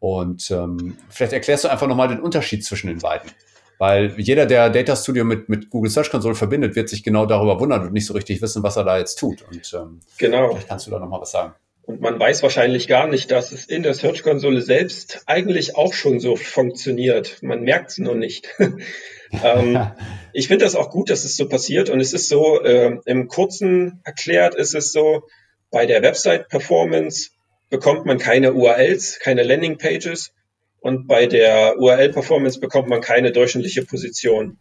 Und 0.00 0.50
ähm, 0.50 0.96
vielleicht 1.08 1.32
erklärst 1.32 1.64
du 1.64 1.68
einfach 1.68 1.86
nochmal 1.86 2.08
den 2.08 2.20
Unterschied 2.20 2.64
zwischen 2.64 2.88
den 2.88 2.98
beiden. 2.98 3.30
Weil 3.78 4.18
jeder, 4.18 4.46
der 4.46 4.70
Data 4.70 4.96
Studio 4.96 5.24
mit, 5.24 5.48
mit 5.48 5.68
Google 5.68 5.90
Search 5.90 6.10
Console 6.10 6.34
verbindet, 6.34 6.76
wird 6.76 6.88
sich 6.88 7.02
genau 7.02 7.26
darüber 7.26 7.60
wundern 7.60 7.86
und 7.86 7.92
nicht 7.92 8.06
so 8.06 8.14
richtig 8.14 8.40
wissen, 8.40 8.62
was 8.62 8.76
er 8.76 8.84
da 8.84 8.96
jetzt 8.96 9.16
tut. 9.16 9.42
Und 9.42 9.72
ähm, 9.74 10.00
genau. 10.18 10.48
vielleicht 10.48 10.68
kannst 10.68 10.86
du 10.86 10.90
da 10.90 10.98
nochmal 10.98 11.20
was 11.20 11.30
sagen. 11.30 11.54
Und 11.86 12.00
man 12.00 12.18
weiß 12.18 12.42
wahrscheinlich 12.42 12.88
gar 12.88 13.06
nicht, 13.06 13.30
dass 13.30 13.52
es 13.52 13.64
in 13.64 13.84
der 13.84 13.94
Search-Konsole 13.94 14.60
selbst 14.60 15.22
eigentlich 15.26 15.76
auch 15.76 15.94
schon 15.94 16.18
so 16.18 16.34
funktioniert. 16.34 17.38
Man 17.42 17.62
merkt 17.62 17.92
es 17.92 17.98
nur 17.98 18.16
nicht. 18.16 18.48
ähm, 19.44 19.92
ich 20.32 20.48
finde 20.48 20.64
das 20.64 20.74
auch 20.74 20.90
gut, 20.90 21.10
dass 21.10 21.24
es 21.24 21.36
so 21.36 21.48
passiert. 21.48 21.88
Und 21.88 22.00
es 22.00 22.12
ist 22.12 22.28
so, 22.28 22.60
äh, 22.60 22.98
im 23.06 23.28
Kurzen 23.28 24.00
erklärt 24.02 24.56
ist 24.56 24.74
es 24.74 24.90
so, 24.90 25.22
bei 25.70 25.86
der 25.86 26.02
Website-Performance 26.02 27.30
bekommt 27.70 28.04
man 28.04 28.18
keine 28.18 28.54
URLs, 28.54 29.20
keine 29.20 29.44
Landing-Pages. 29.44 30.32
Und 30.80 31.06
bei 31.06 31.26
der 31.26 31.78
URL-Performance 31.78 32.58
bekommt 32.58 32.88
man 32.88 33.00
keine 33.00 33.30
durchschnittliche 33.30 33.84
Position. 33.84 34.58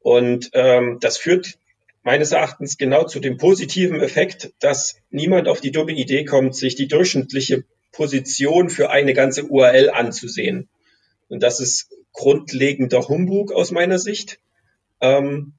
Und 0.00 0.50
ähm, 0.52 0.98
das 1.00 1.16
führt 1.16 1.58
meines 2.02 2.32
Erachtens 2.32 2.78
genau 2.78 3.04
zu 3.04 3.20
dem 3.20 3.36
positiven 3.36 4.00
Effekt, 4.00 4.52
dass 4.60 4.96
niemand 5.10 5.48
auf 5.48 5.60
die 5.60 5.70
dumme 5.70 5.92
Idee 5.92 6.24
kommt, 6.24 6.56
sich 6.56 6.74
die 6.74 6.88
durchschnittliche 6.88 7.64
Position 7.92 8.70
für 8.70 8.90
eine 8.90 9.14
ganze 9.14 9.44
URL 9.44 9.90
anzusehen. 9.90 10.68
Und 11.28 11.42
das 11.42 11.60
ist 11.60 11.90
grundlegender 12.12 13.08
Humbug 13.08 13.52
aus 13.52 13.70
meiner 13.70 13.98
Sicht. 13.98 14.38
Ähm, 15.00 15.54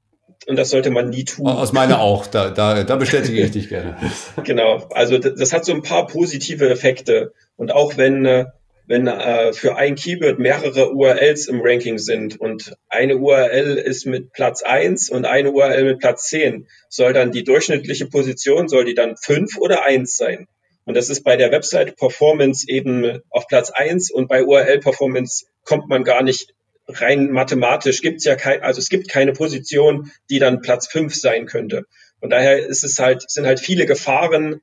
und 0.46 0.56
das 0.56 0.70
sollte 0.70 0.90
man 0.90 1.08
nie 1.08 1.24
tun. 1.24 1.46
Aus 1.46 1.72
meiner 1.72 2.00
auch, 2.00 2.26
da, 2.26 2.50
da, 2.50 2.84
da 2.84 2.96
bestätige 2.96 3.40
ich 3.40 3.50
dich 3.52 3.68
gerne. 3.68 3.96
genau, 4.44 4.88
also 4.90 5.16
das, 5.18 5.34
das, 5.36 5.52
hat 5.52 5.64
so 5.64 5.72
ein 5.72 5.82
paar 5.82 6.06
positive 6.06 6.68
Effekte. 6.68 7.32
Und 7.56 7.72
auch 7.72 7.96
wenn 7.96 8.26
äh, 8.26 8.46
wenn 8.86 9.06
äh, 9.06 9.52
für 9.52 9.76
ein 9.76 9.94
Keyword 9.94 10.38
mehrere 10.38 10.92
URLs 10.92 11.48
im 11.48 11.60
Ranking 11.62 11.98
sind 11.98 12.38
und 12.38 12.74
eine 12.88 13.16
URL 13.16 13.76
ist 13.76 14.06
mit 14.06 14.32
Platz 14.32 14.62
eins 14.62 15.08
und 15.10 15.24
eine 15.24 15.52
URL 15.52 15.84
mit 15.84 15.98
Platz 16.00 16.28
zehn, 16.28 16.66
soll 16.88 17.12
dann 17.12 17.32
die 17.32 17.44
durchschnittliche 17.44 18.06
Position, 18.06 18.68
soll 18.68 18.84
die 18.84 18.94
dann 18.94 19.16
fünf 19.16 19.56
oder 19.56 19.84
eins 19.84 20.16
sein? 20.16 20.46
Und 20.84 20.96
das 20.96 21.08
ist 21.08 21.24
bei 21.24 21.36
der 21.36 21.50
Website 21.50 21.96
Performance 21.96 22.66
eben 22.68 23.20
auf 23.30 23.46
Platz 23.48 23.70
eins 23.70 24.10
und 24.10 24.28
bei 24.28 24.44
URL 24.44 24.80
Performance 24.80 25.46
kommt 25.64 25.88
man 25.88 26.04
gar 26.04 26.22
nicht 26.22 26.52
rein 26.86 27.30
mathematisch 27.30 28.02
gibt's 28.02 28.24
ja 28.24 28.36
kein, 28.36 28.62
also 28.62 28.78
es 28.78 28.90
gibt 28.90 29.08
keine 29.08 29.32
Position, 29.32 30.10
die 30.28 30.38
dann 30.38 30.60
Platz 30.60 30.86
fünf 30.86 31.14
sein 31.14 31.46
könnte. 31.46 31.84
Und 32.20 32.30
daher 32.30 32.66
ist 32.66 32.84
es 32.84 32.98
halt, 32.98 33.30
sind 33.30 33.46
halt 33.46 33.60
viele 33.60 33.86
Gefahren 33.86 34.60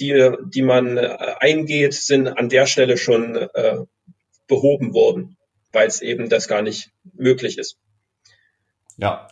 die, 0.00 0.32
die 0.46 0.62
man 0.62 0.96
äh, 0.96 1.16
eingeht, 1.38 1.94
sind 1.94 2.26
an 2.28 2.48
der 2.48 2.66
Stelle 2.66 2.96
schon 2.96 3.36
äh, 3.36 3.78
behoben 4.48 4.94
worden, 4.94 5.36
weil 5.72 5.86
es 5.86 6.02
eben 6.02 6.28
das 6.28 6.48
gar 6.48 6.62
nicht 6.62 6.90
möglich 7.14 7.58
ist. 7.58 7.76
Ja. 8.96 9.28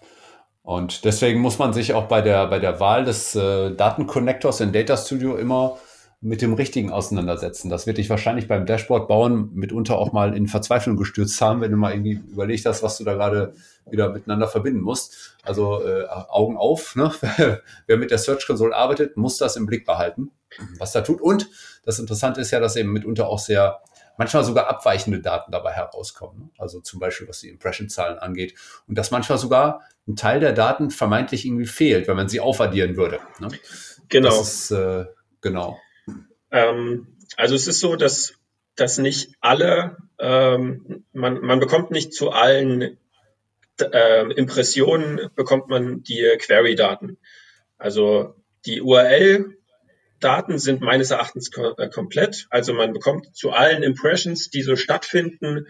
Und 0.63 1.07
deswegen 1.07 1.41
muss 1.41 1.59
man 1.59 1.73
sich 1.73 1.95
auch 1.95 2.09
bei 2.09 2.21
der, 2.21 2.47
bei 2.49 2.59
der 2.59 2.79
Wahl 2.79 3.05
des 3.05 3.35
äh, 3.35 3.71
Datenconnectors 3.75 4.61
in 4.61 4.71
Data 4.71 4.99
Studio 4.99 5.37
immer 5.37 5.79
mit 6.21 6.43
dem 6.43 6.55
Richtigen 6.55 6.91
auseinandersetzen. 6.91 7.71
Das 7.71 7.87
wird 7.87 7.99
dich 7.99 8.11
wahrscheinlich 8.11 8.49
beim 8.49 8.67
Dashboard 8.67 9.07
bauen 9.07 9.51
mitunter 9.55 9.99
auch 9.99 10.13
mal 10.13 10.37
in 10.37 10.49
Verzweiflung 10.49 10.97
gestürzt 10.97 11.41
haben, 11.41 11.61
wenn 11.61 11.71
du 11.71 11.77
mal 11.77 11.93
irgendwie 11.93 12.21
überlegt 12.31 12.67
hast, 12.67 12.83
was 12.83 12.99
du 12.99 13.05
da 13.05 13.15
gerade 13.15 13.55
wieder 13.89 14.11
miteinander 14.11 14.49
verbinden 14.49 14.81
musst. 14.81 15.37
Also 15.45 15.85
äh, 15.87 16.07
Augen 16.09 16.57
auf. 16.57 16.97
Ne? 16.97 17.13
Wer 17.87 17.97
mit 17.99 18.11
der 18.11 18.19
Search 18.19 18.47
Console 18.49 18.75
arbeitet, 18.75 19.17
muss 19.17 19.39
das 19.39 19.55
im 19.55 19.67
Blick 19.67 19.87
behalten, 19.87 20.33
was 20.79 20.91
da 20.91 21.03
tut. 21.03 21.21
Und 21.21 21.49
das 21.85 22.01
Interessante 22.01 22.41
ist 22.41 22.51
ja, 22.51 22.59
dass 22.59 22.75
eben 22.75 22.93
mitunter 22.93 23.29
auch 23.29 23.39
sehr 23.39 23.81
manchmal 24.17 24.43
sogar 24.43 24.69
abweichende 24.69 25.21
Daten 25.21 25.53
dabei 25.53 25.73
herauskommen. 25.73 26.39
Ne? 26.41 26.51
Also 26.59 26.81
zum 26.81 26.99
Beispiel, 26.99 27.29
was 27.29 27.39
die 27.39 27.49
Impression-Zahlen 27.49 28.19
angeht. 28.19 28.55
Und 28.89 28.99
dass 28.99 29.13
manchmal 29.13 29.39
sogar 29.39 29.83
ein 30.09 30.17
Teil 30.17 30.41
der 30.41 30.53
Daten 30.53 30.91
vermeintlich 30.91 31.47
irgendwie 31.47 31.67
fehlt, 31.67 32.09
wenn 32.09 32.17
man 32.17 32.29
sie 32.29 32.41
aufaddieren 32.41 32.97
würde. 32.97 33.21
Ne? 33.39 33.49
Genau. 34.09 34.31
Das 34.31 34.41
ist, 34.41 34.71
äh, 34.73 35.07
genau. 35.41 35.79
Ähm, 36.51 37.17
also 37.37 37.55
es 37.55 37.67
ist 37.67 37.81
so, 37.81 37.97
dass, 37.97 38.35
dass 38.77 38.99
nicht 38.99 39.31
alle, 39.41 39.97
ähm, 40.19 41.05
man, 41.13 41.41
man 41.41 41.61
bekommt 41.61 41.91
nicht 41.91 42.13
zu 42.13 42.31
allen 42.31 42.99
äh, 43.81 44.33
Impressionen 44.33 45.31
bekommt 45.35 45.69
man 45.69 46.03
die 46.03 46.37
Query-Daten. 46.39 47.19
Also 47.77 48.35
die 48.67 48.81
URL-Daten 48.81 50.59
sind 50.59 50.81
meines 50.81 51.11
Erachtens 51.11 51.51
äh, 51.57 51.89
komplett. 51.89 52.47
Also 52.51 52.73
man 52.75 52.93
bekommt 52.93 53.37
zu 53.37 53.51
allen 53.51 53.83
Impressions, 53.83 54.51
die 54.51 54.63
so 54.63 54.77
stattfinden, 54.77 55.67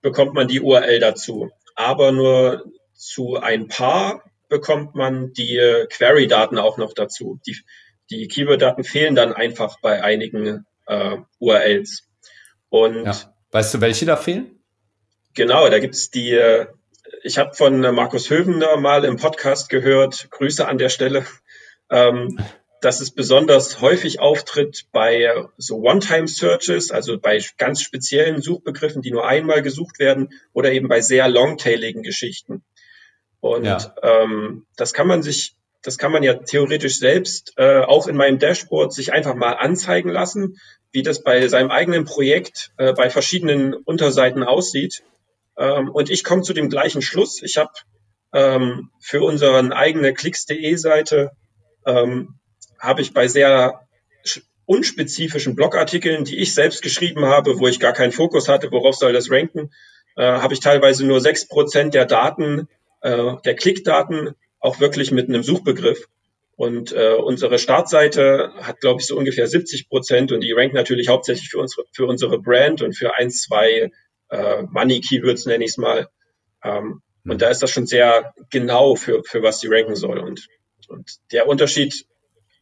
bekommt 0.00 0.34
man 0.34 0.48
die 0.48 0.60
URL 0.60 0.98
dazu. 0.98 1.50
aber 1.74 2.12
nur 2.12 2.64
zu 2.94 3.36
ein 3.36 3.68
paar 3.68 4.22
bekommt 4.48 4.94
man 4.94 5.32
die 5.32 5.86
Query-Daten 5.88 6.58
auch 6.58 6.76
noch 6.76 6.92
dazu. 6.92 7.40
Die, 7.46 7.56
die 8.18 8.28
Keyword-Daten 8.28 8.84
fehlen 8.84 9.14
dann 9.14 9.32
einfach 9.32 9.80
bei 9.80 10.02
einigen 10.02 10.66
äh, 10.86 11.16
URLs. 11.38 12.08
Und 12.68 13.04
ja. 13.04 13.16
weißt 13.50 13.74
du, 13.74 13.80
welche 13.80 14.06
da 14.06 14.16
fehlen? 14.16 14.58
Genau, 15.34 15.68
da 15.68 15.78
gibt's 15.78 16.10
die, 16.10 16.32
äh, 16.32 16.66
ich 17.22 17.38
habe 17.38 17.54
von 17.54 17.80
Markus 17.80 18.28
Hövener 18.30 18.76
mal 18.76 19.04
im 19.04 19.16
Podcast 19.16 19.68
gehört, 19.70 20.28
Grüße 20.30 20.66
an 20.66 20.78
der 20.78 20.88
Stelle, 20.88 21.24
ähm, 21.90 22.38
dass 22.82 23.00
es 23.00 23.12
besonders 23.12 23.80
häufig 23.80 24.20
auftritt 24.20 24.86
bei 24.92 25.46
so 25.56 25.76
One-Time-Searches, 25.76 26.90
also 26.90 27.18
bei 27.18 27.40
ganz 27.56 27.80
speziellen 27.80 28.42
Suchbegriffen, 28.42 29.02
die 29.02 29.12
nur 29.12 29.26
einmal 29.26 29.62
gesucht 29.62 29.98
werden, 29.98 30.30
oder 30.52 30.72
eben 30.72 30.88
bei 30.88 31.00
sehr 31.00 31.28
longtailigen 31.28 32.02
Geschichten. 32.02 32.64
Und 33.40 33.64
ja. 33.64 33.94
ähm, 34.02 34.66
das 34.76 34.92
kann 34.92 35.06
man 35.06 35.22
sich, 35.22 35.56
das 35.82 35.98
kann 35.98 36.12
man 36.12 36.22
ja 36.22 36.34
theoretisch 36.34 36.98
selbst 36.98 37.54
äh, 37.56 37.80
auch 37.80 38.06
in 38.06 38.16
meinem 38.16 38.38
Dashboard 38.38 38.92
sich 38.92 39.12
einfach 39.12 39.34
mal 39.34 39.52
anzeigen 39.52 40.10
lassen, 40.10 40.58
wie 40.92 41.02
das 41.02 41.22
bei 41.22 41.48
seinem 41.48 41.70
eigenen 41.70 42.04
Projekt 42.04 42.72
äh, 42.76 42.92
bei 42.92 43.10
verschiedenen 43.10 43.74
Unterseiten 43.74 44.42
aussieht. 44.42 45.02
Ähm, 45.56 45.90
und 45.90 46.10
ich 46.10 46.24
komme 46.24 46.42
zu 46.42 46.52
dem 46.52 46.68
gleichen 46.68 47.02
Schluss. 47.02 47.42
Ich 47.42 47.56
habe 47.56 47.72
ähm, 48.32 48.90
für 49.00 49.22
unseren 49.22 49.72
eigene 49.72 50.14
Klicks.de 50.14 50.74
Seite 50.76 51.32
ähm, 51.86 52.38
habe 52.78 53.02
ich 53.02 53.12
bei 53.12 53.28
sehr 53.28 53.86
unspezifischen 54.66 55.56
Blogartikeln, 55.56 56.24
die 56.24 56.38
ich 56.38 56.54
selbst 56.54 56.82
geschrieben 56.82 57.24
habe, 57.24 57.58
wo 57.58 57.66
ich 57.68 57.80
gar 57.80 57.92
keinen 57.92 58.12
Fokus 58.12 58.48
hatte, 58.48 58.70
worauf 58.70 58.94
soll 58.94 59.12
das 59.12 59.30
ranken, 59.30 59.70
äh, 60.16 60.22
habe 60.22 60.54
ich 60.54 60.60
teilweise 60.60 61.04
nur 61.04 61.20
sechs 61.20 61.46
Prozent 61.48 61.94
der 61.94 62.06
Daten 62.06 62.68
äh, 63.00 63.34
der 63.44 63.56
Klickdaten 63.56 64.34
auch 64.62 64.80
wirklich 64.80 65.10
mit 65.10 65.28
einem 65.28 65.42
Suchbegriff. 65.42 66.08
Und 66.54 66.92
äh, 66.92 67.14
unsere 67.14 67.58
Startseite 67.58 68.52
hat, 68.60 68.80
glaube 68.80 69.00
ich, 69.00 69.06
so 69.06 69.16
ungefähr 69.16 69.48
70 69.48 69.88
Prozent 69.88 70.32
und 70.32 70.40
die 70.40 70.52
rankt 70.52 70.74
natürlich 70.74 71.08
hauptsächlich 71.08 71.50
für 71.50 71.58
unsere, 71.58 71.84
für 71.92 72.06
unsere 72.06 72.40
Brand 72.40 72.82
und 72.82 72.96
für 72.96 73.16
ein, 73.16 73.30
zwei 73.30 73.90
äh, 74.30 74.62
Money-Keywords, 74.62 75.46
nenne 75.46 75.64
ich 75.64 75.72
es 75.72 75.76
mal. 75.78 76.08
Ähm, 76.62 77.00
mhm. 77.24 77.32
Und 77.32 77.42
da 77.42 77.48
ist 77.48 77.62
das 77.62 77.70
schon 77.70 77.86
sehr 77.86 78.32
genau, 78.50 78.94
für, 78.94 79.24
für 79.24 79.42
was 79.42 79.58
die 79.58 79.68
ranken 79.68 79.96
soll. 79.96 80.18
Und, 80.20 80.46
und 80.88 81.10
der 81.32 81.48
Unterschied 81.48 82.06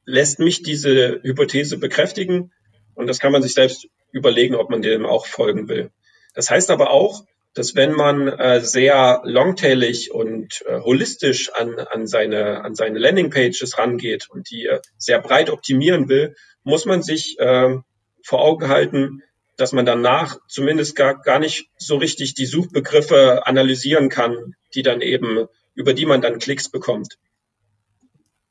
lässt 0.06 0.38
mich 0.38 0.62
diese 0.62 1.20
Hypothese 1.22 1.76
bekräftigen. 1.76 2.52
Und 2.94 3.06
das 3.06 3.18
kann 3.18 3.32
man 3.32 3.42
sich 3.42 3.54
selbst 3.54 3.86
überlegen, 4.12 4.54
ob 4.54 4.70
man 4.70 4.82
dem 4.82 5.04
auch 5.04 5.26
folgen 5.26 5.68
will. 5.68 5.90
Das 6.34 6.48
heißt 6.48 6.70
aber 6.70 6.90
auch, 6.90 7.24
dass 7.54 7.74
wenn 7.74 7.92
man 7.92 8.28
äh, 8.28 8.60
sehr 8.60 9.22
longtailig 9.24 10.12
und 10.12 10.62
äh, 10.66 10.80
holistisch 10.80 11.52
an, 11.52 11.78
an, 11.78 12.06
seine, 12.06 12.62
an 12.64 12.74
seine 12.74 12.98
Landingpages 12.98 13.76
rangeht 13.76 14.28
und 14.30 14.50
die 14.50 14.66
äh, 14.66 14.80
sehr 14.96 15.20
breit 15.20 15.50
optimieren 15.50 16.08
will, 16.08 16.36
muss 16.62 16.86
man 16.86 17.02
sich 17.02 17.38
äh, 17.40 17.76
vor 18.22 18.40
Augen 18.40 18.68
halten, 18.68 19.22
dass 19.56 19.72
man 19.72 19.84
danach 19.84 20.38
zumindest 20.48 20.94
gar, 20.94 21.20
gar 21.20 21.38
nicht 21.38 21.68
so 21.76 21.96
richtig 21.96 22.34
die 22.34 22.46
Suchbegriffe 22.46 23.46
analysieren 23.46 24.08
kann, 24.08 24.54
die 24.74 24.82
dann 24.82 25.00
eben, 25.00 25.46
über 25.74 25.92
die 25.92 26.06
man 26.06 26.22
dann 26.22 26.38
Klicks 26.38 26.70
bekommt. 26.70 27.18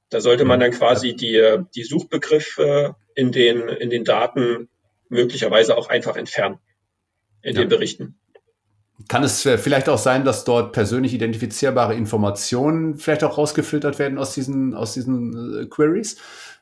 Da 0.10 0.22
sollte 0.22 0.44
man 0.44 0.60
dann 0.60 0.72
quasi 0.72 1.16
die, 1.16 1.64
die 1.74 1.84
Suchbegriffe 1.84 2.96
in 3.16 3.32
den, 3.32 3.70
in 3.70 3.90
den 3.90 4.04
Daten 4.04 4.70
möglicherweise 5.08 5.78
auch 5.78 5.88
einfach 5.88 6.16
entfernen 6.16 6.60
in 7.42 7.56
ja. 7.56 7.62
den 7.62 7.70
Berichten. 7.70 8.20
Kann 9.08 9.24
es 9.24 9.46
äh, 9.46 9.58
vielleicht 9.58 9.88
auch 9.88 9.98
sein, 9.98 10.26
dass 10.26 10.44
dort 10.44 10.74
persönlich 10.74 11.14
identifizierbare 11.14 11.96
Informationen 11.96 12.98
vielleicht 12.98 13.24
auch 13.24 13.38
rausgefiltert 13.38 13.98
werden 13.98 14.18
aus 14.18 14.34
diesen, 14.34 14.74
aus 14.74 14.94
diesen 14.94 15.64
äh, 15.64 15.66
Queries? 15.68 16.18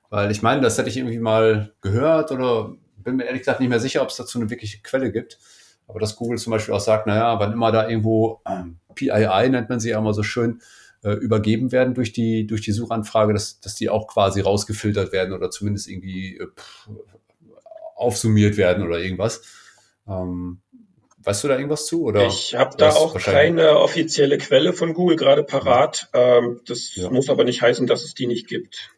Weil 0.09 0.31
ich 0.31 0.41
meine, 0.41 0.61
das 0.61 0.77
hätte 0.77 0.89
ich 0.89 0.97
irgendwie 0.97 1.19
mal 1.19 1.73
gehört 1.81 2.31
oder 2.31 2.75
bin 2.97 3.15
mir 3.15 3.25
ehrlich 3.25 3.41
gesagt 3.41 3.59
nicht 3.59 3.69
mehr 3.69 3.79
sicher, 3.79 4.01
ob 4.01 4.09
es 4.09 4.17
dazu 4.17 4.39
eine 4.39 4.49
wirkliche 4.49 4.81
Quelle 4.81 5.11
gibt. 5.11 5.39
Aber 5.87 5.99
dass 5.99 6.15
Google 6.15 6.37
zum 6.37 6.51
Beispiel 6.51 6.73
auch 6.73 6.79
sagt, 6.79 7.07
naja, 7.07 7.39
wann 7.39 7.53
immer 7.53 7.71
da 7.71 7.87
irgendwo 7.87 8.41
ähm, 8.47 8.77
PII, 8.93 9.49
nennt 9.49 9.69
man 9.69 9.79
sie 9.79 9.89
ja 9.89 9.99
immer 9.99 10.13
so 10.13 10.23
schön, 10.23 10.61
äh, 11.03 11.13
übergeben 11.13 11.71
werden 11.71 11.93
durch 11.93 12.11
die, 12.11 12.45
durch 12.47 12.61
die 12.61 12.71
Suchanfrage, 12.71 13.33
dass, 13.33 13.59
dass 13.59 13.75
die 13.75 13.89
auch 13.89 14.07
quasi 14.07 14.41
rausgefiltert 14.41 15.11
werden 15.11 15.33
oder 15.33 15.49
zumindest 15.49 15.87
irgendwie 15.87 16.37
äh, 16.37 16.47
aufsummiert 17.95 18.57
werden 18.57 18.85
oder 18.85 18.99
irgendwas. 18.99 19.41
Ähm, 20.07 20.61
Weißt 21.27 21.43
du 21.43 21.49
da 21.49 21.57
irgendwas 21.57 21.85
zu? 21.85 22.03
Oder 22.03 22.25
ich 22.25 22.55
habe 22.55 22.77
da 22.77 22.91
auch 22.91 23.13
keine 23.19 23.79
offizielle 23.79 24.37
Quelle 24.37 24.71
von 24.71 24.93
Google 24.93 25.17
gerade 25.17 25.43
parat. 25.43 26.07
Ähm, 26.13 26.61
das 26.65 26.95
ja. 26.95 27.09
muss 27.09 27.29
aber 27.29 27.43
nicht 27.43 27.61
heißen, 27.61 27.85
dass 27.85 28.05
es 28.05 28.13
die 28.13 28.27
nicht 28.27 28.47
gibt. 28.47 28.91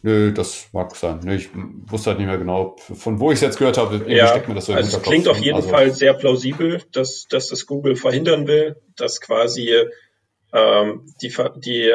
Nö, 0.00 0.32
das 0.32 0.68
mag 0.72 0.96
sein. 0.96 1.20
Nö, 1.22 1.34
ich 1.34 1.50
wusste 1.86 2.08
halt 2.08 2.20
nicht 2.20 2.28
mehr 2.28 2.38
genau, 2.38 2.76
von 2.78 3.20
wo 3.20 3.32
ich 3.32 3.34
es 3.34 3.42
jetzt 3.42 3.58
gehört 3.58 3.76
habe. 3.76 4.02
Ja, 4.10 4.28
steckt 4.28 4.48
mir 4.48 4.54
das 4.54 4.64
so 4.64 4.72
also 4.72 4.96
es 4.96 5.02
klingt 5.02 5.28
auf 5.28 5.40
jeden 5.40 5.56
also, 5.56 5.68
Fall 5.68 5.90
sehr 5.90 6.14
plausibel, 6.14 6.80
dass, 6.92 7.26
dass 7.28 7.48
das 7.48 7.66
Google 7.66 7.96
verhindern 7.96 8.46
will, 8.46 8.76
dass 8.96 9.20
quasi 9.20 9.74
ähm, 10.54 11.04
die, 11.20 11.34
die, 11.56 11.92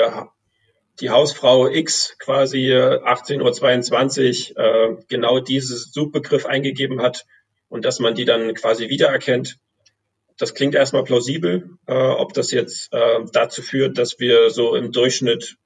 die 1.02 1.10
Hausfrau 1.10 1.68
X 1.68 2.16
quasi 2.20 2.72
18.22 2.72 4.56
Uhr 4.56 4.64
äh, 4.64 4.98
genau 5.10 5.40
diesen 5.40 5.78
Suchbegriff 5.78 6.46
eingegeben 6.46 7.02
hat 7.02 7.26
und 7.70 7.86
dass 7.86 8.00
man 8.00 8.14
die 8.14 8.26
dann 8.26 8.54
quasi 8.54 8.90
wiedererkennt. 8.90 9.58
Das 10.38 10.54
klingt 10.54 10.76
erstmal 10.76 11.04
plausibel. 11.04 11.78
Äh, 11.86 11.94
ob 11.94 12.34
das 12.34 12.52
jetzt 12.52 12.92
äh, 12.94 13.20
dazu 13.32 13.62
führt, 13.62 13.98
dass 13.98 14.20
wir 14.20 14.50
so 14.50 14.76
im 14.76 14.92
Durchschnitt 14.92 15.58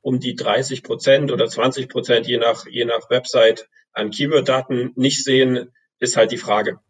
um 0.00 0.20
die 0.20 0.34
30 0.34 0.82
Prozent 0.82 1.30
oder 1.30 1.46
20 1.46 1.88
Prozent 1.88 2.26
je 2.26 2.38
nach, 2.38 2.66
je 2.66 2.84
nach 2.84 3.10
Website 3.10 3.68
an 3.92 4.10
Keyword-Daten 4.10 4.92
nicht 4.96 5.22
sehen, 5.24 5.72
ist 5.98 6.16
halt 6.16 6.32
die 6.32 6.38
Frage. 6.38 6.80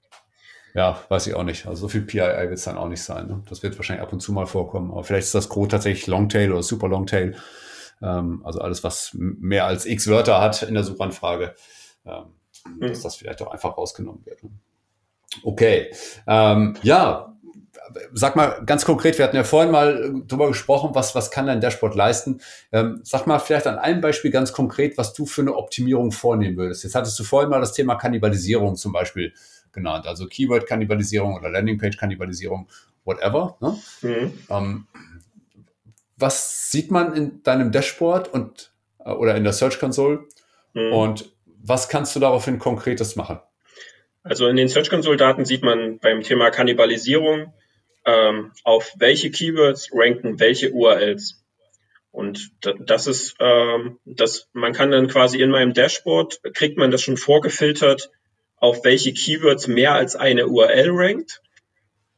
Ja, 0.75 1.05
weiß 1.09 1.27
ich 1.27 1.35
auch 1.35 1.43
nicht. 1.43 1.67
Also 1.67 1.83
so 1.83 1.89
viel 1.89 2.03
PII 2.03 2.21
wird 2.21 2.53
es 2.53 2.65
dann 2.65 2.79
auch 2.79 2.89
nicht 2.89 3.03
sein. 3.03 3.27
Ne? 3.27 3.43
Das 3.49 3.63
wird 3.63 3.77
wahrscheinlich 3.77 4.03
ab 4.03 4.13
und 4.13 4.21
zu 4.21 4.33
mal 4.33 4.47
vorkommen. 4.47 4.91
Aber 4.91 5.05
vielleicht 5.05 5.27
ist 5.27 5.35
das 5.35 5.51
Code 5.51 5.69
tatsächlich 5.69 6.07
Longtail 6.07 6.51
oder 6.51 6.63
Super 6.63 6.89
Longtail. 6.89 7.37
Ähm, 8.01 8.41
also 8.45 8.61
alles, 8.61 8.83
was 8.83 9.11
mehr 9.15 9.67
als 9.67 9.85
x 9.85 10.09
Wörter 10.09 10.41
hat 10.41 10.63
in 10.63 10.73
der 10.73 10.85
Suchanfrage. 10.85 11.55
Ähm, 12.07 12.33
mhm. 12.67 12.89
dass 12.89 13.03
das 13.03 13.17
vielleicht 13.17 13.43
auch 13.43 13.51
einfach 13.51 13.77
rausgenommen 13.77 14.25
wird. 14.25 14.43
Ne? 14.43 14.51
Okay. 15.43 15.91
Ähm, 16.27 16.75
ja, 16.83 17.33
sag 18.13 18.37
mal 18.37 18.63
ganz 18.65 18.85
konkret, 18.85 19.19
wir 19.19 19.25
hatten 19.25 19.37
ja 19.37 19.45
vorhin 19.45 19.71
mal 19.71 20.23
drüber 20.27 20.49
gesprochen, 20.49 20.91
was, 20.95 21.15
was 21.15 21.31
kann 21.31 21.47
dein 21.47 21.61
Dashboard 21.61 21.95
leisten. 21.95 22.41
Ähm, 22.73 23.01
sag 23.03 23.27
mal 23.27 23.39
vielleicht 23.39 23.67
an 23.67 23.79
einem 23.79 24.01
Beispiel 24.01 24.31
ganz 24.31 24.53
konkret, 24.53 24.99
was 24.99 25.13
du 25.13 25.27
für 25.27 25.43
eine 25.43 25.55
Optimierung 25.55 26.13
vornehmen 26.13 26.57
würdest. 26.57 26.85
Jetzt 26.85 26.95
hattest 26.95 27.19
du 27.19 27.25
vorhin 27.25 27.51
mal 27.51 27.61
das 27.61 27.73
Thema 27.73 27.97
Kannibalisierung 27.97 28.77
zum 28.77 28.93
Beispiel 28.93 29.33
genannt, 29.73 30.07
also 30.07 30.27
Keyword-Kannibalisierung 30.27 31.35
oder 31.35 31.49
Landingpage-Kannibalisierung, 31.51 32.69
whatever. 33.05 33.57
Ne? 33.61 33.79
Mhm. 34.03 34.33
Ähm, 34.51 34.87
was 36.17 36.71
sieht 36.71 36.91
man 36.91 37.15
in 37.15 37.43
deinem 37.43 37.73
Dashboard 37.73 38.33
und 38.33 38.73
äh, 39.05 39.11
oder 39.11 39.35
in 39.35 39.45
der 39.45 39.53
Search 39.53 39.79
Console 39.79 40.27
mhm. 40.75 40.93
und 40.93 41.33
was 41.65 41.89
kannst 41.89 42.15
du 42.17 42.21
daraufhin 42.21 42.59
konkretes 42.59 43.17
machen? 43.17 43.39
Also 44.23 44.47
in 44.47 44.57
den 44.57 44.69
Search 44.69 44.89
Console 44.89 45.17
Daten 45.17 45.45
sieht 45.45 45.63
man 45.63 45.99
beim 45.99 46.23
Thema 46.23 46.51
Kannibalisierung, 46.51 47.53
ähm, 48.05 48.53
auf 48.65 48.93
welche 48.97 49.31
Keywords 49.31 49.91
ranken 49.93 50.39
welche 50.39 50.71
URLs. 50.73 51.43
Und 52.13 52.51
das 52.61 53.07
ist, 53.07 53.37
ähm, 53.41 53.99
das, 54.05 54.49
man 54.53 54.75
kann 54.75 54.91
dann 54.91 55.09
quasi 55.09 55.41
in 55.41 55.51
meinem 55.51 55.73
Dashboard, 55.73 56.41
kriegt 56.55 56.77
man 56.77 56.91
das 56.91 57.03
schon 57.03 57.17
vorgefiltert, 57.17 58.11
auf 58.57 58.85
welche 58.85 59.13
Keywords 59.13 59.67
mehr 59.67 59.95
als 59.95 60.15
eine 60.15 60.47
URL 60.47 60.91
rankt. 60.91 61.41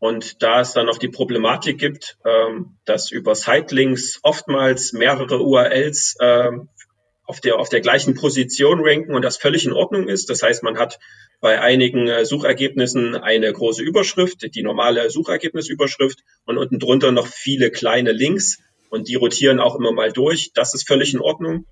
Und 0.00 0.42
da 0.42 0.60
es 0.60 0.72
dann 0.72 0.86
noch 0.86 0.98
die 0.98 1.08
Problematik 1.08 1.78
gibt, 1.78 2.18
ähm, 2.26 2.76
dass 2.84 3.10
über 3.10 3.34
Sitelinks 3.34 4.20
oftmals 4.22 4.92
mehrere 4.92 5.40
URLs 5.40 6.16
ähm, 6.20 6.68
auf 7.24 7.40
der, 7.40 7.56
auf 7.56 7.70
der 7.70 7.80
gleichen 7.80 8.14
Position 8.14 8.80
ranken 8.82 9.14
und 9.14 9.22
das 9.22 9.38
völlig 9.38 9.64
in 9.64 9.72
Ordnung 9.72 10.08
ist. 10.08 10.28
Das 10.28 10.42
heißt, 10.42 10.62
man 10.62 10.76
hat 10.76 10.98
bei 11.44 11.60
einigen 11.60 12.08
äh, 12.08 12.24
Suchergebnissen 12.24 13.16
eine 13.16 13.52
große 13.52 13.82
Überschrift, 13.82 14.54
die 14.54 14.62
normale 14.62 15.10
Suchergebnisüberschrift 15.10 16.20
und 16.46 16.56
unten 16.56 16.78
drunter 16.78 17.12
noch 17.12 17.26
viele 17.26 17.70
kleine 17.70 18.12
Links 18.12 18.60
und 18.88 19.08
die 19.08 19.16
rotieren 19.16 19.60
auch 19.60 19.76
immer 19.76 19.92
mal 19.92 20.10
durch. 20.10 20.52
Das 20.54 20.72
ist 20.72 20.88
völlig 20.88 21.12
in 21.12 21.20
Ordnung 21.20 21.66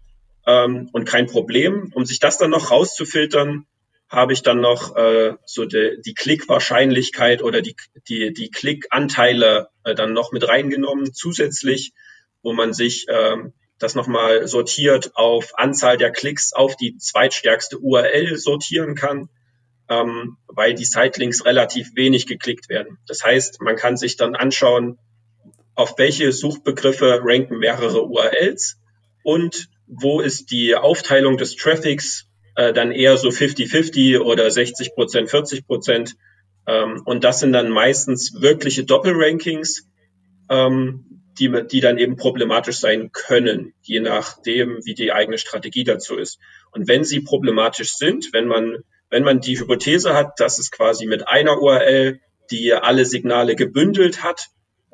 ähm, 0.47 0.91
und 0.93 1.07
kein 1.07 1.27
Problem. 1.27 1.91
Um 1.95 2.05
sich 2.05 2.20
das 2.20 2.37
dann 2.37 2.51
noch 2.51 2.70
rauszufiltern, 2.70 3.64
habe 4.11 4.35
ich 4.35 4.43
dann 4.43 4.61
noch 4.61 4.95
äh, 4.95 5.37
so 5.47 5.64
die, 5.64 5.97
die 6.05 6.12
Klickwahrscheinlichkeit 6.12 7.43
oder 7.43 7.62
die, 7.62 7.75
die, 8.09 8.35
die 8.35 8.51
Klickanteile 8.51 9.68
äh, 9.85 9.95
dann 9.95 10.12
noch 10.12 10.33
mit 10.33 10.47
reingenommen 10.47 11.14
zusätzlich, 11.14 11.95
wo 12.43 12.53
man 12.53 12.75
sich 12.75 13.07
ähm, 13.09 13.55
das 13.79 13.95
nochmal 13.95 14.47
sortiert 14.47 15.12
auf 15.14 15.59
Anzahl 15.59 15.97
der 15.97 16.11
Klicks 16.11 16.53
auf 16.53 16.77
die 16.77 16.99
zweitstärkste 16.99 17.79
URL 17.79 18.37
sortieren 18.37 18.95
kann, 18.97 19.31
ähm, 19.93 20.36
weil 20.47 20.74
die 20.74 20.84
Sitelinks 20.84 21.45
relativ 21.45 21.95
wenig 21.95 22.26
geklickt 22.26 22.68
werden. 22.68 22.99
Das 23.07 23.24
heißt, 23.24 23.61
man 23.61 23.76
kann 23.76 23.97
sich 23.97 24.16
dann 24.16 24.34
anschauen, 24.34 24.99
auf 25.74 25.95
welche 25.99 26.32
Suchbegriffe 26.32 27.20
ranken 27.22 27.59
mehrere 27.59 28.03
URLs 28.05 28.78
und 29.22 29.68
wo 29.86 30.20
ist 30.20 30.51
die 30.51 30.74
Aufteilung 30.74 31.36
des 31.36 31.57
Traffics 31.57 32.26
äh, 32.57 32.72
dann 32.72 32.93
eher 32.93 33.16
so 33.16 33.28
50-50 33.28 34.20
oder 34.20 34.51
60 34.51 34.95
Prozent, 34.95 35.30
40 35.30 35.66
Prozent. 35.66 36.16
Ähm, 36.66 37.03
und 37.05 37.24
das 37.24 37.40
sind 37.40 37.53
dann 37.53 37.70
meistens 37.70 38.40
wirkliche 38.40 38.84
Doppelrankings, 38.84 39.88
ähm, 40.51 41.22
die, 41.38 41.51
die 41.70 41.80
dann 41.80 41.99
eben 41.99 42.16
problematisch 42.16 42.76
sein 42.76 43.11
können, 43.12 43.72
je 43.82 44.01
nachdem, 44.01 44.80
wie 44.84 44.95
die 44.95 45.12
eigene 45.12 45.38
Strategie 45.38 45.84
dazu 45.84 46.16
ist. 46.16 46.38
Und 46.72 46.88
wenn 46.88 47.05
sie 47.05 47.20
problematisch 47.20 47.97
sind, 47.97 48.32
wenn 48.32 48.47
man, 48.47 48.84
wenn 49.13 49.25
man 49.25 49.41
die 49.41 49.61
Hypothese 49.61 50.15
hat, 50.15 50.41
dass 50.41 50.59
es 50.59 50.71
quasi 50.71 51.05
mit 51.05 51.29
einer 51.29 51.61
URL, 51.61 52.19
die 52.51 52.73
alle 52.73 53.05
Signale 53.05 53.57
gebündelt 53.57 54.23
hat, 54.23 54.47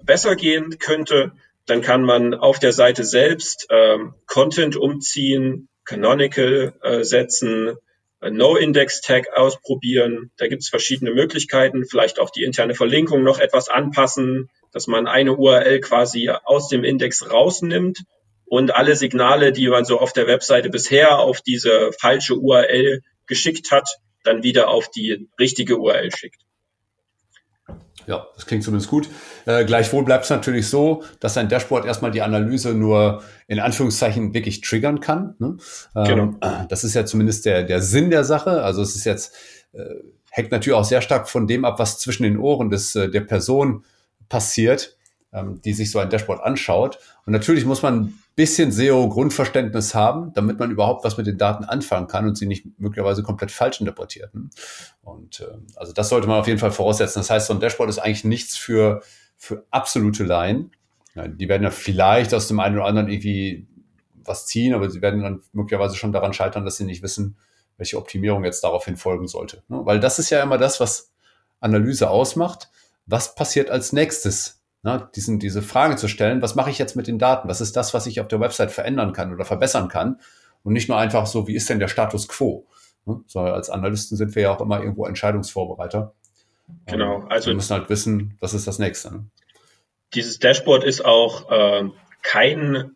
besser 0.02 0.34
gehen 0.34 0.76
könnte, 0.80 1.30
dann 1.66 1.82
kann 1.82 2.02
man 2.02 2.34
auf 2.34 2.58
der 2.58 2.72
Seite 2.72 3.04
selbst 3.04 3.68
ähm, 3.70 4.14
Content 4.26 4.74
umziehen, 4.74 5.68
Canonical 5.84 6.74
äh, 6.82 7.04
setzen, 7.04 7.76
No-Index-Tag 8.20 9.36
ausprobieren. 9.36 10.32
Da 10.36 10.48
gibt 10.48 10.62
es 10.62 10.68
verschiedene 10.68 11.12
Möglichkeiten, 11.12 11.86
vielleicht 11.86 12.18
auch 12.18 12.30
die 12.30 12.42
interne 12.42 12.74
Verlinkung 12.74 13.22
noch 13.22 13.38
etwas 13.38 13.68
anpassen, 13.68 14.50
dass 14.72 14.88
man 14.88 15.06
eine 15.06 15.36
URL 15.36 15.78
quasi 15.78 16.28
aus 16.28 16.66
dem 16.66 16.82
Index 16.82 17.30
rausnimmt 17.30 18.00
und 18.46 18.74
alle 18.74 18.96
Signale, 18.96 19.52
die 19.52 19.68
man 19.68 19.84
so 19.84 20.00
auf 20.00 20.12
der 20.12 20.26
Webseite 20.26 20.70
bisher 20.70 21.20
auf 21.20 21.40
diese 21.40 21.92
falsche 21.92 22.34
URL 22.34 23.02
geschickt 23.28 23.70
hat, 23.70 24.00
dann 24.28 24.42
wieder 24.42 24.68
auf 24.68 24.90
die 24.90 25.28
richtige 25.38 25.78
URL 25.78 26.14
schickt. 26.14 26.42
Ja, 28.08 28.26
das 28.34 28.46
klingt 28.46 28.64
zumindest 28.64 28.90
gut. 28.90 29.08
Äh, 29.44 29.66
gleichwohl 29.66 30.02
bleibt 30.02 30.24
es 30.24 30.30
natürlich 30.30 30.66
so, 30.68 31.04
dass 31.20 31.36
ein 31.36 31.50
Dashboard 31.50 31.84
erstmal 31.84 32.10
die 32.10 32.22
Analyse 32.22 32.72
nur 32.72 33.22
in 33.48 33.60
Anführungszeichen 33.60 34.32
wirklich 34.32 34.62
triggern 34.62 35.00
kann. 35.00 35.34
Ne? 35.38 35.58
Ähm, 35.94 36.04
genau. 36.04 36.64
Das 36.68 36.84
ist 36.84 36.94
ja 36.94 37.04
zumindest 37.04 37.44
der, 37.44 37.64
der 37.64 37.82
Sinn 37.82 38.08
der 38.08 38.24
Sache. 38.24 38.62
Also 38.62 38.80
es 38.80 38.96
ist 38.96 39.04
jetzt, 39.04 39.34
äh, 39.72 39.84
hängt 40.30 40.52
natürlich 40.52 40.78
auch 40.78 40.84
sehr 40.84 41.02
stark 41.02 41.28
von 41.28 41.46
dem 41.46 41.66
ab, 41.66 41.78
was 41.78 41.98
zwischen 41.98 42.22
den 42.22 42.38
Ohren 42.38 42.70
des, 42.70 42.94
äh, 42.94 43.10
der 43.10 43.20
Person 43.20 43.84
passiert, 44.30 44.96
ähm, 45.32 45.60
die 45.62 45.72
sich 45.72 45.90
so 45.90 45.98
ein 45.98 46.10
Dashboard 46.10 46.42
anschaut. 46.42 46.98
Und 47.26 47.32
natürlich 47.32 47.64
muss 47.64 47.82
man 47.82 48.14
bisschen 48.38 48.70
SEO-Grundverständnis 48.70 49.96
haben, 49.96 50.32
damit 50.32 50.60
man 50.60 50.70
überhaupt 50.70 51.04
was 51.04 51.16
mit 51.16 51.26
den 51.26 51.38
Daten 51.38 51.64
anfangen 51.64 52.06
kann 52.06 52.24
und 52.28 52.38
sie 52.38 52.46
nicht 52.46 52.78
möglicherweise 52.78 53.24
komplett 53.24 53.50
falsch 53.50 53.80
interpretiert. 53.80 54.30
Und 55.02 55.40
äh, 55.40 55.58
also 55.74 55.92
das 55.92 56.08
sollte 56.08 56.28
man 56.28 56.38
auf 56.38 56.46
jeden 56.46 56.60
Fall 56.60 56.70
voraussetzen. 56.70 57.18
Das 57.18 57.30
heißt, 57.30 57.48
so 57.48 57.54
ein 57.54 57.58
Dashboard 57.58 57.90
ist 57.90 57.98
eigentlich 57.98 58.22
nichts 58.22 58.56
für, 58.56 59.02
für 59.36 59.66
absolute 59.72 60.22
Laien. 60.22 60.70
Ja, 61.16 61.26
die 61.26 61.48
werden 61.48 61.64
ja 61.64 61.72
vielleicht 61.72 62.32
aus 62.32 62.46
dem 62.46 62.60
einen 62.60 62.76
oder 62.76 62.86
anderen 62.86 63.08
irgendwie 63.08 63.66
was 64.14 64.46
ziehen, 64.46 64.72
aber 64.72 64.88
sie 64.88 65.02
werden 65.02 65.22
dann 65.22 65.42
möglicherweise 65.52 65.96
schon 65.96 66.12
daran 66.12 66.32
scheitern, 66.32 66.64
dass 66.64 66.76
sie 66.76 66.84
nicht 66.84 67.02
wissen, 67.02 67.36
welche 67.76 67.98
Optimierung 67.98 68.44
jetzt 68.44 68.62
daraufhin 68.62 68.96
folgen 68.96 69.26
sollte. 69.26 69.64
Ne? 69.66 69.80
Weil 69.82 69.98
das 69.98 70.20
ist 70.20 70.30
ja 70.30 70.40
immer 70.42 70.58
das, 70.58 70.78
was 70.78 71.12
Analyse 71.58 72.08
ausmacht. 72.08 72.70
Was 73.06 73.34
passiert 73.34 73.68
als 73.68 73.92
nächstes 73.92 74.57
Ne, 74.82 75.08
diesen, 75.16 75.40
diese 75.40 75.60
Frage 75.60 75.96
zu 75.96 76.06
stellen, 76.06 76.40
was 76.40 76.54
mache 76.54 76.70
ich 76.70 76.78
jetzt 76.78 76.94
mit 76.94 77.08
den 77.08 77.18
Daten? 77.18 77.48
Was 77.48 77.60
ist 77.60 77.76
das, 77.76 77.94
was 77.94 78.06
ich 78.06 78.20
auf 78.20 78.28
der 78.28 78.38
Website 78.38 78.70
verändern 78.70 79.12
kann 79.12 79.34
oder 79.34 79.44
verbessern 79.44 79.88
kann? 79.88 80.20
Und 80.62 80.72
nicht 80.72 80.88
nur 80.88 80.98
einfach 80.98 81.26
so, 81.26 81.48
wie 81.48 81.56
ist 81.56 81.68
denn 81.68 81.80
der 81.80 81.88
Status 81.88 82.28
quo? 82.28 82.66
Ne, 83.04 83.20
sondern 83.26 83.54
als 83.54 83.70
Analysten 83.70 84.16
sind 84.16 84.34
wir 84.34 84.42
ja 84.42 84.50
auch 84.52 84.60
immer 84.60 84.80
irgendwo 84.80 85.06
Entscheidungsvorbereiter. 85.06 86.14
Genau, 86.86 87.24
also. 87.28 87.48
Wir 87.48 87.54
müssen 87.54 87.74
halt 87.74 87.88
wissen, 87.88 88.36
was 88.40 88.54
ist 88.54 88.66
das 88.66 88.78
nächste. 88.78 89.12
Ne? 89.12 89.24
Dieses 90.14 90.38
Dashboard 90.38 90.84
ist 90.84 91.04
auch 91.04 91.50
äh, 91.50 91.88
kein 92.22 92.92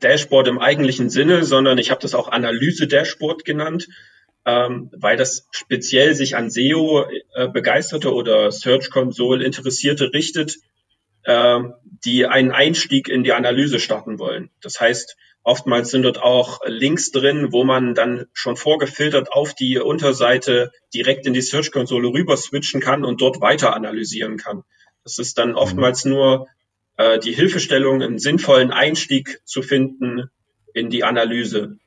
Dashboard 0.00 0.48
im 0.48 0.58
eigentlichen 0.58 1.10
Sinne, 1.10 1.44
sondern 1.44 1.78
ich 1.78 1.90
habe 1.90 2.00
das 2.00 2.14
auch 2.14 2.28
Analyse-Dashboard 2.28 3.44
genannt, 3.44 3.88
ähm, 4.44 4.90
weil 4.96 5.16
das 5.16 5.46
speziell 5.50 6.14
sich 6.14 6.36
an 6.36 6.50
SEO 6.50 7.04
äh, 7.34 7.48
begeisterte 7.48 8.12
oder 8.12 8.50
Search 8.50 8.90
Console 8.90 9.44
Interessierte 9.44 10.12
richtet, 10.12 10.56
äh, 11.24 11.60
die 12.04 12.26
einen 12.26 12.50
Einstieg 12.50 13.08
in 13.08 13.24
die 13.24 13.32
Analyse 13.32 13.78
starten 13.78 14.18
wollen. 14.18 14.50
Das 14.60 14.80
heißt, 14.80 15.16
oftmals 15.42 15.90
sind 15.90 16.02
dort 16.02 16.20
auch 16.20 16.60
Links 16.66 17.10
drin, 17.10 17.52
wo 17.52 17.64
man 17.64 17.94
dann 17.94 18.26
schon 18.32 18.56
vorgefiltert 18.56 19.32
auf 19.32 19.54
die 19.54 19.78
Unterseite 19.78 20.72
direkt 20.94 21.26
in 21.26 21.32
die 21.32 21.42
Search-Konsole 21.42 22.08
rüber 22.08 22.36
switchen 22.36 22.80
kann 22.80 23.04
und 23.04 23.20
dort 23.20 23.40
weiter 23.40 23.74
analysieren 23.74 24.36
kann. 24.36 24.64
Das 25.04 25.18
ist 25.18 25.38
dann 25.38 25.50
mhm. 25.50 25.56
oftmals 25.56 26.04
nur 26.04 26.48
äh, 26.96 27.18
die 27.18 27.32
Hilfestellung, 27.32 28.02
einen 28.02 28.18
sinnvollen 28.18 28.70
Einstieg 28.70 29.40
zu 29.44 29.62
finden 29.62 30.30
in 30.74 30.90
die 30.90 31.04
Analyse. 31.04 31.78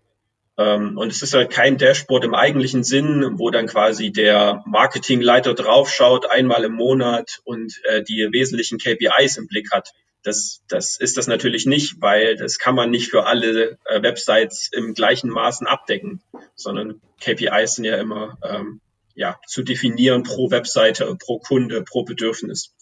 Ähm, 0.57 0.97
und 0.97 1.11
es 1.11 1.21
ist 1.21 1.33
halt 1.33 1.51
kein 1.51 1.77
Dashboard 1.77 2.23
im 2.23 2.33
eigentlichen 2.33 2.83
Sinn, 2.83 3.37
wo 3.37 3.49
dann 3.49 3.67
quasi 3.67 4.11
der 4.11 4.63
Marketingleiter 4.65 5.53
draufschaut, 5.53 6.31
einmal 6.31 6.63
im 6.63 6.73
Monat 6.73 7.39
und 7.43 7.81
äh, 7.85 8.03
die 8.03 8.29
wesentlichen 8.31 8.77
KPIs 8.77 9.37
im 9.37 9.47
Blick 9.47 9.71
hat. 9.71 9.91
Das, 10.23 10.63
das 10.67 10.97
ist 10.99 11.17
das 11.17 11.27
natürlich 11.27 11.65
nicht, 11.65 12.01
weil 12.01 12.35
das 12.35 12.57
kann 12.57 12.73
man 12.73 12.89
nicht 12.89 13.11
für 13.11 13.27
alle 13.27 13.77
äh, 13.85 14.01
Websites 14.01 14.69
im 14.71 14.93
gleichen 14.93 15.29
Maßen 15.29 15.67
abdecken, 15.67 16.21
sondern 16.55 17.01
KPIs 17.21 17.75
sind 17.75 17.85
ja 17.85 17.97
immer 17.97 18.37
ähm, 18.43 18.81
ja, 19.13 19.39
zu 19.45 19.61
definieren 19.61 20.23
pro 20.23 20.51
Webseite, 20.51 21.15
pro 21.15 21.39
Kunde, 21.39 21.83
pro 21.83 22.03
Bedürfnis. 22.03 22.73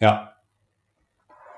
Ja, 0.00 0.34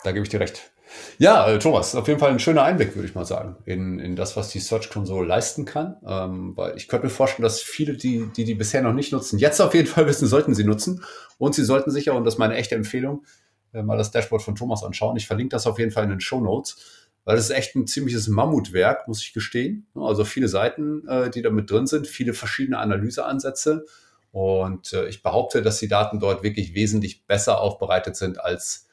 da 0.04 0.12
gebe 0.12 0.24
ich 0.24 0.30
dir 0.30 0.40
recht. 0.40 0.70
Ja, 1.18 1.46
äh, 1.48 1.58
Thomas, 1.58 1.94
auf 1.94 2.08
jeden 2.08 2.18
Fall 2.18 2.30
ein 2.30 2.38
schöner 2.38 2.62
Einblick, 2.62 2.94
würde 2.94 3.06
ich 3.06 3.14
mal 3.14 3.24
sagen, 3.24 3.56
in, 3.64 3.98
in 3.98 4.16
das, 4.16 4.36
was 4.36 4.48
die 4.48 4.58
Search 4.58 4.90
Console 4.90 5.26
leisten 5.26 5.64
kann. 5.64 5.96
Ähm, 6.06 6.56
weil 6.56 6.76
ich 6.76 6.88
könnte 6.88 7.06
mir 7.06 7.10
vorstellen, 7.10 7.44
dass 7.44 7.60
viele, 7.60 7.94
die, 7.94 8.26
die 8.36 8.44
die 8.44 8.54
bisher 8.54 8.82
noch 8.82 8.92
nicht 8.92 9.12
nutzen, 9.12 9.38
jetzt 9.38 9.60
auf 9.60 9.74
jeden 9.74 9.86
Fall 9.86 10.06
wissen, 10.08 10.26
sollten 10.26 10.54
sie 10.54 10.64
nutzen. 10.64 11.04
Und 11.38 11.54
sie 11.54 11.64
sollten 11.64 11.90
sicher, 11.90 12.14
und 12.14 12.24
das 12.24 12.34
ist 12.34 12.38
meine 12.38 12.56
echte 12.56 12.74
Empfehlung, 12.74 13.24
äh, 13.72 13.82
mal 13.82 13.98
das 13.98 14.10
Dashboard 14.10 14.42
von 14.42 14.56
Thomas 14.56 14.82
anschauen. 14.82 15.16
Ich 15.16 15.26
verlinke 15.26 15.54
das 15.54 15.66
auf 15.66 15.78
jeden 15.78 15.90
Fall 15.90 16.04
in 16.04 16.10
den 16.10 16.20
Show 16.20 16.40
Notes, 16.40 17.08
weil 17.24 17.36
das 17.36 17.46
ist 17.46 17.56
echt 17.56 17.76
ein 17.76 17.86
ziemliches 17.86 18.28
Mammutwerk, 18.28 19.06
muss 19.06 19.22
ich 19.22 19.32
gestehen. 19.32 19.86
Also 19.94 20.24
viele 20.24 20.48
Seiten, 20.48 21.06
äh, 21.06 21.30
die 21.30 21.42
da 21.42 21.50
mit 21.50 21.70
drin 21.70 21.86
sind, 21.86 22.06
viele 22.06 22.34
verschiedene 22.34 22.78
Analyseansätze. 22.78 23.84
Und 24.32 24.92
äh, 24.92 25.08
ich 25.08 25.22
behaupte, 25.22 25.62
dass 25.62 25.78
die 25.78 25.88
Daten 25.88 26.20
dort 26.20 26.42
wirklich 26.42 26.74
wesentlich 26.74 27.26
besser 27.26 27.60
aufbereitet 27.60 28.16
sind 28.16 28.40
als 28.40 28.86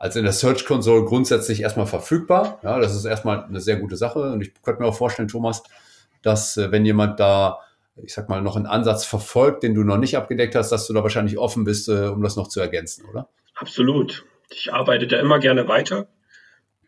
als 0.00 0.16
in 0.16 0.24
der 0.24 0.32
Search 0.32 0.64
Console 0.64 1.04
grundsätzlich 1.04 1.60
erstmal 1.60 1.86
verfügbar. 1.86 2.58
Ja, 2.64 2.80
das 2.80 2.96
ist 2.96 3.04
erstmal 3.04 3.44
eine 3.44 3.60
sehr 3.60 3.76
gute 3.76 3.96
Sache. 3.96 4.32
Und 4.32 4.40
ich 4.40 4.54
könnte 4.62 4.80
mir 4.80 4.88
auch 4.88 4.96
vorstellen, 4.96 5.28
Thomas, 5.28 5.62
dass 6.22 6.56
äh, 6.56 6.72
wenn 6.72 6.86
jemand 6.86 7.20
da, 7.20 7.58
ich 8.02 8.14
sag 8.14 8.30
mal, 8.30 8.40
noch 8.40 8.56
einen 8.56 8.64
Ansatz 8.64 9.04
verfolgt, 9.04 9.62
den 9.62 9.74
du 9.74 9.84
noch 9.84 9.98
nicht 9.98 10.16
abgedeckt 10.16 10.54
hast, 10.54 10.72
dass 10.72 10.86
du 10.86 10.94
da 10.94 11.02
wahrscheinlich 11.02 11.36
offen 11.36 11.64
bist, 11.64 11.90
äh, 11.90 12.08
um 12.08 12.22
das 12.22 12.34
noch 12.36 12.48
zu 12.48 12.60
ergänzen, 12.60 13.04
oder? 13.10 13.28
Absolut. 13.54 14.24
Ich 14.48 14.72
arbeite 14.72 15.06
da 15.06 15.20
immer 15.20 15.38
gerne 15.38 15.68
weiter. 15.68 16.08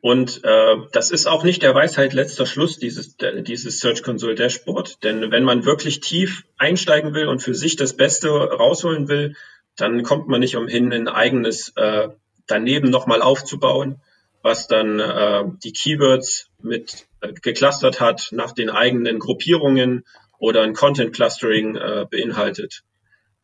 Und 0.00 0.40
äh, 0.42 0.76
das 0.92 1.10
ist 1.10 1.26
auch 1.26 1.44
nicht 1.44 1.62
der 1.62 1.74
Weisheit 1.74 2.14
letzter 2.14 2.46
Schluss, 2.46 2.78
dieses, 2.78 3.18
dieses 3.18 3.78
Search 3.78 4.02
Console 4.02 4.36
Dashboard. 4.36 5.04
Denn 5.04 5.30
wenn 5.30 5.44
man 5.44 5.66
wirklich 5.66 6.00
tief 6.00 6.44
einsteigen 6.56 7.12
will 7.12 7.28
und 7.28 7.42
für 7.42 7.54
sich 7.54 7.76
das 7.76 7.94
Beste 7.94 8.30
rausholen 8.30 9.08
will, 9.08 9.36
dann 9.76 10.02
kommt 10.02 10.28
man 10.28 10.40
nicht 10.40 10.56
umhin, 10.56 10.92
ein 10.94 11.08
eigenes 11.08 11.74
äh, 11.76 12.08
daneben 12.46 12.90
nochmal 12.90 13.22
aufzubauen, 13.22 14.00
was 14.42 14.66
dann 14.66 14.98
äh, 14.98 15.44
die 15.62 15.72
Keywords 15.72 16.48
mit 16.60 17.06
äh, 17.20 17.32
geclustert 17.32 18.00
hat 18.00 18.28
nach 18.32 18.52
den 18.52 18.70
eigenen 18.70 19.18
Gruppierungen 19.18 20.04
oder 20.38 20.62
ein 20.62 20.74
Content 20.74 21.14
Clustering 21.14 21.76
äh, 21.76 22.06
beinhaltet. 22.10 22.82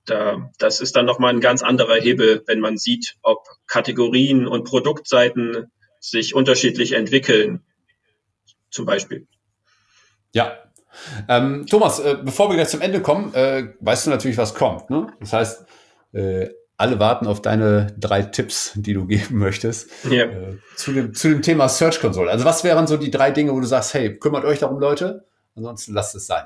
Da, 0.05 0.51
das 0.59 0.80
ist 0.80 0.96
dann 0.96 1.07
nochmal 1.07 1.32
ein 1.32 1.40
ganz 1.40 1.62
anderer 1.62 1.96
Hebel, 1.96 2.42
wenn 2.46 2.61
man 2.61 2.78
sieht, 2.78 3.16
ob 3.22 3.46
Kategorien 3.66 4.46
und 4.46 4.64
Produktseiten 4.64 5.70
sich 6.01 6.34
unterschiedlich 6.34 6.92
entwickeln, 6.92 7.62
zum 8.70 8.86
Beispiel. 8.86 9.26
Ja. 10.32 10.59
Ähm, 11.28 11.66
Thomas, 11.66 12.01
äh, 12.01 12.16
bevor 12.22 12.49
wir 12.49 12.57
gleich 12.57 12.68
zum 12.68 12.80
Ende 12.80 13.01
kommen, 13.03 13.34
äh, 13.34 13.74
weißt 13.80 14.07
du 14.07 14.11
natürlich, 14.11 14.38
was 14.38 14.55
kommt. 14.55 14.90
Ne? 14.90 15.12
Das 15.20 15.32
heißt, 15.32 15.66
äh, 16.14 16.49
alle 16.79 17.01
warten 17.01 17.26
auf 17.26 17.43
deine 17.43 17.95
drei 17.99 18.22
Tipps, 18.22 18.72
die 18.76 18.95
du 18.95 19.05
geben 19.07 19.39
möchtest 19.39 19.91
ja. 20.09 20.24
äh, 20.24 20.59
zu, 20.76 20.93
dem, 20.93 21.12
zu 21.12 21.29
dem 21.29 21.43
Thema 21.43 21.68
Search 21.68 22.01
Console. 22.01 22.31
Also 22.31 22.45
was 22.45 22.64
wären 22.64 22.87
so 22.87 22.97
die 22.97 23.11
drei 23.11 23.33
Dinge, 23.33 23.53
wo 23.53 23.61
du 23.61 23.66
sagst, 23.66 23.93
hey, 23.95 24.16
kümmert 24.16 24.45
euch 24.45 24.61
darum, 24.61 24.79
Leute, 24.79 25.26
ansonsten 25.57 25.93
lasst 25.93 26.14
es 26.14 26.26
sein. 26.26 26.45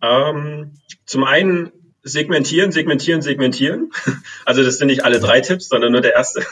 Ähm, 0.00 0.74
zum 1.04 1.24
einen 1.24 1.72
segmentieren, 2.02 2.70
segmentieren, 2.70 3.20
segmentieren. 3.20 3.90
Also 4.44 4.62
das 4.62 4.78
sind 4.78 4.86
nicht 4.86 5.04
alle 5.04 5.20
drei 5.20 5.40
Tipps, 5.40 5.68
sondern 5.68 5.92
nur 5.92 6.00
der 6.00 6.14
erste. 6.14 6.42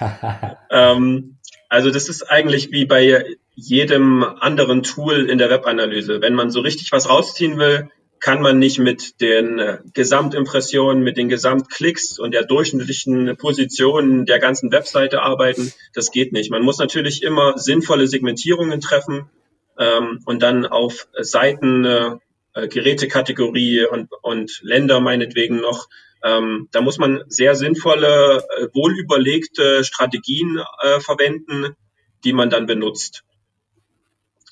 ähm, 0.70 1.36
also 1.68 1.90
das 1.90 2.08
ist 2.08 2.22
eigentlich 2.22 2.72
wie 2.72 2.86
bei 2.86 3.36
jedem 3.54 4.24
anderen 4.24 4.82
Tool 4.82 5.28
in 5.28 5.38
der 5.38 5.50
Webanalyse. 5.50 6.20
Wenn 6.20 6.34
man 6.34 6.50
so 6.50 6.60
richtig 6.60 6.90
was 6.90 7.08
rausziehen 7.08 7.58
will, 7.58 7.90
kann 8.22 8.40
man 8.40 8.60
nicht 8.60 8.78
mit 8.78 9.20
den 9.20 9.58
äh, 9.58 9.78
Gesamtimpressionen, 9.92 11.02
mit 11.02 11.16
den 11.16 11.28
Gesamtklicks 11.28 12.20
und 12.20 12.32
der 12.32 12.44
durchschnittlichen 12.44 13.36
Position 13.36 14.26
der 14.26 14.38
ganzen 14.38 14.70
Webseite 14.70 15.22
arbeiten. 15.22 15.72
Das 15.92 16.12
geht 16.12 16.32
nicht. 16.32 16.50
Man 16.50 16.62
muss 16.62 16.78
natürlich 16.78 17.24
immer 17.24 17.58
sinnvolle 17.58 18.06
Segmentierungen 18.06 18.80
treffen 18.80 19.28
ähm, 19.76 20.20
und 20.24 20.40
dann 20.40 20.66
auf 20.66 21.08
Seiten, 21.20 21.84
äh, 21.84 22.16
äh, 22.54 22.68
Gerätekategorie 22.68 23.86
und, 23.86 24.10
und 24.22 24.60
Länder 24.62 25.00
meinetwegen 25.00 25.60
noch. 25.60 25.88
Ähm, 26.22 26.68
da 26.70 26.80
muss 26.80 26.98
man 26.98 27.24
sehr 27.26 27.56
sinnvolle, 27.56 28.44
äh, 28.56 28.68
wohlüberlegte 28.72 29.82
Strategien 29.82 30.62
äh, 30.82 31.00
verwenden, 31.00 31.74
die 32.22 32.32
man 32.32 32.50
dann 32.50 32.66
benutzt. 32.66 33.24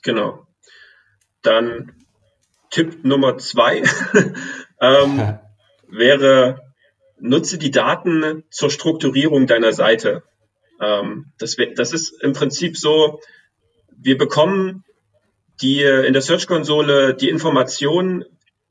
Genau. 0.02 0.46
Dann 1.42 1.99
Tipp 2.70 3.04
Nummer 3.04 3.38
zwei 3.38 3.82
ähm, 4.80 5.38
wäre, 5.88 6.60
nutze 7.18 7.58
die 7.58 7.70
Daten 7.70 8.44
zur 8.50 8.70
Strukturierung 8.70 9.46
deiner 9.46 9.72
Seite. 9.72 10.22
Ähm, 10.80 11.32
das, 11.38 11.56
das 11.74 11.92
ist 11.92 12.22
im 12.22 12.32
Prinzip 12.32 12.76
so, 12.76 13.20
wir 13.96 14.16
bekommen 14.16 14.84
die 15.60 15.82
in 15.82 16.14
der 16.14 16.22
Search-Konsole 16.22 17.14
die 17.14 17.28
Informationen, 17.28 18.24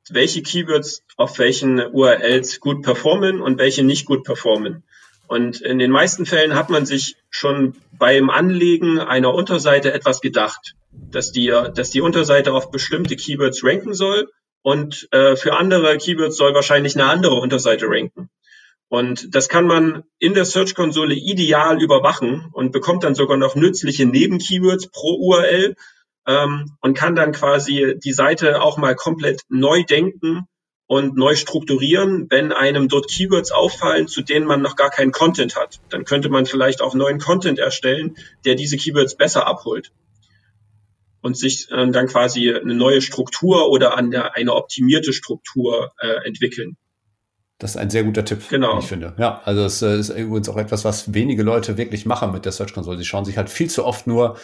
welche 0.10 0.42
Keywords 0.42 1.04
auf 1.18 1.38
welchen 1.38 1.80
URLs 1.80 2.60
gut 2.60 2.82
performen 2.82 3.42
und 3.42 3.60
welche 3.60 3.84
nicht 3.84 4.06
gut 4.06 4.24
performen. 4.24 4.84
Und 5.30 5.62
in 5.62 5.80
den 5.80 5.92
meisten 5.92 6.26
Fällen 6.26 6.56
hat 6.56 6.70
man 6.70 6.86
sich 6.86 7.16
schon 7.30 7.76
beim 7.98 8.30
Anlegen 8.30 9.00
einer 9.00 9.34
Unterseite 9.34 9.94
etwas 9.94 10.20
gedacht 10.20 10.76
dass 10.92 11.32
die, 11.32 11.48
dass 11.48 11.90
die 11.90 12.02
Unterseite 12.02 12.54
auf 12.54 12.72
bestimmte 12.72 13.16
Keywords 13.16 13.64
ranken 13.64 13.94
soll 13.94 14.30
und 14.62 15.08
äh, 15.12 15.36
für 15.36 15.58
andere 15.58 15.98
Keywords 15.98 16.38
soll 16.38 16.54
wahrscheinlich 16.54 16.96
eine 16.96 17.10
andere 17.10 17.36
Unterseite 17.36 17.86
ranken. 17.88 18.30
Und 18.88 19.36
das 19.36 19.50
kann 19.50 19.68
man 19.68 20.04
in 20.18 20.34
der 20.34 20.46
Search-Konsole 20.46 21.14
ideal 21.14 21.82
überwachen 21.82 22.50
und 22.54 22.72
bekommt 22.72 23.04
dann 23.04 23.14
sogar 23.14 23.38
noch 23.38 23.56
nützliche 23.56 24.08
Nebenkeywords 24.08 24.90
pro 24.90 25.16
URL 25.16 25.76
ähm, 26.26 26.76
und 26.82 26.98
kann 26.98 27.16
dann 27.16 27.32
quasi 27.32 27.96
die 28.04 28.14
Seite 28.14 28.62
auch 28.62 28.78
mal 28.78 28.96
komplett 28.96 29.42
neu 29.48 29.84
denken 29.84 30.48
und 30.90 31.16
neu 31.16 31.36
strukturieren, 31.36 32.26
wenn 32.32 32.52
einem 32.52 32.88
dort 32.88 33.12
Keywords 33.12 33.52
auffallen, 33.52 34.08
zu 34.08 34.24
denen 34.24 34.48
man 34.48 34.64
noch 34.64 34.76
gar 34.76 34.90
keinen 34.90 35.12
Content 35.12 35.56
hat. 35.56 35.80
Dann 35.90 36.04
könnte 36.04 36.30
man 36.30 36.48
vielleicht 36.48 36.82
auch 36.82 36.96
neuen 36.96 37.20
Content 37.20 37.60
erstellen, 37.60 38.18
der 38.44 38.56
diese 38.56 38.76
Keywords 38.76 39.16
besser 39.16 39.46
abholt 39.46 39.92
und 41.22 41.38
sich 41.38 41.70
äh, 41.70 41.92
dann 41.92 42.08
quasi 42.08 42.52
eine 42.52 42.74
neue 42.74 43.04
Struktur 43.04 43.70
oder 43.70 44.00
an 44.00 44.10
der, 44.10 44.36
eine 44.36 44.56
optimierte 44.56 45.14
Struktur 45.14 45.92
äh, 46.00 46.28
entwickeln. 46.28 46.76
Das 47.60 47.72
ist 47.72 47.78
ein 47.78 47.92
sehr 47.92 48.04
guter 48.04 48.26
Tipp, 48.26 48.50
genau. 48.50 48.80
ich 48.80 48.86
finde. 48.86 49.14
Ja, 49.20 49.44
also 49.46 49.66
es 49.66 49.84
äh, 49.84 50.00
ist 50.00 50.10
übrigens 50.10 50.50
auch 50.50 50.58
etwas, 50.58 50.86
was 50.86 51.14
wenige 51.14 51.44
Leute 51.44 51.78
wirklich 51.78 52.08
machen 52.08 52.32
mit 52.32 52.46
der 52.46 52.52
Search 52.52 52.74
Console. 52.74 52.98
Sie 52.98 53.06
schauen 53.06 53.26
sich 53.26 53.38
halt 53.38 53.52
viel 53.52 53.70
zu 53.70 53.86
oft 53.86 54.08
nur 54.08 54.38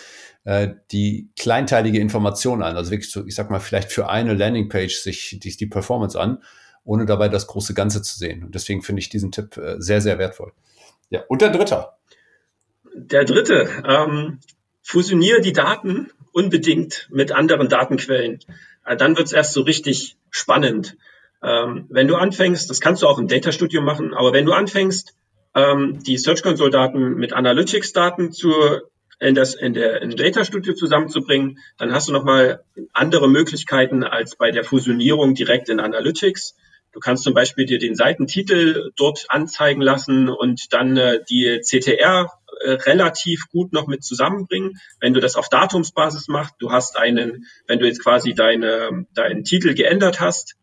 äh, 0.46 0.70
die 0.92 1.30
kleinteilige 1.38 2.00
Information 2.00 2.64
an. 2.64 2.78
Also 2.78 2.92
wirklich 2.92 3.12
so, 3.12 3.26
ich 3.26 3.36
sag 3.36 3.50
mal, 3.50 3.60
vielleicht 3.60 3.92
für 3.92 4.10
eine 4.10 4.34
Landingpage 4.34 4.96
sich 4.96 5.40
die, 5.42 5.56
die 5.56 5.66
Performance 5.66 6.20
an, 6.20 6.42
ohne 6.84 7.06
dabei 7.06 7.30
das 7.30 7.48
große 7.48 7.74
Ganze 7.74 8.02
zu 8.02 8.18
sehen. 8.18 8.44
Und 8.44 8.56
deswegen 8.56 8.82
finde 8.82 9.02
ich 9.02 9.10
diesen 9.10 9.32
Tipp 9.32 9.58
äh, 9.58 9.76
sehr, 9.80 10.02
sehr 10.02 10.18
wertvoll. 10.20 10.54
Ja, 11.10 11.24
und 11.28 11.42
der 11.42 11.50
dritte. 11.50 11.88
Der 12.94 13.26
dritte, 13.26 13.68
ähm, 13.86 14.40
fusioniere 14.82 15.42
die 15.42 15.52
Daten 15.52 16.12
unbedingt 16.32 17.10
mit 17.12 17.32
anderen 17.32 17.68
Datenquellen. 17.68 18.40
Äh, 18.86 18.96
dann 18.98 19.18
wird 19.18 19.28
es 19.28 19.34
erst 19.34 19.54
so 19.54 19.62
richtig 19.62 20.16
spannend. 20.30 20.96
Ähm, 21.44 21.88
wenn 21.90 22.08
du 22.08 22.16
anfängst, 22.16 22.70
das 22.70 22.82
kannst 22.82 23.02
du 23.02 23.08
auch 23.08 23.18
im 23.18 23.28
Data 23.28 23.52
Studio 23.52 23.82
machen, 23.82 24.14
aber 24.14 24.32
wenn 24.32 24.46
du 24.46 24.54
anfängst, 24.54 25.16
ähm, 25.56 26.00
die 26.04 26.18
Search 26.18 26.44
Console 26.44 26.70
Daten 26.70 27.16
mit 27.16 27.34
Analytics 27.34 27.94
Daten 27.94 28.32
zu 28.32 28.52
in 29.20 29.36
das 29.36 29.56
in 29.56 29.74
der 29.74 30.02
in 30.02 30.12
Data 30.12 30.44
Studio 30.44 30.74
zusammenzubringen, 30.74 31.60
dann 31.78 31.94
hast 31.94 32.08
du 32.08 32.14
nochmal 32.14 32.64
andere 32.94 33.30
Möglichkeiten 33.30 34.04
als 34.04 34.36
bei 34.36 34.52
der 34.52 34.64
Fusionierung 34.64 35.36
direkt 35.36 35.70
in 35.70 35.80
Analytics. 35.80 36.56
Du 36.92 37.00
kannst 37.00 37.24
zum 37.24 37.34
Beispiel 37.34 37.66
dir 37.66 37.78
den 37.78 37.96
Seitentitel 37.96 38.92
dort 38.96 39.26
anzeigen 39.28 39.82
lassen 39.82 40.30
und 40.30 40.72
dann 40.74 40.96
äh, 40.96 41.20
die 41.30 41.60
CTR 41.62 42.32
äh, 42.62 42.72
relativ 42.72 43.50
gut 43.52 43.74
noch 43.74 43.88
mit 43.88 44.04
zusammenbringen. 44.04 44.80
Wenn 45.02 45.14
du 45.14 45.20
das 45.20 45.36
auf 45.36 45.50
Datumsbasis 45.50 46.30
machst, 46.30 46.56
du 46.60 46.72
hast 46.72 46.98
einen, 46.98 47.46
wenn 47.68 47.80
du 47.80 47.86
jetzt 47.86 48.02
quasi 48.02 48.34
deine, 48.34 49.06
deinen 49.14 49.44
Titel 49.44 49.74
geändert 49.74 50.22
hast, 50.22 50.56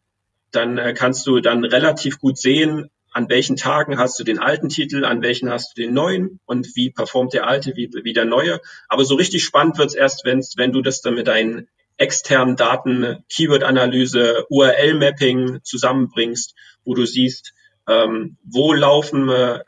dann 0.52 0.78
äh, 0.78 0.94
kannst 0.94 1.26
du 1.26 1.40
dann 1.40 1.64
relativ 1.64 2.18
gut 2.18 2.38
sehen, 2.38 2.88
an 3.12 3.28
welchen 3.28 3.56
Tagen 3.56 3.98
hast 3.98 4.18
du 4.18 4.24
den 4.24 4.38
alten 4.38 4.68
Titel, 4.68 5.04
an 5.04 5.22
welchen 5.22 5.50
hast 5.50 5.76
du 5.76 5.82
den 5.82 5.94
neuen 5.94 6.40
und 6.46 6.74
wie 6.74 6.90
performt 6.90 7.34
der 7.34 7.46
alte, 7.46 7.76
wie, 7.76 7.90
wie 8.02 8.12
der 8.12 8.24
neue. 8.24 8.60
Aber 8.88 9.04
so 9.04 9.14
richtig 9.14 9.44
spannend 9.44 9.78
wird's 9.78 9.94
erst, 9.94 10.24
wenn's, 10.24 10.54
wenn 10.56 10.72
du 10.72 10.82
das 10.82 11.02
dann 11.02 11.14
mit 11.14 11.28
deinen 11.28 11.68
externen 11.98 12.56
Daten, 12.56 13.24
Keyword-Analyse, 13.28 14.46
URL-Mapping 14.48 15.60
zusammenbringst, 15.62 16.54
wo 16.84 16.94
du 16.94 17.04
siehst, 17.04 17.52
ähm, 17.88 18.36
wo 18.44 18.72
laufen 18.72 19.28
äh, 19.28 19.60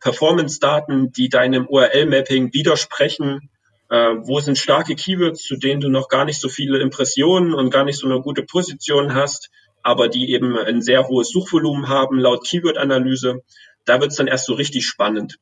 Performance-Daten, 0.00 1.12
die 1.12 1.28
deinem 1.28 1.66
URL-Mapping 1.66 2.52
widersprechen, 2.52 3.50
äh, 3.88 4.14
wo 4.20 4.40
sind 4.40 4.58
starke 4.58 4.94
Keywords, 4.94 5.42
zu 5.42 5.56
denen 5.56 5.80
du 5.80 5.88
noch 5.88 6.08
gar 6.08 6.24
nicht 6.24 6.40
so 6.40 6.48
viele 6.48 6.80
Impressionen 6.80 7.54
und 7.54 7.70
gar 7.70 7.84
nicht 7.84 7.98
so 7.98 8.06
eine 8.06 8.20
gute 8.20 8.42
Position 8.42 9.14
hast, 9.14 9.50
aber 9.82 10.08
die 10.08 10.32
eben 10.32 10.56
ein 10.56 10.82
sehr 10.82 11.08
hohes 11.08 11.30
Suchvolumen 11.30 11.88
haben 11.88 12.18
laut 12.18 12.46
Keyword-Analyse. 12.46 13.42
Da 13.84 14.00
wird 14.00 14.10
es 14.10 14.16
dann 14.16 14.26
erst 14.26 14.46
so 14.46 14.54
richtig 14.54 14.86
spannend. 14.86 15.38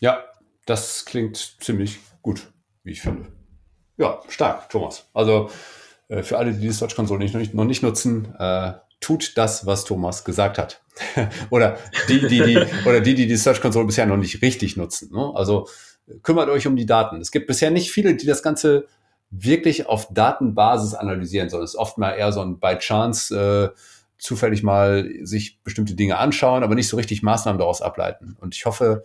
Ja, 0.00 0.24
das 0.66 1.04
klingt 1.04 1.56
ziemlich 1.60 1.98
gut, 2.22 2.48
wie 2.84 2.92
ich 2.92 3.02
finde. 3.02 3.26
Ja, 3.96 4.20
stark, 4.28 4.68
Thomas. 4.70 5.08
Also 5.12 5.50
äh, 6.08 6.22
für 6.22 6.38
alle, 6.38 6.52
die 6.52 6.60
die 6.60 6.70
Search 6.70 6.96
Console 6.96 7.20
nicht, 7.20 7.34
noch, 7.34 7.40
nicht, 7.40 7.54
noch 7.54 7.64
nicht 7.64 7.82
nutzen, 7.82 8.34
äh, 8.38 8.72
tut 9.00 9.36
das, 9.36 9.66
was 9.66 9.84
Thomas 9.84 10.24
gesagt 10.24 10.58
hat. 10.58 10.82
oder 11.50 11.78
die, 12.08 12.20
die, 12.20 12.42
die, 12.42 12.66
oder 12.86 13.00
die, 13.00 13.14
die 13.14 13.26
die 13.26 13.36
Search 13.36 13.60
Console 13.60 13.86
bisher 13.86 14.06
noch 14.06 14.16
nicht 14.16 14.42
richtig 14.42 14.76
nutzen. 14.76 15.10
Ne? 15.12 15.32
Also 15.34 15.68
kümmert 16.22 16.48
euch 16.48 16.66
um 16.66 16.76
die 16.76 16.86
Daten. 16.86 17.20
Es 17.20 17.30
gibt 17.30 17.46
bisher 17.46 17.70
nicht 17.70 17.90
viele, 17.90 18.14
die 18.14 18.26
das 18.26 18.42
Ganze 18.42 18.86
wirklich 19.32 19.86
auf 19.86 20.12
Datenbasis 20.12 20.94
analysieren, 20.94 21.48
sondern 21.48 21.64
es 21.64 21.72
ist 21.72 21.78
oft 21.78 21.98
mal 21.98 22.12
eher 22.12 22.32
so 22.32 22.42
ein 22.42 22.60
by 22.60 22.76
chance 22.78 23.34
äh, 23.34 23.78
zufällig 24.18 24.62
mal 24.62 25.10
sich 25.22 25.60
bestimmte 25.64 25.94
Dinge 25.94 26.18
anschauen, 26.18 26.62
aber 26.62 26.74
nicht 26.74 26.86
so 26.86 26.96
richtig 26.96 27.22
Maßnahmen 27.22 27.58
daraus 27.58 27.82
ableiten. 27.82 28.36
Und 28.40 28.54
ich 28.54 28.66
hoffe, 28.66 29.02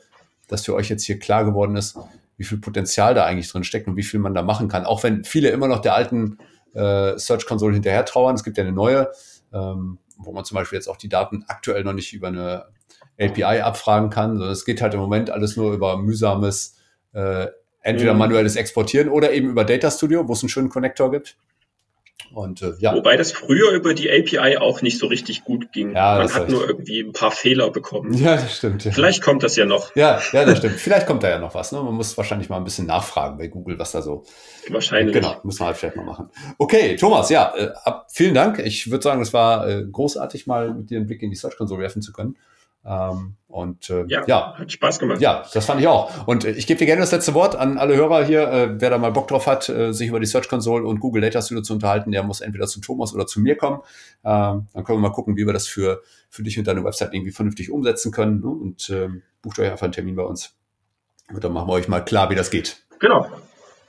dass 0.48 0.66
für 0.66 0.76
euch 0.76 0.90
jetzt 0.90 1.06
hier 1.06 1.18
klar 1.18 1.46
geworden 1.46 1.76
ist, 1.76 1.98
wie 2.36 2.44
viel 2.44 2.60
Potenzial 2.60 3.16
da 3.16 3.26
eigentlich 3.26 3.50
drin 3.50 3.64
steckt 3.64 3.88
und 3.88 3.96
wie 3.96 4.04
viel 4.04 4.20
man 4.20 4.36
da 4.36 4.44
machen 4.44 4.68
kann. 4.68 4.86
Auch 4.86 5.02
wenn 5.02 5.24
viele 5.24 5.50
immer 5.50 5.68
noch 5.68 5.80
der 5.80 5.96
alten 5.96 6.38
äh, 6.74 7.18
Search 7.18 7.46
Console 7.46 7.74
hinterher 7.74 8.06
trauern. 8.06 8.36
Es 8.36 8.44
gibt 8.44 8.58
ja 8.58 8.64
eine 8.64 8.74
neue, 8.74 9.10
ähm, 9.54 9.98
wo 10.18 10.34
man 10.34 10.46
zum 10.46 10.56
Beispiel 10.56 10.78
jetzt 10.78 10.88
auch 10.88 10.98
die 10.98 11.10
Daten 11.10 11.46
aktuell 11.48 11.84
noch 11.84 11.94
nicht 11.94 12.14
über 12.14 12.28
eine 12.28 12.66
API 13.20 13.62
abfragen 13.62 14.10
kann, 14.10 14.34
sondern 14.34 14.52
es 14.52 14.66
geht 14.66 14.82
halt 14.82 14.94
im 14.94 15.00
Moment 15.00 15.30
alles 15.32 15.58
nur 15.58 15.74
über 15.74 15.98
mühsames, 15.98 16.76
äh, 17.14 17.48
entweder 17.88 18.14
mhm. 18.14 18.20
manuelles 18.20 18.56
Exportieren 18.56 19.10
oder 19.10 19.32
eben 19.32 19.50
über 19.50 19.64
Data 19.64 19.90
Studio, 19.90 20.28
wo 20.28 20.34
es 20.34 20.44
einen 20.44 20.50
schönen 20.50 20.70
Connector 20.70 21.10
gibt. 21.10 21.38
Und, 22.34 22.62
äh, 22.62 22.74
ja. 22.80 22.94
Wobei 22.94 23.16
das 23.16 23.32
früher 23.32 23.72
über 23.72 23.94
die 23.94 24.12
API 24.12 24.58
auch 24.58 24.82
nicht 24.82 25.00
so 25.00 25.08
richtig 25.08 25.46
gut 25.46 25.72
ging. 25.72 25.94
Ja, 25.94 26.18
Man 26.18 26.34
hat 26.34 26.42
heißt. 26.42 26.50
nur 26.50 26.68
irgendwie 26.68 27.00
ein 27.00 27.14
paar 27.14 27.32
Fehler 27.32 27.72
bekommen. 27.72 28.14
Ja, 28.14 28.36
das 28.36 28.58
stimmt. 28.58 28.84
Ja. 28.84 28.92
Vielleicht 28.92 29.22
kommt 29.22 29.44
das 29.44 29.56
ja 29.56 29.66
noch. 29.66 29.96
Ja, 29.96 30.20
ja, 30.34 30.44
das 30.44 30.58
stimmt. 30.58 30.76
Vielleicht 30.76 31.08
kommt 31.08 31.24
da 31.24 31.30
ja 31.30 31.40
noch 31.40 31.56
was. 31.56 31.72
Ne? 31.72 31.82
Man 31.82 31.94
muss 31.94 32.18
wahrscheinlich 32.18 32.50
mal 32.50 32.58
ein 32.58 32.66
bisschen 32.66 32.86
nachfragen 32.86 33.38
bei 33.38 33.48
Google, 33.48 33.80
was 33.80 33.94
da 33.94 34.02
so. 34.02 34.24
Wahrscheinlich. 34.68 35.14
Genau, 35.14 35.38
muss 35.44 35.60
man 35.60 35.68
halt 35.68 35.78
vielleicht 35.78 35.96
mal 35.96 36.06
machen. 36.06 36.30
Okay, 36.58 36.98
Thomas, 36.98 37.30
ja, 37.30 37.54
äh, 37.56 37.92
vielen 38.12 38.34
Dank. 38.34 38.60
Ich 38.60 38.92
würde 38.92 39.04
sagen, 39.04 39.22
es 39.22 39.32
war 39.32 39.68
äh, 39.70 39.86
großartig, 39.90 40.48
mal 40.48 40.74
mit 40.74 40.90
dir 40.90 40.98
einen 40.98 41.08
Blick 41.08 41.24
in 41.24 41.30
die 41.30 41.38
Search 41.38 41.56
Console 41.56 41.82
werfen 41.82 42.02
zu 42.02 42.12
können. 42.12 42.36
Ähm, 42.88 43.36
und 43.48 43.90
äh, 43.90 44.06
ja, 44.08 44.24
ja, 44.28 44.58
hat 44.58 44.72
Spaß 44.72 45.00
gemacht. 45.00 45.20
Ja, 45.20 45.44
das 45.54 45.66
fand 45.66 45.82
ich 45.82 45.88
auch. 45.88 46.28
Und 46.28 46.46
äh, 46.46 46.52
ich 46.52 46.68
gebe 46.68 46.80
dir 46.80 46.86
gerne 46.86 47.02
das 47.02 47.12
letzte 47.12 47.34
Wort 47.34 47.56
an 47.56 47.78
alle 47.78 47.96
Hörer 47.96 48.24
hier. 48.24 48.48
Äh, 48.50 48.82
wer 48.82 48.90
da 48.90 48.98
mal 48.98 49.12
Bock 49.12 49.28
drauf 49.28 49.48
hat, 49.48 49.68
äh, 49.68 49.94
sich 49.94 50.10
über 50.10 50.20
die 50.20 50.26
Search 50.26 50.48
Console 50.48 50.86
und 50.86 51.00
Google 51.00 51.22
Data 51.22 51.42
Studio 51.42 51.64
zu 51.64 51.74
unterhalten, 51.74 52.12
der 52.12 52.24
muss 52.24 52.42
entweder 52.42 52.68
zu 52.68 52.80
Thomas 52.80 53.14
oder 53.14 53.26
zu 53.26 53.42
mir 53.42 53.58
kommen. 53.58 53.82
Ähm, 54.24 54.68
dann 54.74 54.84
können 54.84 55.00
wir 55.00 55.10
mal 55.10 55.12
gucken, 55.12 55.36
wie 55.36 55.46
wir 55.46 55.54
das 55.54 55.68
für, 55.68 56.02
für 56.30 56.44
dich 56.44 56.58
und 56.58 56.68
deine 56.68 56.84
Website 56.84 57.14
irgendwie 57.14 57.32
vernünftig 57.32 57.72
umsetzen 57.72 58.12
können. 58.12 58.40
Ne? 58.40 58.48
Und 58.48 58.90
ähm, 58.90 59.24
bucht 59.42 59.60
euch 59.60 59.70
einfach 59.70 59.84
einen 59.84 59.94
Termin 59.94 60.16
bei 60.16 60.24
uns. 60.24 60.56
Und 61.34 61.44
dann 61.44 61.52
machen 61.52 61.68
wir 61.68 61.74
euch 61.74 61.88
mal 61.88 62.02
klar, 62.02 62.30
wie 62.30 62.36
das 62.36 62.52
geht. 62.52 62.84
Genau. 63.00 63.30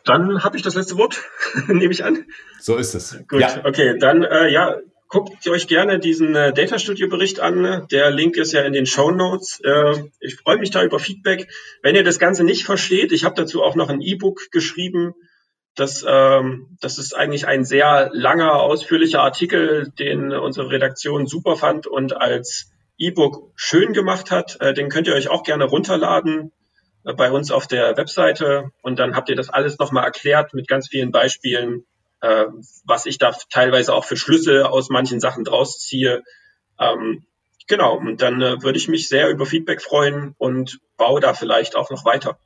Dann 0.04 0.42
habe 0.42 0.56
ich 0.56 0.62
das 0.62 0.74
letzte 0.74 0.96
Wort, 0.96 1.22
nehme 1.68 1.92
ich 1.92 2.04
an. 2.04 2.24
So 2.60 2.76
ist 2.76 2.94
es. 2.94 3.18
Gut, 3.28 3.40
ja. 3.40 3.64
okay. 3.64 3.98
Dann 3.98 4.22
äh, 4.22 4.48
ja, 4.48 4.76
guckt 5.08 5.48
euch 5.48 5.66
gerne 5.66 5.98
diesen 5.98 6.34
äh, 6.34 6.52
Data 6.52 6.78
Studio 6.78 7.08
Bericht 7.08 7.40
an. 7.40 7.86
Der 7.90 8.10
Link 8.10 8.36
ist 8.36 8.52
ja 8.52 8.62
in 8.62 8.72
den 8.72 8.86
Show 8.86 9.10
Notes. 9.10 9.60
Äh, 9.64 10.04
ich 10.20 10.36
freue 10.36 10.58
mich 10.58 10.70
da 10.70 10.84
über 10.84 10.98
Feedback. 10.98 11.48
Wenn 11.82 11.96
ihr 11.96 12.04
das 12.04 12.18
Ganze 12.18 12.44
nicht 12.44 12.64
versteht, 12.64 13.12
ich 13.12 13.24
habe 13.24 13.34
dazu 13.34 13.62
auch 13.62 13.74
noch 13.74 13.88
ein 13.88 14.02
E-Book 14.02 14.50
geschrieben. 14.50 15.14
Das, 15.74 16.04
ähm, 16.06 16.76
das 16.80 16.98
ist 16.98 17.16
eigentlich 17.16 17.46
ein 17.46 17.64
sehr 17.64 18.10
langer, 18.12 18.54
ausführlicher 18.60 19.22
Artikel, 19.22 19.92
den 19.98 20.32
unsere 20.32 20.70
Redaktion 20.70 21.26
super 21.26 21.56
fand 21.56 21.86
und 21.86 22.16
als 22.16 22.70
E-Book 22.98 23.52
schön 23.54 23.92
gemacht 23.92 24.30
hat. 24.30 24.60
Äh, 24.60 24.74
den 24.74 24.90
könnt 24.90 25.06
ihr 25.06 25.14
euch 25.14 25.28
auch 25.28 25.42
gerne 25.42 25.64
runterladen 25.64 26.52
äh, 27.04 27.14
bei 27.14 27.30
uns 27.30 27.50
auf 27.50 27.66
der 27.66 27.96
Webseite 27.96 28.70
und 28.82 28.98
dann 28.98 29.14
habt 29.14 29.30
ihr 29.30 29.36
das 29.36 29.48
alles 29.48 29.78
nochmal 29.78 30.04
erklärt 30.04 30.52
mit 30.52 30.68
ganz 30.68 30.88
vielen 30.88 31.12
Beispielen, 31.12 31.86
äh, 32.20 32.46
was 32.84 33.06
ich 33.06 33.18
da 33.18 33.32
teilweise 33.50 33.94
auch 33.94 34.04
für 34.04 34.16
Schlüsse 34.16 34.68
aus 34.70 34.90
manchen 34.90 35.20
Sachen 35.20 35.44
draus 35.44 35.78
ziehe. 35.78 36.22
Ähm, 36.78 37.24
genau, 37.66 37.96
und 37.96 38.22
dann 38.22 38.40
äh, 38.40 38.62
würde 38.62 38.78
ich 38.78 38.88
mich 38.88 39.08
sehr 39.08 39.30
über 39.30 39.46
Feedback 39.46 39.82
freuen 39.82 40.34
und 40.38 40.80
baue 40.96 41.20
da 41.20 41.34
vielleicht 41.34 41.76
auch 41.76 41.90
noch 41.90 42.04
weiter. 42.04 42.38